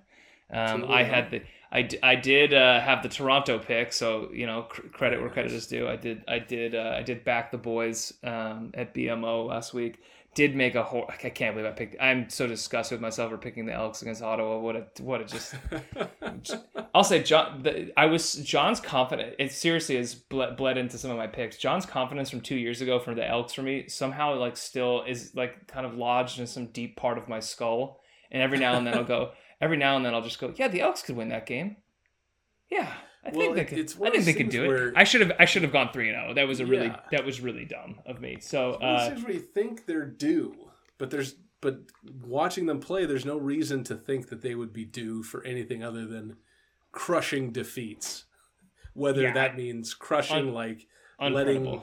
Um, 0.51 0.81
Two 0.81 0.87
I 0.87 1.03
had 1.03 1.31
the, 1.31 1.41
I, 1.71 1.81
d- 1.81 1.97
I 2.03 2.15
did 2.15 2.53
uh, 2.53 2.79
have 2.79 3.01
the 3.01 3.09
Toronto 3.09 3.57
pick, 3.57 3.91
so 3.93 4.29
you 4.31 4.45
know 4.45 4.63
cr- 4.63 4.87
credit 4.87 5.19
where 5.19 5.29
credit 5.29 5.51
is 5.51 5.65
due. 5.65 5.87
I 5.87 5.95
did 5.95 6.23
I 6.27 6.37
did 6.39 6.75
uh, 6.75 6.95
I 6.97 7.01
did 7.01 7.23
back 7.23 7.49
the 7.51 7.57
boys 7.57 8.13
um, 8.23 8.71
at 8.75 8.93
BMO 8.93 9.47
last 9.47 9.73
week. 9.73 9.99
Did 10.35 10.55
make 10.55 10.73
a 10.73 10.83
whole. 10.83 11.05
I 11.07 11.29
can't 11.29 11.55
believe 11.55 11.69
I 11.69 11.73
picked. 11.73 11.95
I'm 12.01 12.29
so 12.29 12.47
disgusted 12.47 12.95
with 12.95 13.01
myself 13.01 13.31
for 13.31 13.37
picking 13.37 13.65
the 13.65 13.73
Elks 13.73 14.01
against 14.01 14.23
Ottawa. 14.23 14.57
What 14.57 14.75
a 14.75 15.03
what 15.03 15.21
a 15.21 15.25
just 15.25 15.53
I'll 16.95 17.03
say 17.03 17.21
John. 17.21 17.61
The, 17.61 17.91
I 17.95 18.07
was 18.07 18.35
John's 18.35 18.79
confident. 18.79 19.35
It 19.37 19.51
seriously 19.51 19.95
has 19.97 20.15
bled, 20.15 20.57
bled 20.57 20.77
into 20.77 20.97
some 20.97 21.11
of 21.11 21.17
my 21.17 21.27
picks. 21.27 21.57
John's 21.57 21.85
confidence 21.85 22.31
from 22.31 22.41
two 22.41 22.55
years 22.55 22.81
ago 22.81 22.99
for 22.99 23.13
the 23.13 23.27
Elks 23.27 23.53
for 23.53 23.61
me 23.61 23.87
somehow 23.87 24.35
like 24.35 24.57
still 24.57 25.03
is 25.07 25.33
like 25.35 25.67
kind 25.67 25.85
of 25.85 25.95
lodged 25.95 26.39
in 26.39 26.47
some 26.47 26.67
deep 26.67 26.95
part 26.95 27.17
of 27.17 27.29
my 27.29 27.39
skull. 27.39 28.01
And 28.31 28.41
every 28.41 28.57
now 28.57 28.73
and 28.75 28.87
then 28.87 28.95
I'll 28.95 29.03
go. 29.03 29.31
Every 29.61 29.77
now 29.77 29.95
and 29.95 30.05
then 30.05 30.15
I'll 30.15 30.23
just 30.23 30.39
go. 30.39 30.51
Yeah, 30.55 30.67
the 30.67 30.81
Elks 30.81 31.03
could 31.03 31.15
win 31.15 31.29
that 31.29 31.45
game. 31.45 31.77
Yeah, 32.71 32.91
I 33.25 33.29
Well, 33.31 33.39
think 33.41 33.55
they 33.55 33.65
could. 33.65 33.77
it's 33.79 33.95
I 34.01 34.09
think 34.09 34.25
they 34.25 34.33
could 34.33 34.49
do 34.49 34.67
where- 34.67 34.87
it. 34.89 34.93
I 34.97 35.03
should 35.05 35.21
have. 35.21 35.31
I 35.39 35.45
should 35.45 35.61
have 35.63 35.71
gone 35.71 35.91
three 35.93 36.09
and 36.09 36.15
zero. 36.21 36.33
That 36.33 36.47
was 36.47 36.59
a 36.59 36.65
really. 36.65 36.87
Yeah. 36.87 36.99
That 37.11 37.25
was 37.25 37.39
really 37.41 37.65
dumb 37.65 37.99
of 38.05 38.19
me. 38.19 38.37
So. 38.41 38.73
Uh, 38.73 39.15
where 39.15 39.31
you 39.33 39.39
think 39.39 39.85
they're 39.85 40.05
due, 40.05 40.55
but 40.97 41.09
there's 41.09 41.35
but 41.61 41.79
watching 42.25 42.65
them 42.65 42.81
play, 42.81 43.05
there's 43.05 43.23
no 43.25 43.37
reason 43.37 43.85
to 43.85 43.95
think 43.95 44.27
that 44.27 44.41
they 44.41 44.53
would 44.55 44.73
be 44.73 44.83
due 44.83 45.23
for 45.23 45.41
anything 45.45 45.81
other 45.81 46.05
than 46.05 46.35
crushing 46.91 47.51
defeats. 47.51 48.25
Whether 48.93 49.21
Yeah. 49.21 49.33
that 49.33 49.55
means 49.55 49.93
crushing 49.93 50.49
Un- 50.49 50.53
like 50.53 50.85
letting 51.21 51.81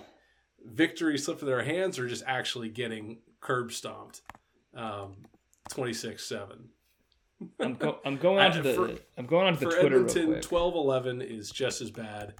victory 0.62 1.16
slip 1.16 1.38
through 1.38 1.48
their 1.48 1.62
hands 1.64 1.98
or 1.98 2.06
just 2.06 2.22
actually 2.26 2.68
getting 2.68 3.22
curb 3.40 3.72
stomped. 3.72 4.20
Um, 4.74 5.24
26-7. 5.70 6.68
I'm, 7.60 7.74
go, 7.74 7.98
I'm 8.04 8.16
going 8.16 8.38
on 8.38 8.52
to 8.52 8.62
the. 8.62 8.74
for- 8.74 8.90
I'm 9.16 9.26
going 9.26 9.46
on 9.46 9.54
to 9.54 9.60
the 9.60 9.70
For 9.70 9.80
Twitter 9.80 9.96
Edmonton, 9.96 10.30
real 10.30 10.40
quick. 10.40 10.50
12-11 10.50 11.22
is 11.38 11.50
just 11.50 11.80
as 11.80 11.90
bad 11.90 12.34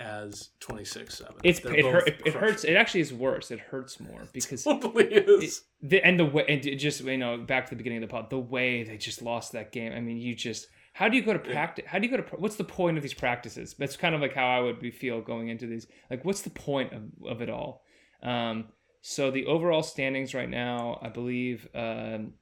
as 0.00 0.50
26-7. 0.60 1.30
It's 1.44 1.60
They're 1.60 1.74
it, 1.74 1.84
hurt, 1.84 2.08
it, 2.08 2.22
it 2.24 2.34
hurts. 2.34 2.64
It 2.64 2.74
actually 2.74 3.00
is 3.00 3.12
worse. 3.12 3.50
It 3.50 3.60
hurts 3.60 4.00
more 4.00 4.22
because 4.32 4.64
Totally 4.64 5.04
is. 5.04 5.62
the, 5.82 6.02
and 6.04 6.18
the 6.18 6.24
way 6.24 6.44
and 6.48 6.64
it 6.64 6.76
just 6.76 7.02
you 7.02 7.18
know 7.18 7.38
back 7.38 7.66
to 7.66 7.70
the 7.70 7.76
beginning 7.76 8.02
of 8.02 8.08
the 8.08 8.12
pod, 8.12 8.30
the 8.30 8.38
way 8.38 8.82
they 8.82 8.96
just 8.96 9.22
lost 9.22 9.52
that 9.52 9.72
game. 9.72 9.92
I 9.92 10.00
mean, 10.00 10.16
you 10.16 10.34
just 10.34 10.66
how 10.92 11.08
do 11.08 11.16
you 11.16 11.22
go 11.22 11.32
to 11.32 11.38
practice? 11.38 11.84
How 11.86 11.98
do 11.98 12.06
you 12.06 12.16
go 12.16 12.22
to 12.22 12.36
what's 12.36 12.56
the 12.56 12.64
point 12.64 12.96
of 12.96 13.02
these 13.02 13.14
practices? 13.14 13.74
That's 13.78 13.96
kind 13.96 14.14
of 14.14 14.20
like 14.20 14.34
how 14.34 14.48
I 14.48 14.60
would 14.60 14.80
be 14.80 14.90
feel 14.90 15.20
going 15.20 15.48
into 15.48 15.66
these. 15.66 15.86
Like, 16.10 16.24
what's 16.24 16.42
the 16.42 16.50
point 16.50 16.92
of, 16.92 17.02
of 17.26 17.42
it 17.42 17.48
all? 17.50 17.84
Um, 18.22 18.66
so 19.00 19.30
the 19.30 19.46
overall 19.46 19.82
standings 19.82 20.34
right 20.34 20.48
now, 20.48 20.98
I 21.00 21.08
believe, 21.08 21.68
um, 21.74 22.34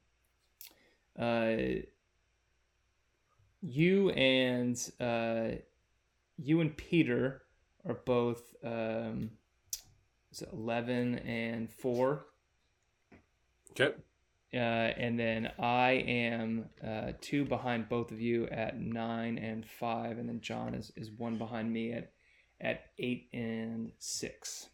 uh, 1.17 1.55
you 3.61 4.09
and 4.11 4.77
uh, 4.99 5.57
you 6.37 6.61
and 6.61 6.75
Peter 6.75 7.43
are 7.85 7.99
both 8.05 8.55
um, 8.63 9.31
is 10.31 10.41
it 10.41 10.49
eleven 10.53 11.19
and 11.19 11.71
four. 11.71 12.25
Okay. 13.71 13.93
Uh, 14.51 14.57
and 14.57 15.19
then 15.19 15.51
I 15.59 15.91
am 15.91 16.69
uh, 16.83 17.11
two 17.21 17.45
behind 17.45 17.87
both 17.87 18.11
of 18.11 18.19
you 18.19 18.47
at 18.47 18.79
nine 18.79 19.37
and 19.37 19.63
five, 19.63 20.17
and 20.17 20.27
then 20.27 20.41
John 20.41 20.73
is, 20.73 20.91
is 20.95 21.11
one 21.11 21.37
behind 21.37 21.71
me 21.71 21.93
at 21.93 22.11
at 22.59 22.85
eight 22.97 23.29
and 23.31 23.91
six. 23.99 24.69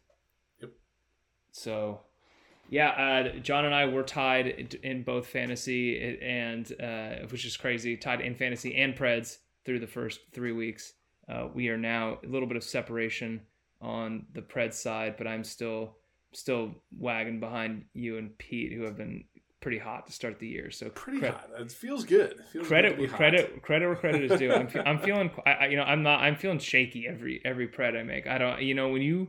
Yep. 0.60 0.70
So, 1.52 2.00
yeah, 2.70 2.88
uh, 2.90 3.38
John 3.38 3.64
and 3.64 3.74
I 3.74 3.86
were 3.86 4.02
tied 4.02 4.76
in 4.82 5.02
both 5.02 5.26
fantasy 5.28 6.18
and 6.20 6.70
uh, 6.80 7.26
which 7.30 7.44
is 7.44 7.56
crazy, 7.56 7.96
tied 7.96 8.20
in 8.20 8.34
fantasy 8.34 8.74
and 8.76 8.94
Preds 8.96 9.38
through 9.64 9.80
the 9.80 9.86
first 9.86 10.20
three 10.32 10.52
weeks. 10.52 10.92
Uh, 11.28 11.48
we 11.54 11.68
are 11.68 11.76
now 11.78 12.18
a 12.24 12.28
little 12.28 12.46
bit 12.48 12.56
of 12.56 12.64
separation 12.64 13.40
on 13.80 14.26
the 14.32 14.40
Preds 14.42 14.74
side, 14.74 15.16
but 15.18 15.26
I'm 15.26 15.44
still 15.44 15.96
still 16.32 16.74
wagging 16.98 17.40
behind 17.40 17.84
you 17.94 18.18
and 18.18 18.36
Pete, 18.38 18.72
who 18.72 18.82
have 18.82 18.96
been 18.96 19.24
pretty 19.60 19.78
hot 19.78 20.06
to 20.06 20.12
start 20.12 20.38
the 20.38 20.46
year. 20.46 20.70
So 20.70 20.90
Pretty 20.90 21.18
cre- 21.20 21.26
hot. 21.26 21.48
It 21.58 21.72
feels 21.72 22.04
good. 22.04 22.32
It 22.32 22.46
feels 22.46 22.66
credit 22.68 22.90
good 22.90 22.96
to 22.96 23.02
be 23.02 23.08
hot. 23.08 23.16
credit 23.16 23.62
credit 23.62 23.86
where 23.86 23.96
credit 23.96 24.30
is 24.30 24.38
due. 24.38 24.52
I'm, 24.52 24.68
fe- 24.68 24.82
I'm 24.86 24.98
feeling 24.98 25.30
I- 25.46 25.66
you 25.68 25.76
know 25.76 25.82
I'm 25.84 26.02
not 26.02 26.20
I'm 26.20 26.36
feeling 26.36 26.58
shaky 26.58 27.06
every 27.08 27.40
every 27.44 27.68
pred 27.68 27.98
I 27.98 28.02
make. 28.02 28.26
I 28.26 28.38
don't 28.38 28.62
you 28.62 28.74
know 28.74 28.88
when 28.90 29.02
you 29.02 29.28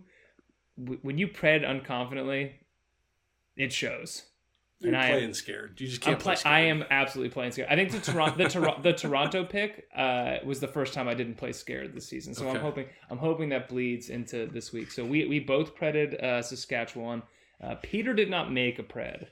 when 1.01 1.17
you 1.17 1.27
pred 1.27 1.65
unconfidently, 1.65 2.51
it 3.57 3.73
shows. 3.73 4.23
You're 4.79 4.89
and 4.93 4.97
I 4.97 5.07
am- 5.07 5.11
playing 5.13 5.33
scared. 5.33 5.81
You 5.81 5.87
just 5.87 6.05
I'm 6.07 6.13
can't 6.13 6.19
play. 6.21 6.35
I 6.45 6.59
am 6.61 6.83
absolutely 6.91 7.31
playing 7.33 7.51
scared. 7.51 7.69
I 7.71 7.75
think 7.75 7.91
the 7.91 7.99
Toronto 7.99 8.37
the, 8.43 8.47
Tor- 8.49 8.79
the 8.83 8.93
Toronto 8.93 9.43
pick 9.43 9.87
uh, 9.95 10.37
was 10.45 10.59
the 10.59 10.67
first 10.67 10.93
time 10.93 11.07
I 11.07 11.15
didn't 11.15 11.35
play 11.35 11.51
scared 11.51 11.95
this 11.95 12.07
season. 12.07 12.35
So 12.35 12.47
I'm 12.47 12.59
hoping 12.59 12.85
I'm 13.09 13.17
hoping 13.17 13.49
that 13.49 13.69
bleeds 13.69 14.09
into 14.09 14.45
this 14.45 14.71
week. 14.71 14.91
So 14.91 15.03
we 15.03 15.25
we 15.25 15.39
both 15.39 15.75
preded 15.75 16.23
uh, 16.23 16.41
Saskatchewan. 16.43 17.23
Uh, 17.63 17.75
Peter 17.81 18.13
did 18.13 18.29
not 18.29 18.51
make 18.51 18.77
a 18.77 18.83
pred. 18.83 19.27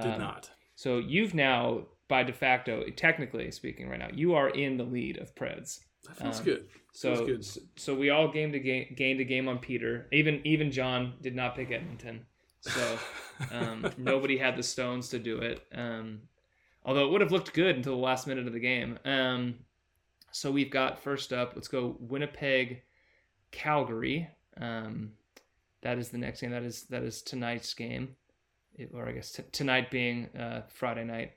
Did 0.00 0.12
Um, 0.14 0.18
not. 0.18 0.50
So 0.76 0.96
you've 0.98 1.34
now, 1.34 1.86
by 2.08 2.22
de 2.22 2.32
facto, 2.32 2.84
technically 2.96 3.50
speaking, 3.50 3.88
right 3.90 3.98
now, 3.98 4.08
you 4.14 4.34
are 4.34 4.48
in 4.48 4.78
the 4.78 4.84
lead 4.84 5.18
of 5.18 5.34
Preds. 5.34 5.80
That 6.06 6.18
feels 6.18 6.38
um, 6.38 6.44
good. 6.44 6.66
So, 6.92 7.14
Feels 7.16 7.26
good. 7.28 7.44
so 7.44 7.60
so 7.76 7.94
we 7.94 8.08
all 8.08 8.28
gained 8.32 8.54
a 8.54 8.58
game, 8.58 8.94
gained 8.96 9.20
a 9.20 9.24
game 9.24 9.46
on 9.46 9.58
Peter. 9.58 10.06
Even 10.10 10.40
even 10.46 10.70
John 10.72 11.14
did 11.20 11.36
not 11.36 11.54
pick 11.54 11.70
Edmonton. 11.70 12.24
So 12.62 12.98
um, 13.52 13.90
nobody 13.96 14.38
had 14.38 14.56
the 14.56 14.62
stones 14.62 15.08
to 15.10 15.18
do 15.18 15.38
it. 15.38 15.60
Um, 15.74 16.22
although 16.84 17.06
it 17.06 17.10
would 17.12 17.20
have 17.20 17.32
looked 17.32 17.52
good 17.52 17.76
until 17.76 17.92
the 17.96 18.02
last 18.02 18.26
minute 18.26 18.46
of 18.46 18.52
the 18.52 18.60
game. 18.60 18.98
Um, 19.04 19.56
so 20.32 20.50
we've 20.50 20.70
got 20.70 20.98
first 20.98 21.32
up. 21.32 21.52
Let's 21.54 21.68
go 21.68 21.96
Winnipeg, 22.00 22.82
Calgary. 23.50 24.28
Um, 24.60 25.12
that 25.82 25.98
is 25.98 26.08
the 26.10 26.18
next 26.18 26.40
game. 26.40 26.50
That 26.50 26.62
is 26.62 26.84
that 26.84 27.02
is 27.02 27.22
tonight's 27.22 27.72
game, 27.74 28.16
It- 28.74 28.90
or 28.92 29.08
I 29.08 29.12
guess 29.12 29.32
t- 29.32 29.42
tonight 29.52 29.90
being 29.90 30.26
uh, 30.36 30.62
Friday 30.68 31.04
night. 31.04 31.32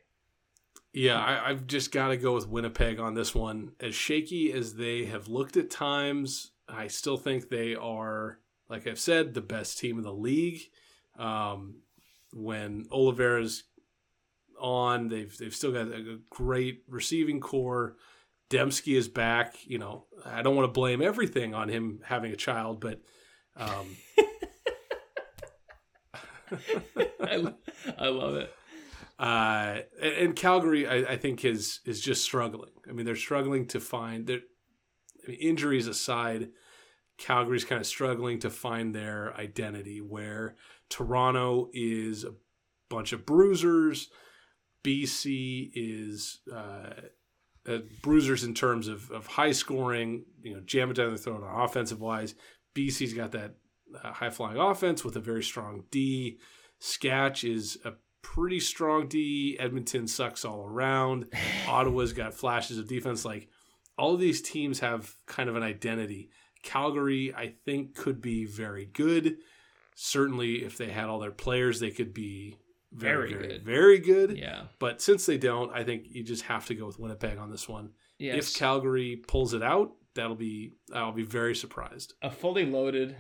Yeah, 0.92 1.20
I, 1.20 1.50
I've 1.52 1.68
just 1.68 1.92
got 1.92 2.08
to 2.08 2.18
go 2.18 2.34
with 2.34 2.48
Winnipeg 2.48 3.00
on 3.00 3.14
this 3.14 3.36
one. 3.36 3.74
As 3.80 3.94
shaky 3.94 4.52
as 4.52 4.74
they 4.74 5.06
have 5.06 5.28
looked 5.28 5.56
at 5.56 5.70
times, 5.70 6.52
I 6.68 6.88
still 6.88 7.16
think 7.18 7.48
they 7.50 7.76
are, 7.76 8.40
like 8.70 8.88
I've 8.88 9.00
said, 9.00 9.36
the 9.36 9.42
best 9.42 9.78
team 9.78 10.00
in 10.00 10.04
the 10.04 10.12
league. 10.14 10.62
Um, 11.18 11.76
when 12.34 12.86
Oliveira's 12.92 13.64
on, 14.60 15.08
they've 15.08 15.36
they've 15.38 15.56
still 15.56 15.72
got 15.72 15.88
a 15.88 16.20
great 16.30 16.84
receiving 16.88 17.40
core. 17.40 17.96
Demski 18.50 18.96
is 18.98 19.08
back. 19.08 19.56
You 19.66 19.78
know, 19.78 20.06
I 20.26 20.42
don't 20.42 20.56
want 20.56 20.68
to 20.68 20.72
blame 20.74 21.02
everything 21.02 21.54
on 21.54 21.70
him 21.70 22.02
having 22.04 22.32
a 22.32 22.36
child, 22.36 22.82
but 22.82 23.02
um, 23.56 23.96
I, 27.22 27.54
I 27.98 28.08
love 28.08 28.36
it. 28.36 28.54
uh, 29.20 29.80
and, 30.02 30.14
and 30.14 30.36
Calgary, 30.36 30.88
I, 30.88 31.14
I 31.14 31.18
think 31.18 31.46
is 31.46 31.80
is 31.86 32.02
just 32.02 32.24
struggling. 32.24 32.72
I 32.88 32.92
mean, 32.92 33.06
they're 33.06 33.16
struggling 33.16 33.68
to 33.68 33.80
find 33.80 34.26
their 34.28 34.40
I 35.26 35.32
mean, 35.32 35.40
injuries 35.40 35.88
aside. 35.88 36.50
Calgary's 37.18 37.66
kind 37.66 37.82
of 37.82 37.88
struggling 37.88 38.40
to 38.40 38.50
find 38.50 38.96
their 38.96 39.36
identity. 39.38 40.00
Where 40.02 40.56
Toronto 40.90 41.70
is 41.74 42.24
a 42.24 42.34
bunch 42.90 43.14
of 43.14 43.26
bruisers, 43.26 44.10
BC 44.84 45.72
is 45.74 46.40
uh, 46.52 46.92
uh, 47.68 47.80
bruisers 48.02 48.44
in 48.44 48.54
terms 48.54 48.88
of, 48.88 49.12
of 49.12 49.28
high 49.28 49.52
scoring. 49.52 50.26
You 50.42 50.56
know, 50.56 50.62
jam 50.62 50.92
it 50.92 50.96
down 50.96 51.12
the 51.12 51.18
throat 51.18 51.44
on 51.44 51.62
offensive 51.62 52.00
wise. 52.00 52.36
BC's 52.76 53.14
got 53.14 53.32
that 53.34 53.56
uh, 54.04 54.14
high 54.14 54.30
flying 54.30 54.58
offense 54.58 55.04
with 55.04 55.16
a 55.16 55.20
very 55.20 55.44
strong 55.44 55.84
D. 55.92 56.40
Sketch 56.80 57.44
is 57.44 57.78
a 57.84 57.94
pretty 58.22 58.60
strong 58.60 59.08
D. 59.08 59.58
Edmonton 59.60 60.08
sucks 60.08 60.46
all 60.46 60.64
around. 60.66 61.26
Ottawa's 61.68 62.14
got 62.14 62.34
flashes 62.34 62.78
of 62.78 62.88
defense. 62.88 63.26
Like 63.26 63.50
all 63.98 64.14
of 64.14 64.20
these 64.20 64.42
teams 64.42 64.80
have 64.80 65.14
kind 65.26 65.50
of 65.50 65.56
an 65.56 65.64
identity. 65.64 66.30
Calgary, 66.64 67.34
I 67.36 67.54
think, 67.66 67.96
could 67.96 68.22
be 68.22 68.46
very 68.46 68.86
good. 68.86 69.38
Certainly, 70.02 70.64
if 70.64 70.78
they 70.78 70.90
had 70.90 71.10
all 71.10 71.20
their 71.20 71.30
players, 71.30 71.82
they 71.82 71.92
could 71.92 72.14
be 72.14 72.56
very, 72.94 73.34
very, 73.34 73.48
good. 73.50 73.66
very 73.66 74.00
good. 74.00 74.38
Yeah. 74.38 74.64
But 74.80 75.02
since 75.02 75.26
they 75.26 75.38
don't, 75.38 75.74
I 75.74 75.84
think 75.84 76.06
you 76.08 76.24
just 76.24 76.44
have 76.44 76.66
to 76.68 76.74
go 76.74 76.86
with 76.86 76.98
Winnipeg 76.98 77.38
on 77.38 77.52
this 77.52 77.68
one. 77.68 77.90
Yes. 78.18 78.48
If 78.48 78.56
Calgary 78.58 79.18
pulls 79.28 79.54
it 79.54 79.62
out, 79.62 79.92
that'll 80.16 80.38
be 80.38 80.72
I'll 80.94 81.12
be 81.12 81.24
very 81.24 81.54
surprised. 81.54 82.14
a 82.22 82.32
fully 82.32 82.66
loaded, 82.66 83.18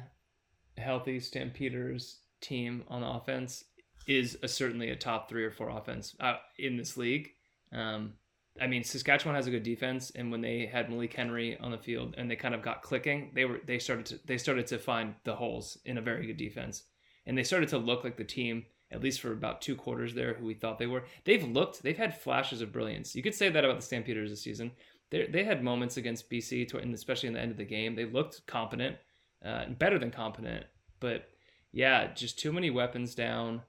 healthy 0.78 1.20
Stampeders 1.20 2.22
team 2.40 2.86
on 2.88 3.04
offense 3.04 3.66
is 4.08 4.38
a, 4.42 4.48
certainly 4.48 4.90
a 4.90 4.96
top 4.96 5.28
three 5.28 5.44
or 5.44 5.52
four 5.52 5.70
offense 5.70 6.16
uh, 6.22 6.36
in 6.58 6.78
this 6.78 6.96
league. 6.96 7.28
Um, 7.74 8.14
I 8.62 8.68
mean, 8.68 8.84
Saskatchewan 8.84 9.36
has 9.36 9.48
a 9.48 9.52
good 9.52 9.64
defense, 9.64 10.12
and 10.16 10.32
when 10.32 10.42
they 10.42 10.66
had 10.66 10.90
Malik 10.90 11.14
Henry 11.14 11.58
on 11.60 11.72
the 11.72 11.78
field 11.78 12.16
and 12.18 12.30
they 12.30 12.36
kind 12.36 12.56
of 12.56 12.62
got 12.62 12.82
clicking, 12.82 13.32
they 13.34 13.46
were 13.46 13.60
they 13.66 13.80
started 13.80 14.06
to 14.08 14.20
they 14.26 14.38
started 14.38 14.68
to 14.68 14.80
find 14.80 15.16
the 15.24 15.36
holes 15.36 15.78
in 15.86 15.98
a 15.98 16.02
very 16.02 16.28
good 16.28 16.38
defense, 16.38 16.84
and 17.26 17.38
they 17.38 17.44
started 17.44 17.70
to 17.70 17.78
look 17.78 18.04
like 18.04 18.18
the 18.18 18.24
team 18.24 18.66
at 18.92 19.04
least 19.04 19.22
for 19.22 19.32
about 19.32 19.62
two 19.62 19.76
quarters 19.76 20.14
there 20.14 20.34
who 20.34 20.46
we 20.46 20.54
thought 20.54 20.80
they 20.80 20.88
were. 20.88 21.04
They've 21.24 21.44
looked, 21.44 21.84
they've 21.84 21.98
had 21.98 22.20
flashes 22.20 22.62
of 22.62 22.72
brilliance. 22.72 23.16
You 23.16 23.22
could 23.22 23.36
say 23.36 23.50
that 23.50 23.64
about 23.64 23.78
the 23.78 23.86
Stampeders 23.86 24.32
this 24.32 24.42
season. 24.42 24.72
They 25.12 25.26
they 25.28 25.44
had 25.44 25.64
moments 25.64 25.98
against 25.98 26.30
BC, 26.30 26.74
and 26.74 26.94
especially 26.94 27.28
in 27.28 27.34
the 27.34 27.42
end 27.42 27.52
of 27.52 27.58
the 27.58 27.66
game, 27.66 27.96
they 27.96 28.06
looked 28.06 28.46
competent, 28.46 28.98
uh, 29.44 29.66
better 29.70 29.98
than 30.00 30.12
competent. 30.12 30.66
But 31.00 31.30
yeah, 31.72 32.14
just 32.14 32.40
too 32.40 32.52
many 32.52 32.70
weapons 32.70 33.16
down. 33.16 33.62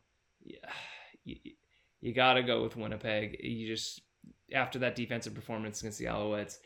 You, 1.23 1.37
you 2.01 2.15
got 2.15 2.35
to 2.35 2.43
go 2.43 2.63
with 2.63 2.77
Winnipeg. 2.77 3.37
You 3.43 3.69
just 3.69 4.01
after 4.55 4.79
that 4.81 4.95
defensive 4.95 5.35
performance 5.35 5.81
against 5.81 5.99
the 5.99 6.07
Alouettes, 6.07 6.59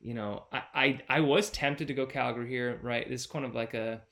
you 0.00 0.14
know, 0.14 0.44
I, 0.52 0.62
I 0.74 1.00
I 1.08 1.20
was 1.20 1.50
tempted 1.50 1.88
to 1.88 1.94
go 1.94 2.06
Calgary 2.06 2.48
here. 2.48 2.78
Right, 2.82 3.08
this 3.08 3.22
is 3.22 3.26
kind 3.26 3.44
of 3.44 3.54
like 3.54 3.74
a 3.74 4.02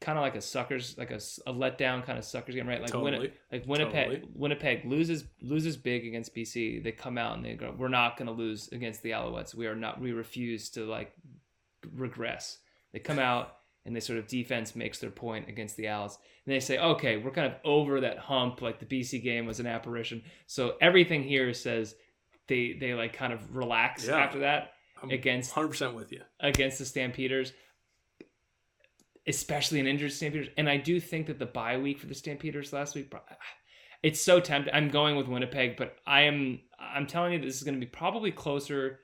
kind 0.00 0.18
of 0.18 0.22
like 0.22 0.34
a 0.34 0.40
suckers 0.40 0.96
like 0.98 1.10
a, 1.10 1.16
a 1.46 1.52
letdown 1.52 2.04
kind 2.04 2.18
of 2.18 2.24
suckers 2.24 2.54
game. 2.54 2.68
Right, 2.68 2.82
like 2.82 2.90
Winni- 2.90 3.30
like 3.50 3.66
Winnipeg 3.66 4.08
Totally. 4.08 4.22
Winnipeg 4.34 4.84
loses 4.84 5.24
loses 5.40 5.76
big 5.76 6.06
against 6.06 6.34
BC. 6.34 6.82
They 6.82 6.92
come 6.92 7.16
out 7.16 7.36
and 7.36 7.44
they 7.44 7.54
go, 7.54 7.74
"We're 7.76 7.88
not 7.88 8.16
going 8.16 8.26
to 8.26 8.32
lose 8.32 8.68
against 8.72 9.02
the 9.02 9.10
Alouettes. 9.10 9.54
We 9.54 9.66
are 9.66 9.76
not. 9.76 10.00
We 10.00 10.12
refuse 10.12 10.68
to 10.70 10.84
like 10.84 11.12
regress." 11.94 12.58
They 12.92 12.98
come 12.98 13.18
out 13.18 13.56
and 13.84 13.94
they 13.94 14.00
sort 14.00 14.18
of 14.18 14.26
defense 14.26 14.74
makes 14.74 14.98
their 14.98 15.10
point 15.10 15.48
against 15.48 15.76
the 15.76 15.88
Owls, 15.88 16.18
and 16.44 16.54
they 16.54 16.60
say, 16.60 16.78
"Okay, 16.78 17.16
we're 17.16 17.30
kind 17.30 17.52
of 17.52 17.58
over 17.64 18.00
that 18.00 18.18
hump. 18.18 18.60
Like 18.60 18.80
the 18.80 18.86
BC 18.86 19.22
game 19.22 19.46
was 19.46 19.60
an 19.60 19.66
apparition." 19.66 20.22
So 20.46 20.74
everything 20.80 21.22
here 21.22 21.54
says 21.54 21.94
they 22.48 22.72
they 22.78 22.94
like 22.94 23.12
kind 23.12 23.32
of 23.32 23.54
relax 23.56 24.06
Yeah. 24.06 24.16
after 24.18 24.40
that 24.40 24.72
I'm 25.02 25.10
Against- 25.10 25.52
100% 25.54 25.94
with 25.94 26.10
you. 26.12 26.22
against 26.40 26.78
the 26.78 26.84
Stampeders, 26.86 27.52
especially 29.26 29.80
an 29.80 29.86
injured 29.86 30.12
Stampeders. 30.12 30.48
And 30.56 30.68
I 30.68 30.76
do 30.76 31.00
think 31.00 31.26
that 31.26 31.38
the 31.38 31.46
bye 31.46 31.76
week 31.78 31.98
for 31.98 32.06
the 32.06 32.14
Stampeders 32.14 32.72
last 32.72 32.94
week, 32.94 33.12
it's 34.02 34.20
so 34.20 34.40
tempting. 34.40 34.72
I'm 34.74 34.88
going 34.88 35.16
with 35.16 35.28
Winnipeg, 35.28 35.76
but 35.76 35.96
I 36.06 36.22
am 36.22 36.60
I'm 36.78 37.06
telling 37.06 37.32
you 37.32 37.38
this 37.40 37.56
is 37.56 37.62
going 37.62 37.74
to 37.78 37.80
be 37.84 37.90
probably 37.90 38.30
closer 38.30 39.00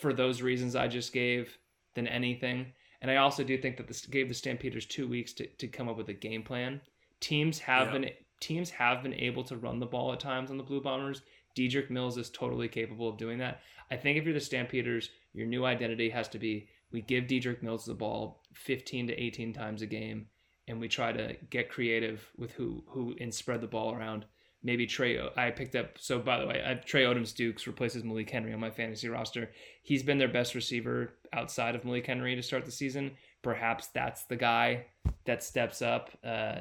for 0.00 0.12
those 0.12 0.42
reasons 0.42 0.76
I 0.76 0.88
just 0.88 1.12
gave 1.12 1.56
than 1.94 2.06
anything. 2.06 2.72
And 3.02 3.10
I 3.10 3.16
also 3.16 3.44
do 3.44 3.58
think 3.58 3.76
that 3.76 3.88
this 3.88 4.04
gave 4.06 4.28
the 4.28 4.34
Stampeders 4.34 4.86
two 4.86 5.06
weeks 5.08 5.32
to, 5.34 5.46
to 5.46 5.68
come 5.68 5.88
up 5.88 5.96
with 5.96 6.08
a 6.08 6.14
game 6.14 6.42
plan. 6.42 6.80
Teams 7.20 7.58
have 7.60 7.88
Yeah. 7.88 7.92
been 7.92 8.10
teams 8.40 8.68
have 8.70 9.02
been 9.02 9.14
able 9.14 9.42
to 9.44 9.56
run 9.56 9.80
the 9.80 9.86
ball 9.86 10.12
at 10.12 10.20
times 10.20 10.50
on 10.50 10.58
the 10.58 10.62
Blue 10.62 10.80
Bombers. 10.82 11.22
Dedrick 11.56 11.90
Mills 11.90 12.18
is 12.18 12.30
totally 12.30 12.68
capable 12.68 13.08
of 13.08 13.16
doing 13.16 13.38
that. 13.38 13.60
I 13.90 13.96
think 13.96 14.18
if 14.18 14.24
you're 14.24 14.34
the 14.34 14.40
Stampeders, 14.40 15.10
your 15.32 15.46
new 15.46 15.64
identity 15.64 16.10
has 16.10 16.28
to 16.28 16.38
be 16.38 16.68
we 16.92 17.02
give 17.02 17.24
Dedrick 17.24 17.62
Mills 17.62 17.84
the 17.84 17.94
ball 17.94 18.42
15 18.54 19.08
to 19.08 19.22
18 19.22 19.52
times 19.52 19.82
a 19.82 19.86
game, 19.86 20.26
and 20.68 20.80
we 20.80 20.88
try 20.88 21.12
to 21.12 21.36
get 21.50 21.70
creative 21.70 22.26
with 22.36 22.52
who 22.52 22.84
who 22.88 23.14
and 23.20 23.34
spread 23.34 23.60
the 23.60 23.66
ball 23.66 23.94
around. 23.94 24.24
Maybe 24.62 24.86
Tre. 24.86 25.20
I 25.36 25.50
picked 25.50 25.76
up. 25.76 25.98
So 25.98 26.18
by 26.18 26.40
the 26.40 26.46
way, 26.46 26.62
I, 26.66 26.74
Tre 26.74 27.04
Odoms-Dukes 27.04 27.66
replaces 27.66 28.02
Malik 28.02 28.30
Henry 28.30 28.52
on 28.52 28.60
my 28.60 28.70
fantasy 28.70 29.08
roster. 29.08 29.50
He's 29.82 30.02
been 30.02 30.18
their 30.18 30.28
best 30.28 30.54
receiver 30.54 31.12
outside 31.32 31.74
of 31.74 31.84
Malik 31.84 32.06
Henry 32.06 32.34
to 32.34 32.42
start 32.42 32.64
the 32.64 32.72
season. 32.72 33.12
Perhaps 33.42 33.88
that's 33.88 34.24
the 34.24 34.36
guy 34.36 34.86
that 35.24 35.44
steps 35.44 35.82
up 35.82 36.10
uh, 36.24 36.60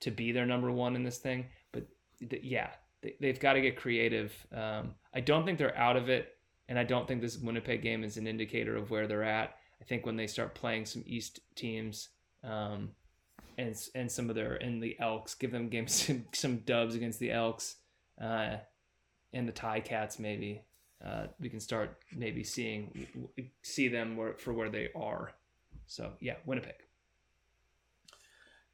to 0.00 0.10
be 0.10 0.30
their 0.30 0.46
number 0.46 0.70
one 0.70 0.94
in 0.94 1.02
this 1.02 1.18
thing. 1.18 1.46
But 1.72 1.88
th- 2.28 2.44
yeah, 2.44 2.70
they, 3.02 3.14
they've 3.20 3.40
got 3.40 3.54
to 3.54 3.60
get 3.60 3.76
creative. 3.76 4.34
Um, 4.54 4.94
I 5.14 5.20
don't 5.20 5.44
think 5.44 5.58
they're 5.58 5.76
out 5.76 5.96
of 5.96 6.08
it, 6.08 6.36
and 6.68 6.78
I 6.78 6.84
don't 6.84 7.06
think 7.06 7.20
this 7.20 7.38
Winnipeg 7.38 7.82
game 7.82 8.04
is 8.04 8.16
an 8.16 8.26
indicator 8.26 8.76
of 8.76 8.90
where 8.90 9.06
they're 9.06 9.24
at. 9.24 9.56
I 9.80 9.84
think 9.84 10.04
when 10.04 10.16
they 10.16 10.26
start 10.26 10.54
playing 10.54 10.86
some 10.86 11.02
East 11.06 11.40
teams, 11.54 12.10
um, 12.44 12.90
and 13.58 13.76
and 13.94 14.10
some 14.10 14.28
of 14.28 14.36
their 14.36 14.54
and 14.54 14.82
the 14.82 14.96
Elks, 15.00 15.34
give 15.34 15.50
them 15.50 15.68
games 15.68 16.06
some, 16.06 16.26
some 16.32 16.58
dubs 16.58 16.94
against 16.94 17.18
the 17.18 17.30
Elks, 17.30 17.76
uh, 18.20 18.56
and 19.32 19.48
the 19.48 19.52
Tie 19.52 19.80
Cats 19.80 20.18
maybe. 20.18 20.62
Uh, 21.04 21.26
we 21.40 21.48
can 21.48 21.60
start 21.60 21.96
maybe 22.14 22.44
seeing 22.44 23.06
see 23.62 23.88
them 23.88 24.18
where, 24.18 24.34
for 24.34 24.52
where 24.52 24.68
they 24.68 24.90
are. 24.94 25.32
So 25.86 26.12
yeah, 26.20 26.34
Winnipeg. 26.44 26.74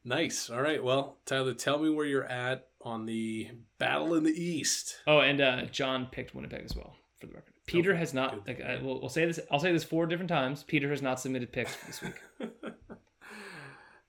Nice. 0.07 0.49
All 0.51 0.63
right. 0.63 0.83
Well, 0.83 1.19
Tyler, 1.27 1.53
tell 1.53 1.79
me 1.81 1.91
where 1.91 2.07
you're 2.07 2.25
at 2.25 2.69
on 2.81 3.07
the 3.07 3.49
battle 3.79 4.15
in 4.15 4.23
the 4.23 4.31
East. 4.31 4.99
Oh, 5.05 5.19
and 5.19 5.41
uh, 5.41 5.65
John 5.65 6.07
picked 6.07 6.33
Winnipeg 6.33 6.63
as 6.65 6.77
well, 6.77 6.95
for 7.19 7.27
the 7.27 7.35
record. 7.35 7.53
Peter 7.67 7.91
Okay, 7.91 7.99
has 7.99 8.15
not. 8.15 8.47
Like, 8.47 8.63
I, 8.63 8.79
we'll, 8.81 9.01
we'll 9.01 9.09
say 9.09 9.27
this. 9.27 9.41
I'll 9.51 9.59
say 9.59 9.73
this 9.73 9.83
four 9.83 10.07
different 10.07 10.29
times. 10.29 10.63
Peter 10.63 10.91
has 10.91 11.03
not 11.03 11.19
submitted 11.19 11.53
picks 11.53 11.77
this 11.85 12.01
week. 12.03 12.15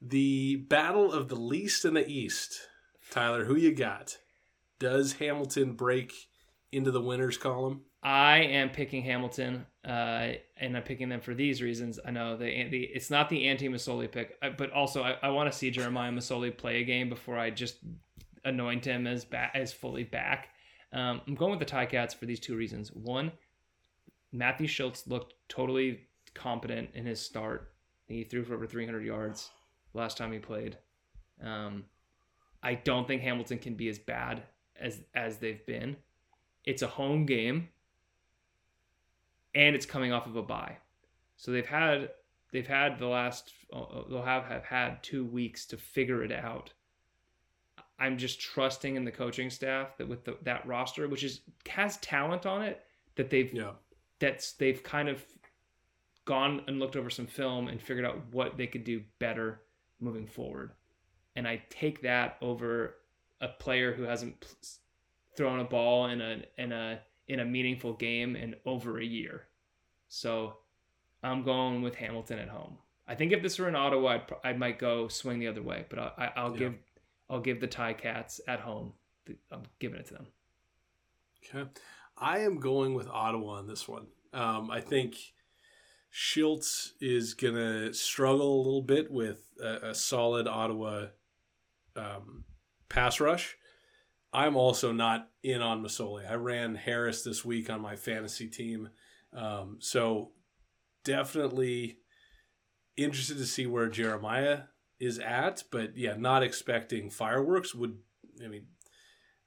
the 0.01 0.57
battle 0.69 1.11
of 1.11 1.29
the 1.29 1.35
least 1.35 1.83
and 1.83 1.97
the 1.97 2.07
East. 2.07 2.59
Tyler, 3.09 3.45
who 3.45 3.55
you 3.55 3.73
got? 3.73 4.17
Does 4.79 5.13
Hamilton 5.13 5.73
break 5.73 6.13
into 6.71 6.91
the 6.91 7.01
winners 7.01 7.39
column? 7.39 7.81
I 8.03 8.37
am 8.37 8.69
picking 8.69 9.01
Hamilton, 9.01 9.65
uh, 9.87 10.33
and 10.57 10.75
I'm 10.75 10.83
picking 10.83 11.07
them 11.07 11.21
for 11.21 11.33
these 11.33 11.61
reasons. 11.61 11.97
I 12.05 12.11
know 12.11 12.35
the, 12.35 12.45
the 12.69 12.83
it's 12.83 13.09
not 13.09 13.29
the 13.29 13.47
anti 13.47 13.69
Masoli 13.69 14.11
pick, 14.11 14.37
uh, 14.41 14.49
but 14.57 14.71
also 14.71 15.01
I, 15.01 15.15
I 15.23 15.29
want 15.29 15.49
to 15.51 15.57
see 15.57 15.71
Jeremiah 15.71 16.11
Masoli 16.11 16.55
play 16.55 16.81
a 16.81 16.83
game 16.83 17.07
before 17.07 17.37
I 17.37 17.49
just 17.49 17.77
anoint 18.43 18.83
him 18.83 19.07
as 19.07 19.23
ba- 19.23 19.51
as 19.53 19.71
fully 19.71 20.03
back. 20.03 20.49
Um, 20.91 21.21
I'm 21.25 21.35
going 21.35 21.51
with 21.51 21.59
the 21.59 21.65
Tie 21.65 21.85
Cats 21.85 22.13
for 22.13 22.25
these 22.25 22.39
two 22.39 22.57
reasons. 22.57 22.91
One, 22.91 23.31
Matthew 24.33 24.67
Shiltz 24.67 25.07
looked 25.07 25.35
totally 25.47 26.01
competent 26.33 26.89
in 26.93 27.05
his 27.05 27.21
start. 27.21 27.71
He 28.07 28.23
threw 28.23 28.43
for 28.43 28.55
over 28.55 28.67
300 28.67 29.05
yards 29.05 29.49
last 29.93 30.17
time 30.17 30.33
he 30.33 30.39
played. 30.39 30.77
Um, 31.41 31.85
I 32.61 32.75
don't 32.75 33.07
think 33.07 33.21
Hamilton 33.21 33.59
can 33.59 33.75
be 33.75 33.87
as 33.87 33.99
bad 33.99 34.43
as 34.77 34.99
as 35.15 35.37
they've 35.37 35.65
been. 35.65 35.95
It's 36.65 36.81
a 36.81 36.87
home 36.87 37.25
game, 37.25 37.69
and 39.57 39.75
it's 39.75 39.85
coming 39.87 40.13
off 40.13 40.27
of 40.27 40.35
a 40.35 40.41
bye, 40.43 40.77
so 41.35 41.51
they've 41.51 41.65
had 41.65 42.11
they've 42.51 42.67
had 42.67 42.99
the 42.99 43.07
last 43.07 43.51
uh, 43.73 44.03
they'll 44.09 44.21
have 44.21 44.45
have 44.45 44.63
had 44.63 45.03
two 45.03 45.25
weeks 45.25 45.65
to 45.65 45.77
figure 45.77 46.23
it 46.23 46.31
out. 46.31 46.71
I'm 47.99 48.17
just 48.19 48.39
trusting 48.39 48.95
in 48.95 49.03
the 49.03 49.11
coaching 49.11 49.49
staff 49.49 49.97
that 49.97 50.07
with 50.07 50.23
the, 50.23 50.37
that 50.43 50.65
roster, 50.67 51.07
which 51.07 51.23
is 51.23 51.41
has 51.67 51.97
talent 51.97 52.45
on 52.45 52.61
it, 52.61 52.83
that 53.15 53.29
they've 53.31 53.51
Yeah. 53.51 53.71
that's 54.19 54.53
they've 54.53 54.81
kind 54.83 55.09
of 55.09 55.25
gone 56.25 56.61
and 56.67 56.77
looked 56.79 56.95
over 56.95 57.09
some 57.09 57.25
film 57.25 57.67
and 57.67 57.81
figured 57.81 58.05
out 58.05 58.21
what 58.31 58.57
they 58.57 58.67
could 58.67 58.83
do 58.83 59.01
better 59.17 59.61
moving 59.99 60.27
forward. 60.27 60.71
And 61.35 61.47
I 61.47 61.63
take 61.69 62.01
that 62.03 62.37
over 62.41 62.97
a 63.41 63.47
player 63.47 63.93
who 63.93 64.03
hasn't 64.03 64.45
thrown 65.35 65.59
a 65.59 65.63
ball 65.63 66.07
in 66.07 66.21
a 66.21 66.43
in 66.57 66.71
a 66.71 66.99
in 67.27 67.39
a 67.39 67.45
meaningful 67.45 67.93
game 67.93 68.35
in 68.35 68.55
over 68.65 68.99
a 68.99 69.05
year. 69.05 69.46
So 70.07 70.57
I'm 71.23 71.43
going 71.43 71.81
with 71.81 71.95
Hamilton 71.95 72.39
at 72.39 72.49
home. 72.49 72.77
I 73.07 73.15
think 73.15 73.31
if 73.31 73.41
this 73.41 73.57
were 73.59 73.69
in 73.69 73.75
Ottawa, 73.75 74.09
I'd, 74.15 74.33
I 74.43 74.53
might 74.53 74.79
go 74.79 75.07
swing 75.07 75.39
the 75.39 75.47
other 75.47 75.61
way, 75.63 75.85
but 75.89 75.99
I, 75.99 76.11
I, 76.17 76.31
I'll 76.35 76.51
Yeah. 76.53 76.57
give 76.59 76.73
I'll 77.29 77.41
give 77.41 77.59
the 77.59 77.67
Tie 77.67 77.93
Cats 77.93 78.39
at 78.47 78.61
home. 78.61 78.93
I'm 79.51 79.63
giving 79.79 79.99
it 79.99 80.05
to 80.07 80.13
them. 80.13 80.27
Okay. 81.55 81.69
I 82.17 82.39
am 82.39 82.59
going 82.59 82.93
with 82.93 83.07
Ottawa 83.09 83.55
on 83.57 83.67
this 83.67 83.85
one. 83.87 84.07
Um, 84.33 84.71
I 84.71 84.79
think 84.79 85.15
Shiltz 86.13 86.91
is 87.01 87.33
going 87.33 87.55
to 87.55 87.93
struggle 87.93 88.55
a 88.55 88.63
little 88.63 88.81
bit 88.81 89.11
with 89.11 89.41
a, 89.61 89.89
a 89.89 89.95
solid 89.95 90.47
Ottawa 90.47 91.07
um, 91.95 92.45
pass 92.89 93.19
rush. 93.19 93.57
I'm 94.33 94.55
also 94.55 94.91
not 94.91 95.29
in 95.43 95.61
on 95.61 95.83
Masoli. 95.83 96.29
I 96.29 96.35
ran 96.35 96.75
Harris 96.75 97.23
this 97.23 97.43
week 97.43 97.69
on 97.69 97.81
my 97.81 97.95
fantasy 97.95 98.47
team. 98.47 98.89
Um, 99.33 99.77
so 99.79 100.31
definitely 101.03 101.99
interested 102.95 103.37
to 103.37 103.45
see 103.45 103.67
where 103.67 103.89
Jeremiah 103.89 104.61
is 104.99 105.19
at, 105.19 105.63
but 105.71 105.97
yeah, 105.97 106.15
not 106.17 106.43
expecting 106.43 107.09
fireworks 107.09 107.75
would, 107.75 107.97
I 108.43 108.47
mean, 108.47 108.65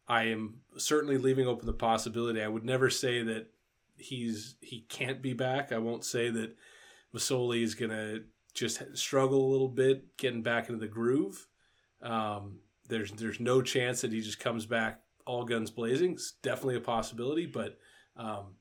I 0.06 0.24
am 0.24 0.60
certainly 0.76 1.18
leaving 1.18 1.46
open 1.46 1.66
the 1.66 1.72
possibility. 1.72 2.42
I 2.42 2.48
would 2.48 2.64
never 2.64 2.90
say 2.90 3.22
that 3.22 3.46
he's 3.96 4.56
he 4.60 4.80
can't 4.88 5.22
be 5.22 5.34
back. 5.34 5.70
I 5.70 5.78
won't 5.78 6.04
say 6.04 6.30
that 6.30 6.56
Masoli 7.14 7.62
is 7.62 7.74
gonna 7.74 8.20
just 8.52 8.96
struggle 8.96 9.44
a 9.44 9.52
little 9.52 9.68
bit 9.68 10.16
getting 10.16 10.42
back 10.42 10.68
into 10.68 10.80
the 10.80 10.88
groove. 10.88 11.46
Um, 12.02 12.58
there's 12.88 13.12
there's 13.12 13.38
no 13.38 13.62
chance 13.62 14.00
that 14.00 14.12
he 14.12 14.20
just 14.20 14.40
comes 14.40 14.66
back 14.66 15.00
all 15.26 15.44
guns 15.44 15.70
blazing. 15.70 16.12
It's 16.12 16.32
definitely 16.42 16.76
a 16.76 16.80
possibility, 16.80 17.46
but 17.46 17.78
um, 18.16 18.54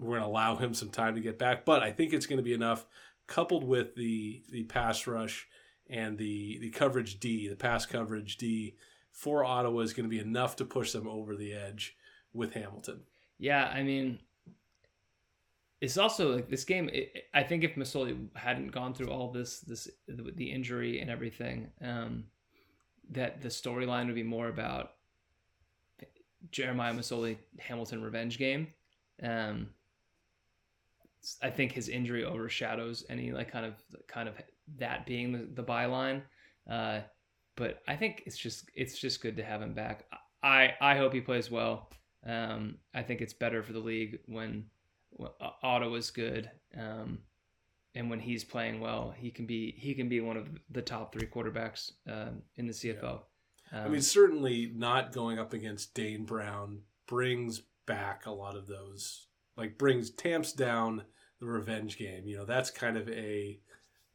we're 0.00 0.18
going 0.18 0.22
to 0.22 0.26
allow 0.26 0.56
him 0.56 0.74
some 0.74 0.90
time 0.90 1.14
to 1.14 1.20
get 1.20 1.38
back. 1.38 1.64
But 1.64 1.82
I 1.82 1.92
think 1.92 2.12
it's 2.12 2.26
going 2.26 2.38
to 2.38 2.42
be 2.42 2.54
enough, 2.54 2.86
coupled 3.26 3.64
with 3.64 3.94
the 3.94 4.42
the 4.50 4.64
pass 4.64 5.06
rush 5.06 5.46
and 5.88 6.16
the 6.16 6.58
the 6.60 6.70
coverage 6.70 7.20
D, 7.20 7.48
the 7.48 7.56
pass 7.56 7.86
coverage 7.86 8.36
D 8.36 8.76
for 9.12 9.44
Ottawa 9.44 9.80
is 9.80 9.92
going 9.92 10.08
to 10.08 10.10
be 10.10 10.20
enough 10.20 10.56
to 10.56 10.64
push 10.64 10.92
them 10.92 11.06
over 11.06 11.36
the 11.36 11.52
edge 11.52 11.96
with 12.32 12.54
Hamilton. 12.54 13.00
Yeah, 13.38 13.66
I 13.66 13.82
mean, 13.82 14.20
it's 15.80 15.98
also 15.98 16.34
like 16.34 16.48
this 16.48 16.64
game. 16.64 16.88
It, 16.92 17.24
I 17.34 17.42
think 17.42 17.64
if 17.64 17.74
Masoli 17.74 18.28
hadn't 18.34 18.68
gone 18.68 18.94
through 18.94 19.08
all 19.08 19.30
this, 19.30 19.60
this 19.60 19.88
the 20.08 20.50
injury 20.50 21.00
and 21.00 21.10
everything, 21.10 21.70
um, 21.82 22.24
that 23.10 23.40
the 23.42 23.48
storyline 23.48 24.06
would 24.06 24.14
be 24.14 24.22
more 24.22 24.48
about 24.48 24.92
Jeremiah 26.50 26.94
Masoli 26.94 27.36
Hamilton 27.58 28.02
revenge 28.02 28.38
game. 28.38 28.68
Um, 29.22 29.68
I 31.42 31.50
think 31.50 31.72
his 31.72 31.88
injury 31.88 32.24
overshadows 32.24 33.04
any 33.08 33.32
like 33.32 33.50
kind 33.50 33.66
of 33.66 33.74
kind 34.06 34.28
of 34.28 34.34
that 34.78 35.06
being 35.06 35.32
the, 35.32 35.48
the 35.54 35.64
byline. 35.64 36.22
Uh, 36.68 37.00
but 37.56 37.82
I 37.86 37.96
think 37.96 38.22
it's 38.26 38.38
just 38.38 38.70
it's 38.74 38.98
just 38.98 39.20
good 39.20 39.36
to 39.36 39.44
have 39.44 39.60
him 39.60 39.74
back. 39.74 40.06
I 40.42 40.74
I 40.80 40.96
hope 40.96 41.12
he 41.12 41.20
plays 41.20 41.50
well. 41.50 41.90
Um, 42.26 42.78
I 42.94 43.02
think 43.02 43.20
it's 43.20 43.32
better 43.32 43.62
for 43.62 43.72
the 43.72 43.78
league 43.78 44.20
when, 44.26 44.66
when 45.10 45.30
Ottawa's 45.62 46.10
good. 46.10 46.50
Um, 46.76 47.20
and 47.94 48.08
when 48.08 48.20
he's 48.20 48.44
playing 48.44 48.80
well, 48.80 49.12
he 49.16 49.30
can 49.30 49.46
be 49.46 49.74
he 49.76 49.94
can 49.94 50.08
be 50.08 50.20
one 50.20 50.36
of 50.36 50.48
the 50.70 50.82
top 50.82 51.12
three 51.12 51.26
quarterbacks 51.26 51.92
uh, 52.08 52.30
in 52.56 52.66
the 52.66 52.72
CFL. 52.72 53.20
Yeah. 53.72 53.80
Um, 53.80 53.86
I 53.86 53.88
mean, 53.88 54.02
certainly 54.02 54.72
not 54.74 55.12
going 55.12 55.38
up 55.38 55.52
against 55.52 55.94
Dane 55.94 56.24
Brown 56.24 56.82
brings 57.06 57.62
back 57.86 58.26
a 58.26 58.30
lot 58.30 58.56
of 58.56 58.66
those, 58.66 59.26
like 59.60 59.76
brings 59.76 60.08
tamps 60.08 60.54
down 60.54 61.02
the 61.38 61.44
revenge 61.44 61.98
game. 61.98 62.26
You 62.26 62.38
know, 62.38 62.44
that's 62.46 62.70
kind 62.70 62.96
of 62.96 63.06
a 63.10 63.60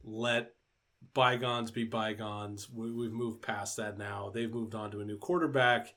let 0.02 0.54
bygones 1.14 1.70
be 1.70 1.84
bygones. 1.84 2.68
We, 2.68 3.04
have 3.04 3.12
moved 3.12 3.42
past 3.42 3.76
that 3.76 3.96
now. 3.96 4.32
They've 4.34 4.52
moved 4.52 4.74
on 4.74 4.90
to 4.90 5.00
a 5.00 5.04
new 5.04 5.18
quarterback. 5.18 5.94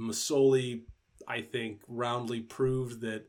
Masoli, 0.00 0.84
I 1.28 1.42
think, 1.42 1.82
roundly 1.86 2.40
proved 2.40 3.02
that 3.02 3.26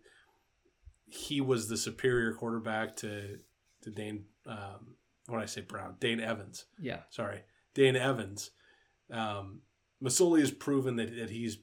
he 1.08 1.42
was 1.42 1.68
the 1.68 1.78
superior 1.78 2.34
quarterback 2.34 2.96
to 2.98 3.38
to 3.82 3.92
Dane. 3.92 4.24
Um, 4.46 4.96
when 5.28 5.42
I 5.42 5.46
say 5.46 5.60
Brown, 5.60 5.96
Dane 6.00 6.22
Evans. 6.22 6.68
Yeah, 6.80 7.00
sorry, 7.10 7.42
Dane 7.74 7.98
Evans. 7.98 8.52
Um, 9.12 9.60
Masoli 10.02 10.40
has 10.40 10.52
proven 10.52 10.96
that, 10.96 11.14
that 11.18 11.30
he's 11.32 11.58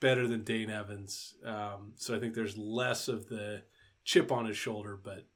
better 0.00 0.26
than 0.26 0.42
Dane 0.42 0.70
Evans. 0.70 1.34
Um, 1.44 1.92
so 1.96 2.16
I 2.16 2.18
think 2.18 2.34
there's 2.34 2.56
less 2.56 3.08
of 3.08 3.28
the 3.28 3.62
chip 4.04 4.32
on 4.32 4.46
his 4.46 4.56
shoulder, 4.56 4.98
but 5.02 5.26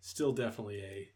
still 0.00 0.32
definitely 0.32 0.80
a 0.80 1.10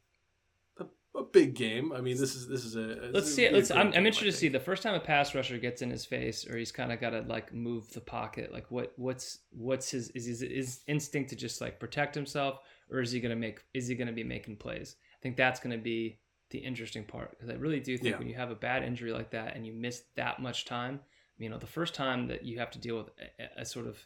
a, 0.82 1.18
a 1.18 1.24
big 1.24 1.54
game. 1.54 1.92
I 1.92 2.00
mean, 2.00 2.16
this 2.18 2.34
is 2.34 2.46
this 2.46 2.64
is 2.64 2.76
a. 2.76 3.11
Let's 3.12 3.32
see. 3.32 3.48
Let's. 3.50 3.70
I'm, 3.70 3.88
I'm 3.88 4.06
interested 4.06 4.26
to 4.26 4.32
see 4.32 4.48
the 4.48 4.61
first 4.61 4.82
time 4.82 4.94
a 4.94 5.00
pass 5.00 5.34
rusher 5.34 5.59
gets 5.59 5.82
in 5.82 5.90
his 5.90 6.04
face, 6.04 6.46
or 6.48 6.56
he's 6.56 6.72
kind 6.72 6.92
of 6.92 7.00
got 7.00 7.11
to 7.11 7.20
like 7.22 7.52
move 7.52 7.90
the 7.92 8.00
pocket. 8.00 8.52
Like 8.52 8.70
what 8.70 8.92
what's 8.96 9.38
what's 9.50 9.90
his 9.90 10.11
is 10.11 10.26
his, 10.26 10.40
his 10.40 10.80
instinct 10.86 11.30
to 11.30 11.36
just 11.36 11.61
like 11.61 11.80
protect 11.80 12.14
himself, 12.14 12.61
or 12.90 13.00
is 13.00 13.11
he 13.11 13.20
gonna 13.20 13.36
make 13.36 13.61
is 13.74 13.88
he 13.88 13.94
gonna 13.94 14.12
be 14.12 14.24
making 14.24 14.56
plays? 14.56 14.96
I 15.18 15.18
think 15.22 15.36
that's 15.36 15.61
gonna 15.61 15.78
be 15.78 16.20
the 16.50 16.59
interesting 16.59 17.04
part 17.04 17.30
because 17.30 17.50
I 17.50 17.54
really 17.54 17.80
do 17.80 17.98
think 17.98 18.12
yeah. 18.12 18.18
when 18.18 18.28
you 18.28 18.34
have 18.36 18.50
a 18.50 18.54
bad 18.54 18.82
injury 18.82 19.12
like 19.12 19.30
that 19.32 19.54
and 19.54 19.66
you 19.66 19.72
miss 19.72 20.04
that 20.16 20.40
much 20.40 20.64
time, 20.64 21.00
you 21.39 21.49
know, 21.49 21.59
the 21.59 21.66
first 21.66 21.95
time 21.95 22.26
that 22.28 22.45
you 22.45 22.59
have 22.59 22.70
to 22.72 22.78
deal 22.78 22.97
with 22.97 23.11
a, 23.39 23.62
a 23.62 23.64
sort 23.64 23.86
of 23.86 23.99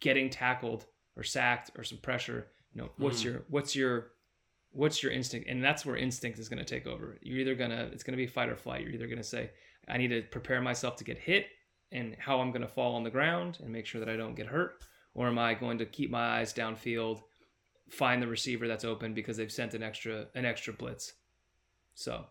getting 0.00 0.30
tackled 0.30 0.86
or 1.16 1.22
sacked 1.22 1.70
or 1.76 1.84
some 1.84 1.98
pressure, 1.98 2.48
you 2.72 2.82
know, 2.82 2.90
what's 2.98 3.20
mm. 3.20 3.24
your 3.24 3.44
what's 3.48 3.74
your 3.74 4.12
what's 4.70 5.02
your 5.02 5.12
instinct? 5.12 5.48
And 5.48 5.62
that's 5.62 5.84
where 5.84 5.96
instinct 5.96 6.38
is 6.38 6.48
going 6.48 6.64
to 6.64 6.64
take 6.64 6.86
over. 6.86 7.18
You're 7.22 7.40
either 7.40 7.54
gonna 7.54 7.88
it's 7.92 8.02
gonna 8.02 8.16
be 8.16 8.26
fight 8.26 8.48
or 8.48 8.56
flight. 8.56 8.82
You're 8.82 8.92
either 8.92 9.06
gonna 9.06 9.22
say, 9.22 9.50
I 9.88 9.98
need 9.98 10.08
to 10.08 10.22
prepare 10.22 10.60
myself 10.60 10.96
to 10.96 11.04
get 11.04 11.18
hit 11.18 11.46
and 11.92 12.16
how 12.18 12.40
I'm 12.40 12.52
gonna 12.52 12.68
fall 12.68 12.94
on 12.94 13.04
the 13.04 13.10
ground 13.10 13.58
and 13.62 13.72
make 13.72 13.86
sure 13.86 14.00
that 14.00 14.08
I 14.08 14.16
don't 14.16 14.34
get 14.34 14.46
hurt, 14.46 14.84
or 15.14 15.26
am 15.28 15.38
I 15.38 15.54
going 15.54 15.78
to 15.78 15.86
keep 15.86 16.10
my 16.10 16.38
eyes 16.38 16.52
downfield, 16.52 17.22
find 17.90 18.20
the 18.20 18.26
receiver 18.26 18.66
that's 18.68 18.84
open 18.84 19.14
because 19.14 19.36
they've 19.36 19.52
sent 19.52 19.74
an 19.74 19.82
extra 19.82 20.26
an 20.34 20.44
extra 20.44 20.72
blitz 20.72 21.14
so 21.94 22.26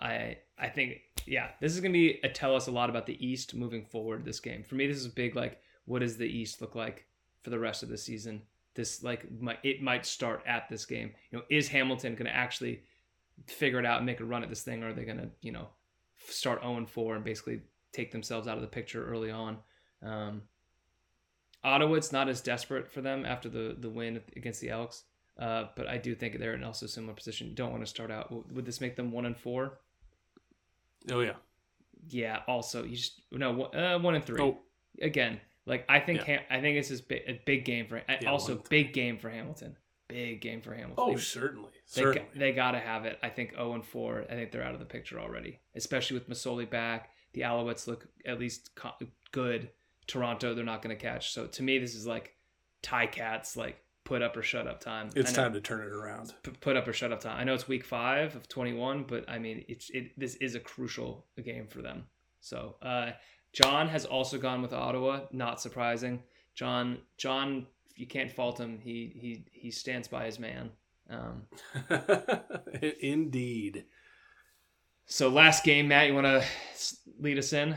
I 0.00 0.38
I 0.58 0.68
think 0.68 1.00
yeah, 1.26 1.48
this 1.60 1.74
is 1.74 1.80
gonna 1.80 1.92
be 1.92 2.18
a 2.24 2.28
tell 2.28 2.56
us 2.56 2.66
a 2.66 2.72
lot 2.72 2.90
about 2.90 3.06
the 3.06 3.24
East 3.24 3.54
moving 3.54 3.84
forward. 3.84 4.24
This 4.24 4.40
game 4.40 4.62
for 4.62 4.74
me, 4.74 4.86
this 4.86 4.98
is 4.98 5.08
big. 5.08 5.36
Like, 5.36 5.60
what 5.84 6.00
does 6.00 6.16
the 6.16 6.26
East 6.26 6.60
look 6.60 6.74
like 6.74 7.06
for 7.42 7.50
the 7.50 7.58
rest 7.58 7.82
of 7.82 7.88
the 7.88 7.98
season? 7.98 8.42
This 8.74 9.02
like 9.02 9.30
might, 9.40 9.58
it 9.62 9.82
might 9.82 10.06
start 10.06 10.42
at 10.46 10.68
this 10.68 10.86
game. 10.86 11.12
You 11.30 11.38
know, 11.38 11.44
is 11.50 11.68
Hamilton 11.68 12.14
gonna 12.14 12.30
actually 12.30 12.82
figure 13.46 13.78
it 13.78 13.86
out 13.86 13.98
and 13.98 14.06
make 14.06 14.20
a 14.20 14.24
run 14.24 14.42
at 14.42 14.48
this 14.48 14.62
thing, 14.62 14.82
or 14.82 14.88
are 14.88 14.92
they 14.92 15.04
gonna 15.04 15.30
you 15.42 15.52
know 15.52 15.68
start 16.28 16.62
0 16.62 16.86
4 16.86 17.16
and 17.16 17.24
basically 17.24 17.60
take 17.92 18.12
themselves 18.12 18.48
out 18.48 18.56
of 18.56 18.62
the 18.62 18.68
picture 18.68 19.06
early 19.06 19.30
on? 19.30 19.58
Um, 20.02 20.42
Ottawa, 21.62 21.94
it's 21.94 22.12
not 22.12 22.28
as 22.28 22.40
desperate 22.40 22.90
for 22.90 23.02
them 23.02 23.26
after 23.26 23.48
the 23.48 23.76
the 23.78 23.90
win 23.90 24.20
against 24.36 24.60
the 24.60 24.70
Elks. 24.70 25.04
Uh, 25.38 25.68
but 25.74 25.88
I 25.88 25.96
do 25.96 26.14
think 26.14 26.38
they're 26.38 26.54
in 26.54 26.64
also 26.64 26.86
similar 26.86 27.14
position. 27.14 27.54
Don't 27.54 27.70
want 27.70 27.82
to 27.82 27.88
start 27.88 28.10
out. 28.10 28.30
Would 28.52 28.66
this 28.66 28.80
make 28.80 28.94
them 28.94 29.10
one 29.10 29.24
and 29.24 29.36
four? 29.36 29.78
Oh 31.10 31.20
yeah. 31.20 31.34
Yeah. 32.08 32.40
Also, 32.46 32.84
you 32.84 32.96
just 32.96 33.22
no 33.30 33.64
uh, 33.64 33.98
one 33.98 34.14
and 34.14 34.24
three. 34.24 34.40
Oh. 34.40 34.58
Again, 35.00 35.40
like 35.66 35.84
I 35.88 36.00
think 36.00 36.26
yeah. 36.26 36.40
I 36.50 36.60
think 36.60 36.76
this 36.76 36.90
is 36.90 37.02
a 37.10 37.40
big 37.46 37.64
game 37.64 37.86
for. 37.86 38.02
Yeah, 38.08 38.30
also, 38.30 38.62
big 38.68 38.92
game 38.92 39.18
for 39.18 39.30
Hamilton. 39.30 39.76
Big 40.08 40.40
game 40.40 40.60
for 40.60 40.74
Hamilton. 40.74 40.96
Oh, 40.98 41.12
they, 41.12 41.20
certainly. 41.20 41.70
They, 41.94 42.02
certainly. 42.02 42.28
they 42.34 42.52
got 42.52 42.72
to 42.72 42.80
have 42.80 43.04
it. 43.04 43.18
I 43.22 43.28
think 43.28 43.52
0 43.52 43.74
and 43.74 43.84
4. 43.84 44.24
I 44.28 44.34
think 44.34 44.50
they're 44.50 44.64
out 44.64 44.74
of 44.74 44.80
the 44.80 44.86
picture 44.86 45.20
already, 45.20 45.60
especially 45.76 46.14
with 46.14 46.28
Masoli 46.28 46.68
back. 46.68 47.10
The 47.32 47.42
Alouettes 47.42 47.86
look 47.86 48.08
at 48.26 48.40
least 48.40 48.70
good. 49.30 49.70
Toronto, 50.08 50.52
they're 50.54 50.64
not 50.64 50.82
going 50.82 50.96
to 50.96 51.00
catch. 51.00 51.32
So 51.32 51.46
to 51.46 51.62
me, 51.62 51.78
this 51.78 51.94
is 51.94 52.08
like 52.08 52.34
tie 52.82 53.06
Cats, 53.06 53.56
like 53.56 53.80
put 54.04 54.22
up 54.22 54.36
or 54.36 54.42
shut 54.42 54.66
up 54.66 54.80
time. 54.80 55.10
It's 55.14 55.32
time 55.32 55.52
to 55.52 55.60
turn 55.60 55.80
it 55.80 55.92
around. 55.92 56.34
Put 56.60 56.76
up 56.76 56.88
or 56.88 56.92
shut 56.92 57.12
up 57.12 57.20
time. 57.20 57.38
I 57.38 57.44
know 57.44 57.54
it's 57.54 57.68
week 57.68 57.84
five 57.84 58.34
of 58.36 58.48
21, 58.48 59.04
but 59.04 59.28
I 59.28 59.38
mean, 59.38 59.64
it's 59.68 59.90
it. 59.90 60.18
This 60.18 60.34
is 60.36 60.54
a 60.54 60.60
crucial 60.60 61.26
game 61.42 61.66
for 61.66 61.82
them. 61.82 62.04
So, 62.40 62.76
uh, 62.82 63.12
John 63.52 63.88
has 63.88 64.04
also 64.04 64.38
gone 64.38 64.62
with 64.62 64.72
Ottawa. 64.72 65.22
Not 65.32 65.60
surprising. 65.60 66.22
John, 66.54 66.98
John, 67.18 67.66
you 67.96 68.06
can't 68.06 68.30
fault 68.30 68.58
him. 68.58 68.78
He 68.82 69.12
he 69.14 69.44
he 69.52 69.70
stands 69.70 70.08
by 70.08 70.26
his 70.26 70.38
man. 70.38 70.70
Um, 71.08 71.46
Indeed. 73.00 73.84
So 75.06 75.28
last 75.28 75.64
game, 75.64 75.88
Matt, 75.88 76.06
you 76.06 76.14
want 76.14 76.26
to 76.26 76.44
lead 77.18 77.38
us 77.38 77.52
in? 77.52 77.76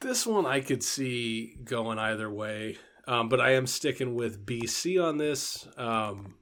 This 0.00 0.26
one 0.26 0.46
I 0.46 0.60
could 0.60 0.82
see 0.82 1.56
going 1.64 1.98
either 1.98 2.30
way. 2.30 2.76
Um, 3.06 3.28
but 3.28 3.40
I 3.40 3.52
am 3.52 3.66
sticking 3.66 4.14
with 4.14 4.46
BC 4.46 5.02
on 5.02 5.18
this. 5.18 5.66
Um, 5.76 6.34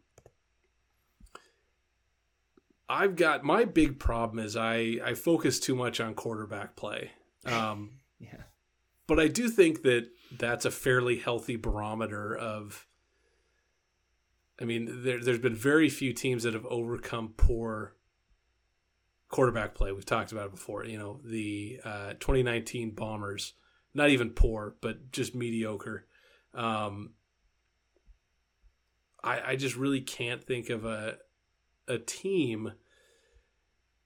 I've 2.88 3.14
got 3.16 3.44
my 3.44 3.64
big 3.64 3.98
problem 3.98 4.44
is 4.44 4.56
I 4.56 4.98
I 5.04 5.14
focus 5.14 5.60
too 5.60 5.76
much 5.76 6.00
on 6.00 6.14
quarterback 6.14 6.76
play. 6.76 7.12
Um, 7.46 7.92
yeah, 8.18 8.42
but 9.06 9.20
I 9.20 9.28
do 9.28 9.48
think 9.48 9.82
that 9.82 10.08
that's 10.36 10.64
a 10.64 10.70
fairly 10.70 11.18
healthy 11.18 11.56
barometer 11.56 12.36
of. 12.36 12.86
I 14.60 14.66
mean, 14.66 15.04
there, 15.04 15.18
there's 15.18 15.38
been 15.38 15.54
very 15.54 15.88
few 15.88 16.12
teams 16.12 16.42
that 16.42 16.52
have 16.52 16.66
overcome 16.66 17.32
poor 17.34 17.94
quarterback 19.30 19.74
play. 19.74 19.92
We've 19.92 20.04
talked 20.04 20.32
about 20.32 20.46
it 20.46 20.50
before. 20.50 20.84
You 20.84 20.98
know, 20.98 21.20
the 21.24 21.80
uh, 21.82 22.10
2019 22.20 22.90
Bombers, 22.90 23.54
not 23.94 24.10
even 24.10 24.30
poor, 24.30 24.74
but 24.82 25.12
just 25.12 25.34
mediocre. 25.34 26.06
Um, 26.54 27.14
I 29.22 29.40
I 29.52 29.56
just 29.56 29.76
really 29.76 30.00
can't 30.00 30.42
think 30.42 30.70
of 30.70 30.84
a 30.84 31.18
a 31.88 31.98
team. 31.98 32.72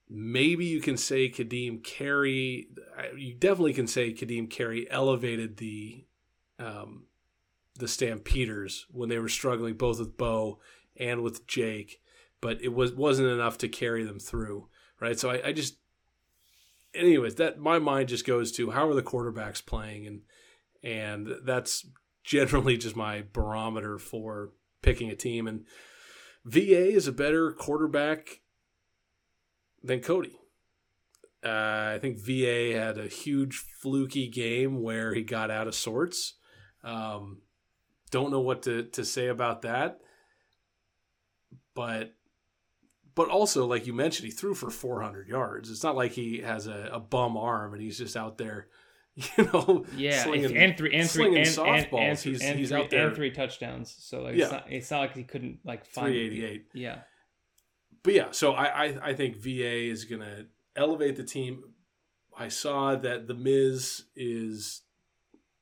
Maybe 0.08 0.66
you 0.66 0.80
can 0.80 0.96
say 0.96 1.28
Ka'Deem 1.30 1.82
Carey. 1.82 2.68
You 3.16 3.34
definitely 3.34 3.72
can 3.72 3.86
say 3.86 4.12
Ka'Deem 4.12 4.50
Carey 4.50 4.86
elevated 4.90 5.56
the 5.56 6.04
um, 6.58 7.06
the 7.78 7.88
Stampeders 7.88 8.86
when 8.90 9.08
they 9.08 9.18
were 9.18 9.28
struggling 9.28 9.74
both 9.74 9.98
with 9.98 10.16
Bo 10.16 10.60
and 10.96 11.22
with 11.22 11.46
Jake, 11.46 12.00
but 12.40 12.62
it 12.62 12.72
was 12.72 12.92
wasn't 12.92 13.28
enough 13.28 13.58
to 13.58 13.68
carry 13.68 14.04
them 14.04 14.18
through, 14.18 14.68
right? 15.00 15.18
So 15.18 15.30
I, 15.30 15.48
I 15.48 15.52
just, 15.52 15.78
anyways, 16.94 17.36
that 17.36 17.58
my 17.58 17.78
mind 17.78 18.08
just 18.08 18.26
goes 18.26 18.52
to 18.52 18.70
how 18.70 18.88
are 18.88 18.94
the 18.94 19.02
quarterbacks 19.02 19.64
playing, 19.64 20.06
and 20.06 20.20
and 20.82 21.36
that's 21.44 21.86
generally 22.24 22.76
just 22.76 22.96
my 22.96 23.24
barometer 23.32 23.98
for 23.98 24.50
picking 24.82 25.10
a 25.10 25.16
team. 25.16 25.46
And 25.46 25.64
VA 26.44 26.88
is 26.88 27.06
a 27.06 27.12
better 27.12 27.52
quarterback 27.52 28.40
than 29.82 30.00
Cody. 30.00 30.38
Uh, 31.44 31.92
I 31.94 31.98
think 32.00 32.18
VA 32.18 32.72
had 32.78 32.96
a 32.96 33.06
huge 33.06 33.56
fluky 33.82 34.28
game 34.28 34.82
where 34.82 35.12
he 35.12 35.22
got 35.22 35.50
out 35.50 35.68
of 35.68 35.74
sorts. 35.74 36.34
Um, 36.82 37.42
don't 38.10 38.30
know 38.30 38.40
what 38.40 38.62
to, 38.62 38.84
to 38.84 39.04
say 39.04 39.28
about 39.28 39.62
that. 39.62 39.98
But 41.74 42.14
but 43.14 43.28
also, 43.28 43.66
like 43.66 43.86
you 43.86 43.92
mentioned, 43.92 44.26
he 44.26 44.32
threw 44.32 44.54
for 44.54 44.70
400 44.70 45.28
yards. 45.28 45.70
It's 45.70 45.84
not 45.84 45.96
like 45.96 46.12
he 46.12 46.38
has 46.38 46.66
a, 46.66 46.90
a 46.92 46.98
bum 46.98 47.36
arm 47.36 47.72
and 47.72 47.82
he's 47.82 47.98
just 47.98 48.16
out 48.16 48.38
there, 48.38 48.66
you 49.38 49.44
know, 49.44 49.84
Yeah, 49.96 50.24
slinging, 50.24 50.56
and 50.56 50.76
three 50.76 50.92
and 50.94 51.08
three 51.08 51.26
and, 51.26 51.36
and, 51.36 51.46
softballs. 51.46 52.08
and, 52.08 52.18
he's 52.18 52.42
and 52.42 52.58
he's 52.58 52.70
three, 52.70 52.78
out 52.80 52.90
there 52.90 53.06
and 53.08 53.16
three 53.16 53.30
touchdowns. 53.30 53.94
So 53.98 54.22
like, 54.22 54.34
Yeah. 54.36 54.44
it's, 54.44 54.52
not, 54.52 54.64
it's 54.68 54.90
not 54.90 55.00
like 55.00 55.14
he 55.14 55.22
couldn't 55.24 55.60
like 55.64 55.86
find 55.86 56.12
388. 56.12 56.66
Yeah, 56.74 56.98
But 58.02 58.14
yeah, 58.14 58.26
so 58.32 58.52
I, 58.52 58.64
I, 58.86 58.98
I 59.10 59.14
think 59.14 59.36
VA 59.36 59.88
is 59.90 60.04
to 60.06 60.46
elevate 60.76 61.16
the 61.16 61.24
team. 61.24 61.62
I 62.36 62.48
saw 62.48 62.96
that 62.96 63.28
the 63.28 63.34
Miz 63.34 64.04
is 64.16 64.82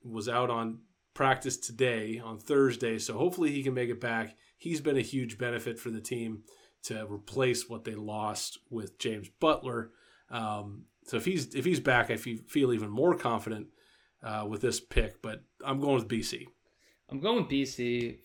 was 0.04 0.28
out 0.28 0.50
on 0.50 0.78
practice 1.14 1.58
today 1.58 2.20
on 2.24 2.38
Thursday, 2.38 2.98
so 2.98 3.18
hopefully 3.18 3.50
he 3.52 3.62
can 3.62 3.74
make 3.74 3.90
it 3.90 4.00
back. 4.00 4.34
He's 4.56 4.80
been 4.80 4.96
a 4.96 5.02
huge 5.02 5.36
benefit 5.36 5.78
for 5.78 5.90
the 5.90 6.00
team 6.00 6.44
to 6.84 7.06
replace 7.06 7.68
what 7.68 7.84
they 7.84 7.94
lost 7.94 8.58
with 8.70 8.98
James 8.98 9.28
Butler. 9.38 9.90
Um, 10.30 10.86
so 11.04 11.16
if 11.16 11.24
he's 11.24 11.54
if 11.54 11.64
he's 11.64 11.80
back, 11.80 12.10
I 12.10 12.16
feel 12.16 12.72
even 12.72 12.90
more 12.90 13.14
confident 13.14 13.68
uh, 14.22 14.46
with 14.48 14.60
this 14.60 14.80
pick. 14.80 15.22
But 15.22 15.42
I'm 15.64 15.80
going 15.80 15.94
with 15.94 16.08
BC. 16.08 16.46
I'm 17.10 17.20
going 17.20 17.36
with 17.36 17.48
BC 17.48 18.18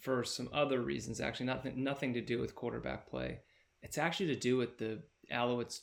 for 0.00 0.24
some 0.24 0.48
other 0.52 0.80
reasons. 0.80 1.20
Actually, 1.20 1.46
nothing 1.46 1.82
nothing 1.82 2.14
to 2.14 2.20
do 2.20 2.40
with 2.40 2.54
quarterback 2.54 3.08
play. 3.08 3.40
It's 3.82 3.98
actually 3.98 4.28
to 4.28 4.36
do 4.36 4.56
with 4.56 4.78
the 4.78 5.02
Alouettes' 5.32 5.80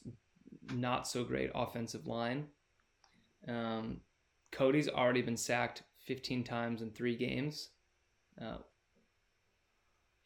not 0.74 1.08
so 1.08 1.24
great 1.24 1.52
offensive 1.54 2.08
line. 2.08 2.48
Um, 3.48 4.02
Cody's 4.52 4.90
already 4.90 5.22
been 5.22 5.38
sacked 5.38 5.84
15 6.06 6.44
times 6.44 6.82
in 6.82 6.92
three 6.92 7.16
games. 7.16 7.70
Uh, 8.40 8.58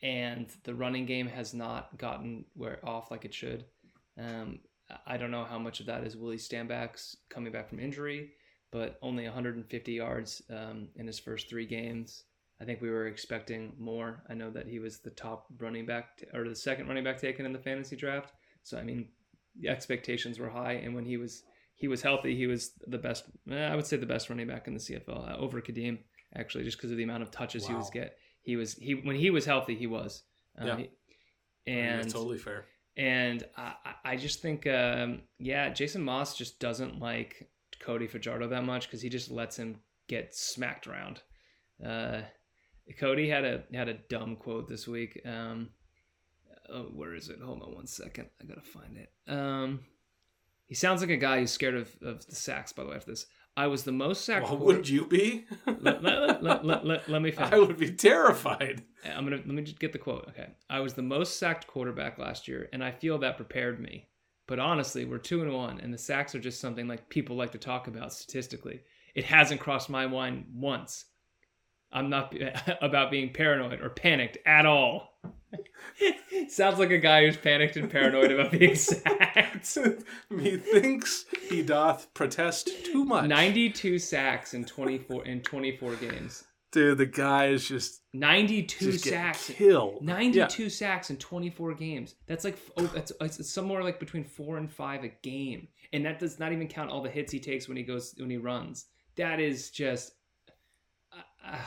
and 0.02 0.48
the 0.64 0.76
running 0.76 1.06
game 1.06 1.28
has 1.28 1.54
not 1.54 1.98
gotten 1.98 2.46
where 2.54 2.80
off 2.84 3.12
like 3.12 3.26
it 3.26 3.34
should. 3.34 3.66
Um, 4.20 4.60
I 5.08 5.18
don't 5.18 5.32
know 5.32 5.46
how 5.46 5.58
much 5.60 5.80
of 5.80 5.86
that 5.88 6.04
is 6.06 6.16
Willie 6.16 6.38
Stanback's 6.38 7.18
coming 7.30 7.52
back 7.52 7.70
from 7.70 7.80
injury, 7.80 8.32
but 8.72 8.98
only 9.02 9.24
150 9.24 9.92
yards 9.92 10.42
um, 10.50 10.90
in 10.96 11.08
his 11.08 11.20
first 11.20 11.50
three 11.50 11.66
games. 11.66 12.24
I 12.62 12.66
think 12.66 12.82
we 12.82 12.90
were 12.90 13.08
expecting 13.08 13.74
more. 13.80 14.24
I 14.30 14.34
know 14.34 14.50
that 14.52 14.68
he 14.68 14.80
was 14.80 15.00
the 15.00 15.10
top 15.10 15.48
running 15.58 15.86
back 15.86 16.18
t- 16.18 16.26
or 16.34 16.48
the 16.48 16.56
second 16.56 16.88
running 16.88 17.04
back 17.04 17.20
taken 17.20 17.46
in 17.46 17.52
the 17.54 17.60
fantasy 17.60 17.96
draft. 17.96 18.34
So 18.64 18.78
I 18.78 18.84
mean, 18.84 19.10
the 19.60 19.70
expectations 19.70 20.40
were 20.40 20.50
high, 20.50 20.74
and 20.74 20.94
when 20.96 21.06
he 21.06 21.18
was 21.18 21.44
he 21.76 21.88
was 21.90 22.02
healthy, 22.02 22.36
he 22.36 22.48
was 22.48 22.72
the 22.88 22.98
best. 22.98 23.26
eh, 23.52 23.66
I 23.68 23.76
would 23.76 23.86
say 23.86 23.98
the 23.98 24.06
best 24.06 24.30
running 24.30 24.48
back 24.48 24.68
in 24.68 24.74
the 24.74 24.80
CFL 24.80 25.32
uh, 25.32 25.36
over 25.38 25.60
Ka'Deem, 25.62 26.00
actually, 26.36 26.64
just 26.64 26.78
because 26.78 26.92
of 26.92 26.98
the 26.98 27.04
amount 27.04 27.24
of 27.24 27.32
touches 27.32 27.66
he 27.68 27.74
was 27.74 27.90
get. 27.90 28.18
He 28.44 28.56
was 28.56 28.74
he 28.76 28.94
when 28.94 29.16
he 29.18 29.32
was 29.32 29.46
healthy, 29.46 29.76
he 29.76 29.88
was. 29.88 30.24
Um, 30.58 30.68
Yeah. 30.68 30.76
he- 30.78 30.84
I 30.84 30.86
think 30.86 31.78
and 31.78 32.00
that's 32.04 32.14
totally 32.14 32.38
fair. 32.38 32.66
And 32.98 33.44
I, 33.58 33.74
I- 34.04 34.16
just 34.16 34.42
think, 34.42 34.66
um, 34.68 35.22
yeah, 35.40 35.70
Jason 35.70 36.02
Maas 36.02 36.36
just 36.36 36.60
doesn't 36.60 37.00
like 37.00 37.50
Cody 37.80 38.08
Fajardo 38.08 38.48
that 38.48 38.64
much 38.64 38.88
because 38.88 39.02
he 39.02 39.10
just 39.10 39.30
lets 39.30 39.58
him 39.58 39.78
get 40.08 40.34
smacked 40.34 40.88
around. 40.88 41.22
Uh, 41.86 42.22
Cody 43.00 43.28
had 43.30 43.44
a 43.44 43.64
had 43.74 43.90
a 43.90 43.96
dumb 44.10 44.36
quote 44.38 44.70
this 44.70 44.88
week. 44.88 45.20
Um, 45.26 45.70
oh, 46.70 46.84
where 46.94 47.14
is 47.16 47.30
it? 47.30 47.40
Hold 47.44 47.62
on 47.64 47.76
one 47.76 47.88
second. 47.88 48.30
I 48.42 48.46
gotta 48.46 48.62
find 48.62 48.96
it. 48.98 49.12
Um, 49.28 49.82
he 50.68 50.76
sounds 50.76 51.02
like 51.02 51.10
a 51.10 51.18
guy 51.18 51.40
who's 51.40 51.52
scared 51.52 51.76
of, 51.76 51.94
of 52.02 52.26
the 52.26 52.36
sacks. 52.36 52.72
By 52.72 52.84
the 52.84 52.90
way, 52.90 52.96
after 52.96 53.12
this, 53.12 53.26
I 53.58 53.68
was 53.68 53.84
the 53.84 53.92
most 53.92 54.26
sacked. 54.26 54.50
Well, 54.50 54.58
wouldn't 54.58 54.90
you 54.90 55.06
be? 55.06 55.46
let, 55.66 56.04
let, 56.04 56.66
let, 56.66 57.10
let 57.10 57.22
me 57.22 57.32
finish. 57.32 57.54
I 57.54 57.60
would 57.60 57.78
be 57.78 57.92
terrified. 57.92 58.84
I'm 59.06 59.24
gonna 59.24 59.38
let 59.38 59.48
me 59.48 59.64
just 59.64 59.80
get 59.80 59.94
the 59.94 60.00
quote. 60.00 60.26
Okay, 60.30 60.50
I 60.70 60.82
was 60.82 60.94
the 60.94 61.02
most 61.02 61.40
sacked 61.40 61.68
quarterback 61.68 62.18
last 62.18 62.48
year, 62.48 62.70
and 62.74 62.84
I 62.84 62.92
feel 62.92 63.18
that 63.20 63.38
prepared 63.38 63.80
me. 63.80 64.10
But 64.48 64.60
honestly, 64.60 65.06
we're 65.06 65.18
two 65.18 65.42
and 65.42 65.54
one, 65.54 65.80
and 65.80 65.94
the 65.94 65.98
sacks 65.98 66.36
are 66.36 66.40
just 66.40 66.60
something 66.60 66.88
like 66.88 67.10
people 67.10 67.36
like 67.36 67.52
to 67.54 67.58
talk 67.58 67.88
about 67.88 68.14
statistically. 68.14 68.82
It 69.16 69.26
hasn't 69.26 69.62
crossed 69.62 69.90
my 69.90 70.06
mind 70.06 70.48
once. 70.54 71.06
I'm 71.96 72.10
not 72.10 72.36
about 72.82 73.10
being 73.10 73.32
paranoid 73.32 73.82
or 73.82 73.90
panicked 73.90 74.38
at 74.46 74.66
all. 74.66 75.18
Sounds 76.50 76.78
like 76.78 76.92
a 76.92 76.98
guy 76.98 77.26
who's 77.26 77.38
panicked 77.38 77.78
and 77.78 77.90
paranoid 77.90 78.32
about 78.32 78.52
being 78.52 78.76
sacked. 78.76 79.78
Methinks 80.30 81.26
he 81.50 81.64
doth 81.64 82.14
protest 82.14 82.70
too 82.86 83.06
much. 83.06 83.28
92 83.30 83.98
sacks 83.98 84.54
in 84.54 84.66
24 84.66 85.26
in 85.26 85.42
24 85.42 85.96
games. 85.96 86.44
Dude, 86.72 86.98
the 86.98 87.06
guy 87.06 87.48
is 87.48 87.66
just, 87.66 88.02
92 88.14 88.92
just 88.92 89.06
sacks. 89.06 89.50
killed. 89.50 90.02
92 90.02 90.70
sacks 90.70 91.10
in 91.10 91.16
24 91.16 91.74
games. 91.76 92.16
That's 92.28 92.44
like 92.44 92.58
oh, 92.76 92.88
that's 92.88 93.14
it's 93.22 93.50
somewhere 93.50 93.82
like 93.82 93.98
between 93.98 94.26
four 94.26 94.58
and 94.58 94.70
five 94.70 95.06
a 95.06 95.08
game, 95.24 95.70
and 95.94 96.06
that 96.06 96.20
does 96.20 96.38
not 96.38 96.52
even 96.52 96.68
count 96.68 96.92
all 96.92 97.02
the 97.02 97.10
hits 97.10 97.32
he 97.32 97.40
takes 97.40 97.70
when 97.70 97.78
he 97.78 97.84
goes 97.84 98.14
when 98.18 98.30
he 98.30 98.36
runs. 98.36 98.88
That 99.16 99.40
is 99.40 99.70
just 99.70 100.16
uh, 101.14 101.22
uh, 101.54 101.58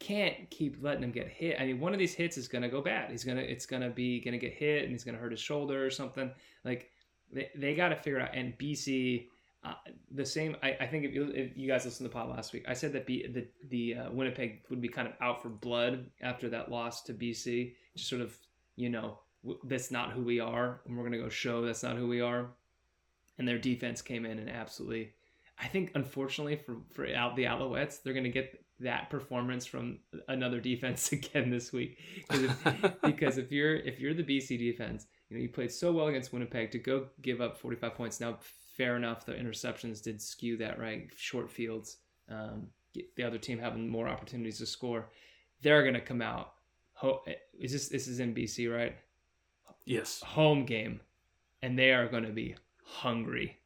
can't 0.00 0.48
keep 0.50 0.82
letting 0.82 1.02
him 1.02 1.10
get 1.10 1.28
hit. 1.28 1.60
I 1.60 1.66
mean, 1.66 1.80
one 1.80 1.92
of 1.92 1.98
these 1.98 2.14
hits 2.14 2.38
is 2.38 2.48
gonna 2.48 2.68
go 2.68 2.80
bad. 2.80 3.10
He's 3.10 3.24
gonna 3.24 3.40
it's 3.40 3.66
gonna 3.66 3.90
be 3.90 4.20
gonna 4.20 4.38
get 4.38 4.52
hit, 4.52 4.82
and 4.84 4.92
he's 4.92 5.04
gonna 5.04 5.18
hurt 5.18 5.32
his 5.32 5.40
shoulder 5.40 5.84
or 5.84 5.90
something. 5.90 6.30
Like 6.64 6.90
they 7.32 7.50
they 7.54 7.74
got 7.74 7.88
to 7.88 7.96
figure 7.96 8.20
out. 8.20 8.30
And 8.34 8.56
BC. 8.58 9.26
Uh, 9.64 9.74
the 10.12 10.24
same. 10.24 10.56
I, 10.62 10.76
I 10.80 10.86
think 10.86 11.04
if 11.04 11.12
you, 11.12 11.32
if 11.34 11.56
you 11.56 11.66
guys 11.66 11.84
listened 11.84 12.08
to 12.08 12.12
the 12.12 12.16
pod 12.16 12.30
last 12.30 12.52
week, 12.52 12.64
I 12.68 12.74
said 12.74 12.92
that 12.92 13.06
B, 13.06 13.26
the 13.26 13.48
the 13.70 13.96
uh, 13.96 14.10
Winnipeg 14.12 14.60
would 14.70 14.80
be 14.80 14.88
kind 14.88 15.08
of 15.08 15.14
out 15.20 15.42
for 15.42 15.48
blood 15.48 16.08
after 16.20 16.48
that 16.50 16.70
loss 16.70 17.02
to 17.02 17.12
BC. 17.12 17.74
Just 17.96 18.08
sort 18.08 18.22
of, 18.22 18.36
you 18.76 18.88
know, 18.88 19.18
w- 19.42 19.58
that's 19.64 19.90
not 19.90 20.12
who 20.12 20.22
we 20.22 20.38
are, 20.38 20.80
and 20.86 20.96
we're 20.96 21.02
gonna 21.02 21.18
go 21.18 21.28
show 21.28 21.60
that's 21.62 21.82
not 21.82 21.96
who 21.96 22.06
we 22.06 22.20
are. 22.20 22.50
And 23.36 23.48
their 23.48 23.58
defense 23.58 24.00
came 24.00 24.24
in 24.24 24.38
and 24.38 24.48
absolutely, 24.48 25.12
I 25.58 25.66
think, 25.66 25.90
unfortunately 25.96 26.54
for 26.54 26.76
for 26.92 27.12
out 27.12 27.34
the 27.34 27.44
Alouettes, 27.44 28.00
they're 28.00 28.14
gonna 28.14 28.28
get 28.28 28.64
that 28.80 29.10
performance 29.10 29.66
from 29.66 29.98
another 30.28 30.60
defense 30.60 31.12
again 31.12 31.50
this 31.50 31.72
week. 31.72 31.98
if- 32.30 33.00
because 33.02 33.38
if 33.38 33.50
you're 33.52 33.76
if 33.76 33.98
you're 34.00 34.14
the 34.14 34.22
BC 34.24 34.58
defense, 34.58 35.06
you 35.28 35.36
know 35.36 35.42
you 35.42 35.48
played 35.48 35.72
so 35.72 35.92
well 35.92 36.06
against 36.08 36.32
Winnipeg 36.32 36.70
to 36.72 36.78
go 36.78 37.06
give 37.22 37.40
up 37.40 37.58
45 37.58 37.94
points. 37.94 38.20
Now, 38.20 38.38
fair 38.76 38.96
enough, 38.96 39.26
the 39.26 39.32
interceptions 39.32 40.02
did 40.02 40.20
skew 40.22 40.56
that 40.58 40.78
right, 40.78 41.10
short 41.16 41.50
fields. 41.50 41.98
Um, 42.30 42.68
the 43.16 43.22
other 43.24 43.38
team 43.38 43.58
having 43.58 43.88
more 43.88 44.08
opportunities 44.08 44.58
to 44.58 44.66
score. 44.66 45.10
They're 45.62 45.84
gonna 45.84 46.00
come 46.00 46.22
out. 46.22 46.54
Ho- 46.94 47.22
is 47.58 47.72
this 47.72 47.88
this 47.88 48.08
is 48.08 48.20
in 48.20 48.34
BC 48.34 48.72
right? 48.74 48.96
Yes. 49.84 50.20
Home 50.22 50.64
game, 50.64 51.00
and 51.62 51.78
they 51.78 51.92
are 51.92 52.08
gonna 52.08 52.30
be 52.30 52.54
hungry. 52.84 53.56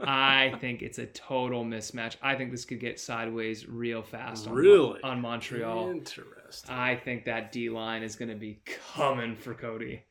I 0.00 0.54
think 0.60 0.82
it's 0.82 0.98
a 0.98 1.06
total 1.06 1.64
mismatch. 1.64 2.16
I 2.22 2.34
think 2.36 2.50
this 2.50 2.64
could 2.64 2.80
get 2.80 2.98
sideways 2.98 3.68
real 3.68 4.02
fast. 4.02 4.46
On, 4.46 4.54
Really? 4.54 5.00
on 5.02 5.20
Montreal. 5.20 5.90
Interesting. 5.90 6.74
I 6.74 6.96
think 6.96 7.24
that 7.26 7.52
D 7.52 7.68
line 7.68 8.02
is 8.02 8.16
going 8.16 8.30
to 8.30 8.34
be 8.34 8.60
coming 8.94 9.36
for 9.36 9.54
Cody. 9.54 10.02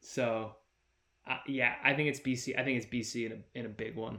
So, 0.00 0.56
uh, 1.26 1.38
yeah, 1.46 1.74
I 1.82 1.94
think 1.94 2.08
it's 2.10 2.20
BC. 2.20 2.58
I 2.58 2.64
think 2.64 2.76
it's 2.82 2.86
BC 2.86 3.26
in 3.26 3.32
a 3.32 3.58
in 3.58 3.66
a 3.66 3.70
big 3.70 3.96
one. 3.96 4.18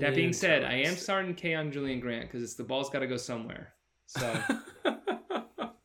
That 0.00 0.14
being 0.14 0.32
said, 0.32 0.62
I 0.62 0.74
am 0.74 0.94
starting 0.94 1.34
Kaion 1.34 1.72
Julien-Grant 1.72 2.26
because 2.26 2.44
it's 2.44 2.54
the 2.54 2.62
ball's 2.62 2.90
got 2.90 3.00
to 3.00 3.08
go 3.08 3.16
somewhere. 3.16 3.72
So, 4.06 4.40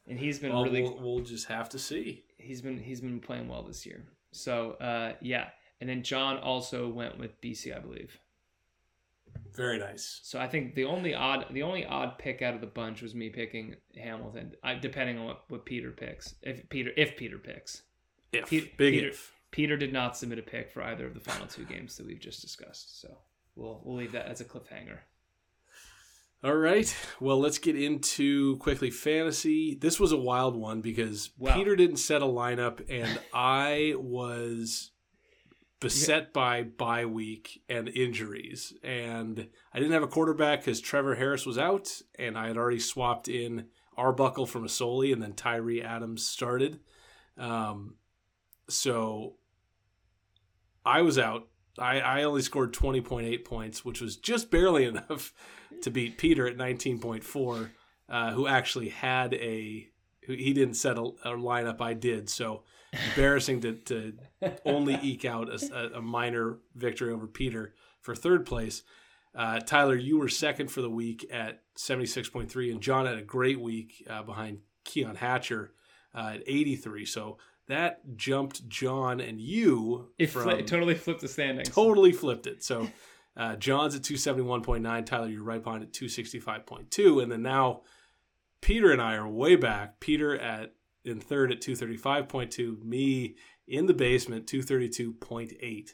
and 0.08 0.20
he's 0.20 0.38
been 0.38 0.54
well, 0.54 0.64
really 0.64 0.84
we'll, 0.84 1.00
we'll 1.00 1.20
just 1.24 1.48
have 1.48 1.70
to 1.70 1.80
see. 1.80 2.24
he's 2.38 2.62
been 2.62 2.78
he's 2.78 3.02
been 3.02 3.20
playing 3.20 3.48
well 3.48 3.64
this 3.64 3.88
year. 3.88 4.06
So, 4.32 4.74
uh, 4.74 5.14
yeah, 5.22 5.48
and 5.80 5.90
then 5.90 6.04
John 6.04 6.38
also 6.38 6.88
went 6.90 7.18
with 7.20 7.40
BC, 7.42 7.76
I 7.76 7.80
believe. 7.80 8.20
Very 9.56 9.78
nice. 9.80 10.20
So 10.24 10.40
I 10.40 10.48
think 10.48 10.76
the 10.76 10.86
only 10.86 11.14
odd 11.14 11.46
the 11.52 11.64
only 11.64 11.86
odd 11.86 12.18
pick 12.18 12.42
out 12.42 12.54
of 12.56 12.62
the 12.62 12.68
bunch 12.68 13.02
was 13.02 13.14
me 13.16 13.30
picking 13.30 13.76
Hamilton, 13.98 14.54
I, 14.64 14.76
depending 14.76 15.18
on 15.18 15.26
what, 15.26 15.44
what 15.50 15.66
Peter 15.66 15.92
picks. 15.92 16.36
If 16.42 16.68
Peter 16.70 16.92
if 16.96 17.18
Peter 17.18 17.38
picks, 17.38 17.82
If 18.32 18.50
Pe- 18.50 18.72
big 18.78 18.94
Peter- 18.94 19.08
if. 19.10 19.34
Peter 19.52 19.76
did 19.78 19.92
not 19.92 20.16
submit 20.16 20.38
a 20.40 20.44
pick 20.44 20.72
for 20.72 20.84
either 20.84 21.08
of 21.08 21.14
the 21.16 21.20
final 21.20 21.48
two 21.48 21.66
games 21.66 21.98
that 21.98 22.06
we've 22.06 22.20
just 22.20 22.42
discussed. 22.42 23.02
So 23.02 23.18
we'll 23.56 23.82
we'll 23.84 23.98
leave 23.98 24.12
that 24.14 24.28
as 24.28 24.40
a 24.42 24.46
cliffhanger. 24.46 25.00
All 26.44 26.56
right. 26.56 26.96
Well, 27.20 27.38
let's 27.40 27.58
get 27.58 27.76
into 27.76 28.56
quickly 28.58 28.92
fantasy. 28.92 29.76
This 29.76 30.00
was 30.00 30.14
a 30.14 30.18
wild 30.18 30.56
one 30.56 30.80
because 30.80 31.32
Wow. 31.38 31.54
Peter 31.56 31.76
didn't 31.76 31.98
set 31.98 32.22
a 32.22 32.26
lineup, 32.26 32.86
and 32.90 33.20
I 33.34 33.96
was 33.98 34.92
beset 35.80 36.34
by 36.34 36.64
bye 36.64 37.06
week 37.06 37.62
and 37.70 37.88
injuries. 37.90 38.74
And 38.84 39.48
I 39.74 39.80
didn't 39.80 39.94
have 39.94 40.04
a 40.04 40.08
quarterback 40.08 40.60
because 40.60 40.82
Trevor 40.82 41.16
Harris 41.16 41.46
was 41.46 41.58
out, 41.58 42.02
and 42.18 42.38
I 42.38 42.48
had 42.48 42.58
already 42.58 42.80
swapped 42.80 43.28
in 43.28 43.68
Arbuckle 43.98 44.46
from 44.46 44.66
Asoli, 44.66 45.14
and 45.14 45.22
then 45.22 45.34
Tyrie 45.34 45.84
Adams 45.84 46.26
started. 46.26 46.80
Um, 47.38 47.96
so 48.68 49.36
I 50.86 51.02
was 51.02 51.18
out. 51.18 51.48
I, 51.78 52.00
I 52.02 52.24
only 52.24 52.42
scored 52.42 52.74
20.8 52.74 53.46
points, 53.46 53.86
which 53.86 54.02
was 54.02 54.18
just 54.18 54.52
barely 54.52 54.86
enough 54.86 55.34
to 55.82 55.90
beat 55.90 56.18
Peter 56.18 56.48
at 56.48 56.58
19.4, 56.58 57.70
uh, 58.10 58.32
who 58.32 58.48
actually 58.48 58.90
had 58.90 59.34
a. 59.36 59.88
He 60.22 60.54
didn't 60.54 60.76
set 60.76 60.98
a, 60.98 61.02
a 61.02 61.32
lineup, 61.32 61.82
I 61.82 61.94
did. 61.94 62.30
So 62.30 62.64
embarrassing 62.94 63.62
to, 63.62 63.74
to 63.74 64.14
only 64.66 64.98
eke 65.02 65.26
out 65.26 65.50
a, 65.50 65.98
a 65.98 66.02
minor 66.02 66.60
victory 66.76 67.12
over 67.12 67.28
Peter 67.28 67.74
for 68.02 68.16
third 68.16 68.46
place. 68.46 68.84
Uh, 69.36 69.60
Tyler, 69.60 69.96
you 69.96 70.18
were 70.18 70.30
second 70.30 70.70
for 70.70 70.82
the 70.82 70.90
week 70.90 71.26
at 71.32 71.62
76.3, 71.78 72.72
and 72.72 72.82
John 72.82 73.06
had 73.06 73.18
a 73.18 73.24
great 73.24 73.60
week 73.60 74.06
uh, 74.10 74.24
behind 74.24 74.60
Keon 74.86 75.16
Hatcher 75.16 75.72
uh, 76.16 76.32
at 76.36 76.44
83. 76.48 77.06
So 77.06 77.38
that 77.68 78.16
jumped 78.18 78.68
John 78.68 79.20
and 79.20 79.40
you. 79.40 80.10
It, 80.18 80.28
from, 80.28 80.50
it 80.50 80.68
totally 80.68 80.96
flipped 80.96 81.22
the 81.22 81.28
standings. 81.28 81.70
Totally 81.70 82.12
flipped 82.12 82.48
it. 82.48 82.64
So 82.64 82.90
uh, 83.38 83.56
John's 83.56 83.96
at 83.96 84.02
271.9. 84.02 85.06
Tyler, 85.06 85.28
you're 85.28 85.44
right 85.44 85.64
behind 85.64 85.84
at 85.84 85.94
265.2. 85.94 87.22
And 87.22 87.32
then 87.32 87.44
now 87.44 87.82
Peter 88.62 88.92
and 88.92 89.02
I 89.02 89.16
are 89.16 89.28
way 89.28 89.56
back. 89.56 90.00
Peter 90.00 90.38
at 90.38 90.74
in 91.06 91.20
third 91.20 91.52
at 91.52 91.62
235.2. 91.62 92.84
Me 92.84 93.36
in 93.68 93.86
the 93.86 93.94
basement, 93.94 94.48
232.8 94.48 95.90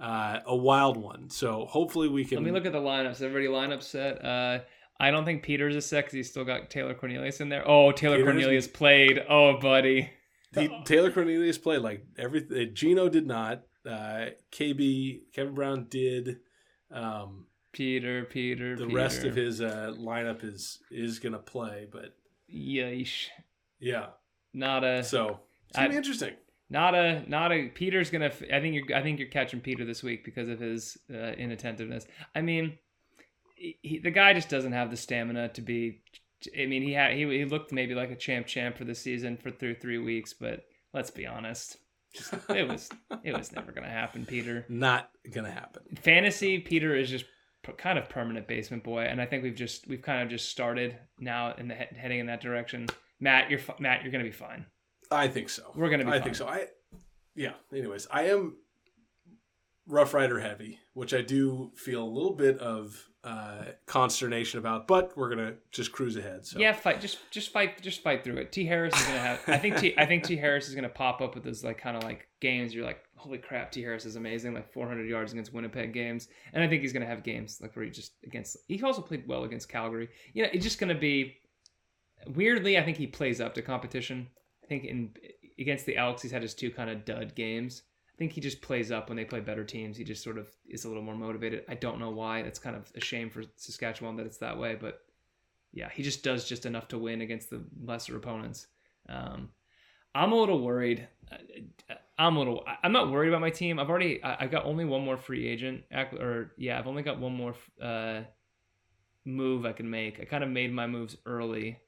uh, 0.00 0.40
a 0.46 0.56
wild 0.56 0.96
one. 0.96 1.28
So 1.30 1.66
hopefully 1.66 2.08
we 2.08 2.24
can. 2.24 2.38
Let 2.38 2.44
me 2.44 2.50
look 2.50 2.66
at 2.66 2.72
the 2.72 2.78
lineups. 2.78 3.20
Everybody 3.20 3.46
lineup 3.46 3.82
set. 3.82 4.24
Uh, 4.24 4.60
I 4.98 5.10
don't 5.10 5.24
think 5.24 5.42
Peters 5.42 5.76
is 5.76 5.86
set 5.86 6.04
because 6.04 6.14
he's 6.14 6.30
still 6.30 6.44
got 6.44 6.70
Taylor 6.70 6.94
Cornelius 6.94 7.40
in 7.40 7.48
there. 7.48 7.66
Oh, 7.66 7.92
Taylor 7.92 8.16
Peters, 8.16 8.32
Cornelius 8.32 8.68
played. 8.68 9.22
Oh, 9.28 9.58
buddy. 9.58 10.10
He, 10.54 10.68
Taylor 10.84 11.12
Cornelius 11.12 11.58
played 11.58 11.82
like 11.82 12.04
everything. 12.18 12.74
Gino 12.74 13.08
did 13.08 13.26
not. 13.26 13.62
Uh, 13.88 14.26
KB 14.52 15.20
Kevin 15.34 15.54
Brown 15.54 15.86
did. 15.88 16.38
Um, 16.90 17.46
Peter, 17.72 18.24
Peter. 18.24 18.76
The 18.76 18.86
Peter. 18.86 18.96
rest 18.96 19.24
of 19.24 19.36
his 19.36 19.60
uh, 19.60 19.94
lineup 19.96 20.42
is 20.42 20.80
is 20.90 21.18
gonna 21.18 21.38
play, 21.38 21.86
but 21.90 22.16
yeesh. 22.52 23.28
Yeah. 23.78 24.06
Not 24.52 24.84
a. 24.84 25.02
So 25.04 25.40
it's 25.68 25.76
gonna 25.76 25.88
I, 25.88 25.90
be 25.90 25.96
interesting 25.96 26.34
not 26.70 26.94
a 26.94 27.28
not 27.28 27.52
a 27.52 27.68
Peter's 27.68 28.10
gonna. 28.10 28.30
I 28.52 28.60
think 28.60 28.74
you're. 28.76 28.96
I 28.96 29.02
think 29.02 29.18
you're 29.18 29.28
catching 29.28 29.60
Peter 29.60 29.84
this 29.84 30.02
week 30.02 30.24
because 30.24 30.48
of 30.48 30.60
his 30.60 30.96
uh, 31.12 31.32
inattentiveness. 31.32 32.06
I 32.34 32.42
mean, 32.42 32.78
he, 33.56 34.00
the 34.02 34.12
guy 34.12 34.32
just 34.32 34.48
doesn't 34.48 34.72
have 34.72 34.90
the 34.90 34.96
stamina 34.96 35.48
to 35.48 35.60
be. 35.60 36.02
I 36.58 36.66
mean, 36.66 36.82
he 36.82 36.92
had 36.92 37.12
he, 37.12 37.26
he 37.26 37.44
looked 37.44 37.72
maybe 37.72 37.94
like 37.94 38.10
a 38.10 38.16
champ 38.16 38.46
champ 38.46 38.78
for 38.78 38.84
the 38.84 38.94
season 38.94 39.36
for 39.36 39.50
through 39.50 39.74
three 39.74 39.98
weeks, 39.98 40.32
but 40.32 40.64
let's 40.94 41.10
be 41.10 41.26
honest, 41.26 41.76
it 42.48 42.68
was 42.68 42.88
it 43.24 43.36
was 43.36 43.52
never 43.52 43.72
gonna 43.72 43.90
happen, 43.90 44.24
Peter. 44.24 44.64
Not 44.68 45.10
gonna 45.34 45.50
happen. 45.50 45.82
Fantasy 46.00 46.60
Peter 46.60 46.94
is 46.94 47.10
just 47.10 47.24
kind 47.78 47.98
of 47.98 48.08
permanent 48.08 48.46
basement 48.46 48.84
boy, 48.84 49.02
and 49.02 49.20
I 49.20 49.26
think 49.26 49.42
we've 49.42 49.56
just 49.56 49.88
we've 49.88 50.02
kind 50.02 50.22
of 50.22 50.28
just 50.28 50.48
started 50.50 50.96
now 51.18 51.52
in 51.58 51.66
the 51.66 51.74
heading 51.74 52.20
in 52.20 52.26
that 52.26 52.40
direction. 52.40 52.86
Matt, 53.20 53.50
you're 53.50 53.60
Matt, 53.78 54.02
you're 54.02 54.12
gonna 54.12 54.24
be 54.24 54.30
fine. 54.30 54.66
I 55.10 55.28
think 55.28 55.48
so. 55.48 55.72
We're 55.74 55.90
gonna 55.90 56.04
be. 56.04 56.10
I 56.10 56.14
fine. 56.14 56.22
think 56.22 56.36
so. 56.36 56.46
I 56.46 56.66
yeah. 57.34 57.52
Anyways, 57.72 58.06
I 58.10 58.24
am 58.28 58.56
Rough 59.86 60.14
Rider 60.14 60.40
heavy, 60.40 60.78
which 60.94 61.12
I 61.12 61.22
do 61.22 61.72
feel 61.76 62.02
a 62.02 62.08
little 62.08 62.34
bit 62.34 62.58
of 62.58 63.10
uh, 63.22 63.64
consternation 63.86 64.58
about, 64.58 64.86
but 64.86 65.16
we're 65.16 65.28
gonna 65.28 65.54
just 65.72 65.92
cruise 65.92 66.16
ahead. 66.16 66.46
So 66.46 66.58
yeah, 66.58 66.72
fight. 66.72 67.00
Just 67.00 67.18
just 67.30 67.52
fight. 67.52 67.82
Just 67.82 68.02
fight 68.02 68.24
through 68.24 68.36
it. 68.38 68.52
T 68.52 68.64
Harris 68.64 68.98
is 68.98 69.06
gonna 69.06 69.18
have. 69.18 69.40
I 69.46 69.58
think 69.58 69.76
T. 69.78 69.94
I 69.98 70.06
think 70.06 70.24
T 70.24 70.36
Harris 70.36 70.68
is 70.68 70.74
gonna 70.74 70.88
pop 70.88 71.20
up 71.20 71.34
with 71.34 71.44
those 71.44 71.62
like 71.62 71.78
kind 71.78 71.96
of 71.96 72.02
like 72.02 72.28
games. 72.40 72.74
You're 72.74 72.84
like, 72.84 73.00
holy 73.16 73.38
crap, 73.38 73.72
T 73.72 73.82
Harris 73.82 74.06
is 74.06 74.16
amazing. 74.16 74.54
Like 74.54 74.72
400 74.72 75.06
yards 75.08 75.32
against 75.32 75.52
Winnipeg 75.52 75.92
games, 75.92 76.28
and 76.52 76.64
I 76.64 76.68
think 76.68 76.82
he's 76.82 76.92
gonna 76.92 77.06
have 77.06 77.22
games 77.22 77.58
like 77.60 77.76
where 77.76 77.84
he 77.84 77.90
just 77.90 78.12
against. 78.24 78.56
He 78.68 78.82
also 78.82 79.02
played 79.02 79.28
well 79.28 79.44
against 79.44 79.68
Calgary. 79.68 80.08
You 80.32 80.44
know, 80.44 80.50
it's 80.52 80.64
just 80.64 80.78
gonna 80.78 80.94
be. 80.94 81.36
Weirdly, 82.26 82.78
I 82.78 82.82
think 82.82 82.96
he 82.96 83.06
plays 83.06 83.40
up 83.40 83.54
to 83.54 83.62
competition. 83.62 84.28
I 84.62 84.66
think 84.66 84.84
in 84.84 85.10
against 85.58 85.86
the 85.86 85.96
Elks, 85.96 86.22
he's 86.22 86.32
had 86.32 86.42
his 86.42 86.54
two 86.54 86.70
kind 86.70 86.90
of 86.90 87.04
dud 87.04 87.34
games. 87.34 87.82
I 88.14 88.16
think 88.18 88.32
he 88.32 88.40
just 88.40 88.62
plays 88.62 88.90
up 88.90 89.08
when 89.08 89.16
they 89.16 89.24
play 89.24 89.40
better 89.40 89.64
teams. 89.64 89.96
He 89.96 90.04
just 90.04 90.22
sort 90.22 90.38
of 90.38 90.48
is 90.68 90.84
a 90.84 90.88
little 90.88 91.02
more 91.02 91.14
motivated. 91.14 91.64
I 91.68 91.74
don't 91.74 91.98
know 91.98 92.10
why. 92.10 92.42
That's 92.42 92.58
kind 92.58 92.76
of 92.76 92.90
a 92.94 93.00
shame 93.00 93.30
for 93.30 93.42
Saskatchewan 93.56 94.16
that 94.16 94.26
it's 94.26 94.38
that 94.38 94.58
way, 94.58 94.76
but 94.78 95.00
yeah, 95.72 95.88
he 95.92 96.02
just 96.02 96.22
does 96.22 96.48
just 96.48 96.66
enough 96.66 96.88
to 96.88 96.98
win 96.98 97.20
against 97.20 97.50
the 97.50 97.62
lesser 97.82 98.16
opponents. 98.16 98.66
Um, 99.08 99.50
I'm 100.14 100.32
a 100.32 100.36
little 100.36 100.62
worried. 100.62 101.06
Uh, 101.30 101.94
I'm 102.18 102.36
a 102.36 102.38
little. 102.38 102.64
I'm 102.82 102.92
not 102.92 103.10
worried 103.10 103.28
about 103.28 103.40
my 103.40 103.50
team. 103.50 103.78
I've 103.78 103.88
already. 103.88 104.22
I, 104.22 104.42
have 104.42 104.50
got 104.50 104.66
only 104.66 104.84
one 104.84 105.02
more 105.02 105.16
free 105.16 105.46
agent. 105.46 105.84
Or 105.92 106.52
yeah, 106.58 106.78
I've 106.78 106.88
only 106.88 107.02
got 107.02 107.20
one 107.20 107.34
more 107.34 107.54
uh, 107.80 108.22
move 109.24 109.64
I 109.64 109.72
can 109.72 109.88
make. 109.88 110.20
I 110.20 110.24
kind 110.24 110.44
of 110.44 110.50
made 110.50 110.72
my 110.72 110.86
moves 110.86 111.16
early 111.24 111.78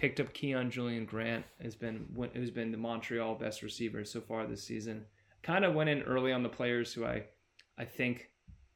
picked 0.00 0.18
up 0.18 0.32
Kaion 0.32 0.70
Julien-Grant 0.70 1.44
has 1.60 1.74
been 1.74 2.06
who's 2.32 2.50
been 2.50 2.72
the 2.72 2.78
Montreal 2.78 3.34
best 3.34 3.60
receiver 3.60 4.02
so 4.02 4.22
far 4.22 4.46
this 4.46 4.64
season. 4.64 5.04
Kind 5.42 5.62
of 5.62 5.74
went 5.74 5.90
in 5.90 6.00
early 6.02 6.32
on 6.32 6.42
the 6.42 6.48
players 6.48 6.94
who 6.94 7.04
I 7.04 7.24
I 7.76 7.84
think 7.84 8.30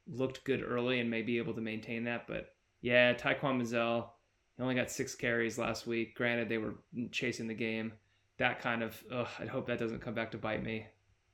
looked 0.07 0.45
good 0.45 0.63
early 0.63 1.01
and 1.01 1.11
may 1.11 1.23
be 1.23 1.39
able 1.39 1.55
to 1.55 1.63
maintain 1.63 2.05
that. 2.05 2.27
But 2.27 2.51
yeah, 2.83 3.15
Taquan 3.15 3.59
Mizzell, 3.59 4.09
he 4.55 4.63
only 4.63 4.75
got 4.75 4.91
six 4.91 5.15
carries 5.15 5.57
last 5.57 5.87
week. 5.87 6.15
Granted, 6.15 6.51
they 6.51 6.59
were 6.59 6.75
chasing 7.11 7.49
the 7.49 7.55
game. 7.55 7.95
That 8.37 8.61
kind 8.61 8.83
of 8.83 9.03
ugh, 9.11 9.29
I 9.41 9.47
hope 9.47 9.67
that 9.69 9.79
doesn't 9.79 10.03
come 10.03 10.15
back 10.15 10.31
to 10.33 10.39
bite 10.39 10.63
me. 10.63 10.87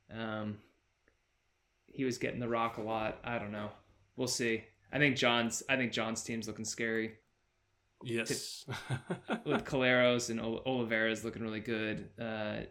Um, 0.09 0.59
he 1.87 2.05
was 2.05 2.17
getting 2.17 2.39
the 2.39 2.47
rock 2.47 2.77
a 2.77 2.81
lot. 2.81 3.19
I 3.25 3.37
don't 3.37 3.51
know. 3.51 3.71
We'll 4.15 4.29
see. 4.29 4.63
I 4.93 4.99
think 4.99 5.17
John's 5.17 5.63
I 5.67 5.75
think 5.75 5.91
John's 5.91 6.23
team's 6.23 6.47
looking 6.47 6.63
scary. 6.63 7.15
Yes. 8.03 8.65
with 9.45 9.63
Collaros 9.65 10.29
and 10.29 10.39
Oliveira's 10.39 11.23
looking 11.23 11.41
really 11.41 11.59
good. 11.59 12.09
Uh, 12.19 12.61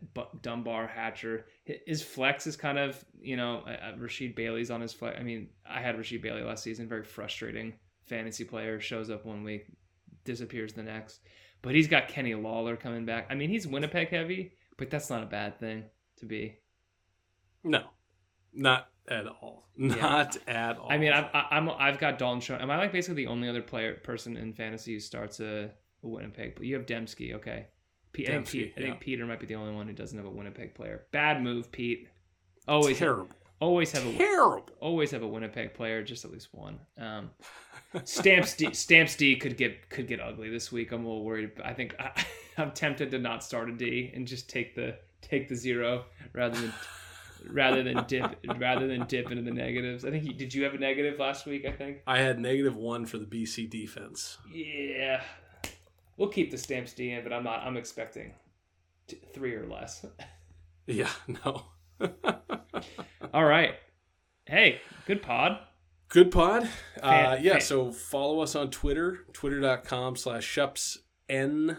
Dunbar, 0.43 0.87
Hatcher. 0.87 1.47
His 1.64 2.03
flex 2.03 2.47
is 2.47 2.57
kind 2.57 2.78
of, 2.78 3.03
you 3.20 3.37
know, 3.37 3.62
uh, 3.66 3.97
Rasheed 3.97 4.35
Bailey's 4.35 4.70
on 4.70 4.81
his 4.81 4.93
flex. 4.93 5.18
I 5.18 5.22
mean, 5.22 5.49
I 5.68 5.81
had 5.81 5.97
Rasheed 5.97 6.22
Bailey 6.22 6.43
last 6.43 6.62
season. 6.62 6.89
Very 6.89 7.05
frustrating 7.05 7.74
fantasy 8.07 8.45
player. 8.45 8.81
Shows 8.81 9.11
up 9.11 9.24
one 9.24 9.45
week, 9.45 9.66
disappears 10.24 10.72
the 10.72 10.83
next. 10.83 11.20
But 11.62 11.74
he's 11.74 11.89
got 11.89 12.09
Kenny 12.09 12.35
Lawler 12.35 12.76
coming 12.76 13.05
back. 13.05 13.26
I 13.31 13.35
mean, 13.35 13.51
he's 13.51 13.66
Winnipeg 13.66 14.09
heavy, 14.09 14.53
but 14.78 14.91
that's 14.91 15.11
not 15.11 15.22
a 15.22 15.26
bad 15.26 15.61
thing 15.61 15.85
to 16.18 16.26
be. 16.26 16.57
No, 17.62 17.85
not 18.55 18.89
at 19.11 19.26
all. 19.26 19.68
Not 19.76 20.36
yeah. 20.46 20.70
at 20.70 20.78
all. 20.78 20.90
I 20.90 20.98
mean, 20.98 21.12
I've, 21.12 21.26
I'm 21.32 21.68
I've 21.70 21.98
got 21.98 22.18
Dalton. 22.18 22.61
Am 22.61 22.70
I 22.70 22.78
like 22.78 22.92
basically 22.92 23.24
the 23.24 23.30
only 23.30 23.48
other 23.48 23.62
player 23.62 23.94
person 23.94 24.36
in 24.36 24.52
fantasy 24.52 24.94
who 24.94 25.00
starts 25.00 25.40
a, 25.40 25.70
a 26.02 26.08
Winnipeg? 26.08 26.54
But 26.54 26.64
you 26.64 26.76
have 26.76 26.86
Demski, 26.86 27.34
okay. 27.34 27.66
Pete, 28.12 28.26
Demski, 28.26 28.30
I, 28.30 28.34
think, 28.34 28.46
Pete, 28.46 28.72
yeah. 28.76 28.82
I 28.82 28.86
think 28.86 29.00
Peter 29.00 29.26
might 29.26 29.40
be 29.40 29.46
the 29.46 29.54
only 29.54 29.72
one 29.72 29.86
who 29.86 29.92
doesn't 29.92 30.16
have 30.16 30.26
a 30.26 30.30
Winnipeg 30.30 30.74
player. 30.74 31.06
Bad 31.12 31.42
move, 31.42 31.70
Pete. 31.70 32.08
Always 32.66 32.98
terrible. 32.98 33.26
Have, 33.26 33.36
always 33.61 33.92
have 33.92 34.06
a 34.06 34.12
terrible. 34.16 34.64
Always 34.80 35.11
have 35.12 35.22
a 35.22 35.28
Winnipeg 35.28 35.74
player, 35.74 36.02
just 36.02 36.24
at 36.24 36.32
least 36.32 36.48
one. 36.52 36.78
Um, 36.98 37.30
Stamps 38.04 38.54
D, 38.54 38.68
Stamps 38.72 39.16
D 39.16 39.36
could 39.36 39.56
get 39.56 39.88
could 39.90 40.06
get 40.06 40.20
ugly 40.20 40.50
this 40.50 40.70
week. 40.70 40.92
I'm 40.92 41.04
a 41.04 41.08
little 41.08 41.24
worried. 41.24 41.52
I 41.64 41.72
think 41.72 41.94
I, 41.98 42.11
I'm 42.58 42.72
tempted 42.72 43.11
to 43.12 43.18
not 43.18 43.44
start 43.44 43.68
a 43.68 43.72
D 43.72 44.11
and 44.14 44.26
just 44.26 44.48
take 44.48 44.74
the 44.74 44.96
take 45.20 45.48
the 45.48 45.54
zero 45.54 46.04
rather 46.32 46.61
than 46.61 46.72
rather 47.49 47.82
than 47.82 48.05
dip 48.07 48.36
rather 48.59 48.86
than 48.86 49.07
dip 49.07 49.30
into 49.30 49.43
the 49.43 49.51
negatives. 49.51 50.05
I 50.05 50.11
think 50.11 50.24
you, 50.24 50.32
did 50.32 50.55
you 50.55 50.64
have 50.64 50.74
a 50.74 50.78
negative 50.78 51.18
last 51.18 51.47
week? 51.47 51.64
I 51.64 51.72
think 51.72 51.99
I 52.07 52.18
had 52.18 52.38
negative 52.38 52.76
one 52.76 53.07
for 53.07 53.18
the 53.18 53.24
BC 53.24 53.70
defense. 53.70 54.38
Yeah, 54.53 55.22
we'll 56.16 56.28
keep 56.28 56.51
the 56.51 56.59
stamps 56.59 56.93
D 56.93 57.11
in, 57.12 57.22
but 57.22 57.32
I'm 57.32 57.45
not. 57.45 57.62
I'm 57.62 57.76
expecting 57.76 58.34
t- 59.07 59.20
three 59.32 59.55
or 59.55 59.66
less. 59.66 60.05
yeah, 60.86 61.11
no. 61.45 61.64
All 63.34 63.45
right. 63.45 63.74
Hey, 64.47 64.80
good 65.07 65.22
pod. 65.22 65.59
Good 66.09 66.32
pod. 66.32 66.68
Uh, 67.01 67.36
yeah, 67.41 67.61
so 67.61 67.93
follow 67.93 68.41
us 68.41 68.57
on 68.57 68.70
Twitter, 68.70 69.20
twitter.com 69.32 70.16
slash 70.16 70.45
shups 70.45 70.99
and 71.28 71.76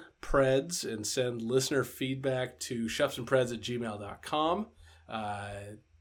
send 1.03 1.41
listener 1.41 1.83
feedback 1.83 2.57
to 2.61 2.85
shupsandpreds 2.85 3.53
at 3.53 3.59
gmail.com. 3.59 4.67
Uh, 5.11 5.49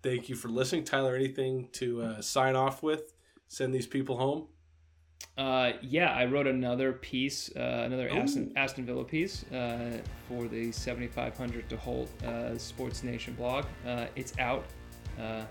thank 0.03 0.29
you 0.29 0.37
for 0.37 0.49
listening. 0.49 0.85
Tyler, 0.85 1.17
anything 1.17 1.69
to 1.73 2.03
uh, 2.03 2.21
sign 2.23 2.55
off 2.57 2.83
with? 2.83 3.13
Send 3.49 3.75
these 3.75 3.87
people 3.87 4.17
home? 4.17 4.47
Uh, 5.37 5.73
yeah, 5.83 6.13
I 6.13 6.27
wrote 6.27 6.47
another 6.47 6.93
piece, 6.93 7.51
uh, 7.57 7.83
another 7.87 8.09
Aston, 8.11 8.53
Aston, 8.57 8.87
Villa 8.87 9.05
piece 9.05 9.45
uh, 9.53 9.99
for 10.29 10.49
the 10.49 10.71
7500 10.71 11.69
to 11.69 11.77
Holte 11.77 12.25
uh, 12.25 12.57
Sports 12.59 13.03
Nation 13.03 13.35
blog. 13.35 13.65
Uh, 13.87 14.07
it's 14.17 14.33
out. 14.39 14.65
Uh, 15.19 15.43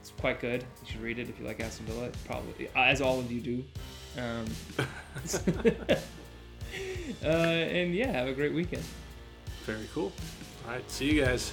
it's 0.00 0.10
quite 0.12 0.40
good. 0.40 0.64
You 0.84 0.92
should 0.92 1.02
read 1.02 1.18
it 1.18 1.28
if 1.28 1.38
you 1.38 1.46
like 1.46 1.60
Aston 1.60 1.86
Villa. 1.86 2.10
Probably, 2.24 2.68
as 2.74 3.00
all 3.00 3.18
of 3.18 3.30
you 3.30 3.40
do. 3.40 3.64
Um, 4.16 4.46
and 7.22 7.94
yeah, 7.94 8.12
have 8.12 8.28
a 8.28 8.32
great 8.32 8.54
weekend. 8.54 8.84
Very 9.64 9.88
cool. 9.92 10.12
All 10.66 10.72
right, 10.72 10.90
see 10.90 11.12
you 11.12 11.24
guys. 11.24 11.52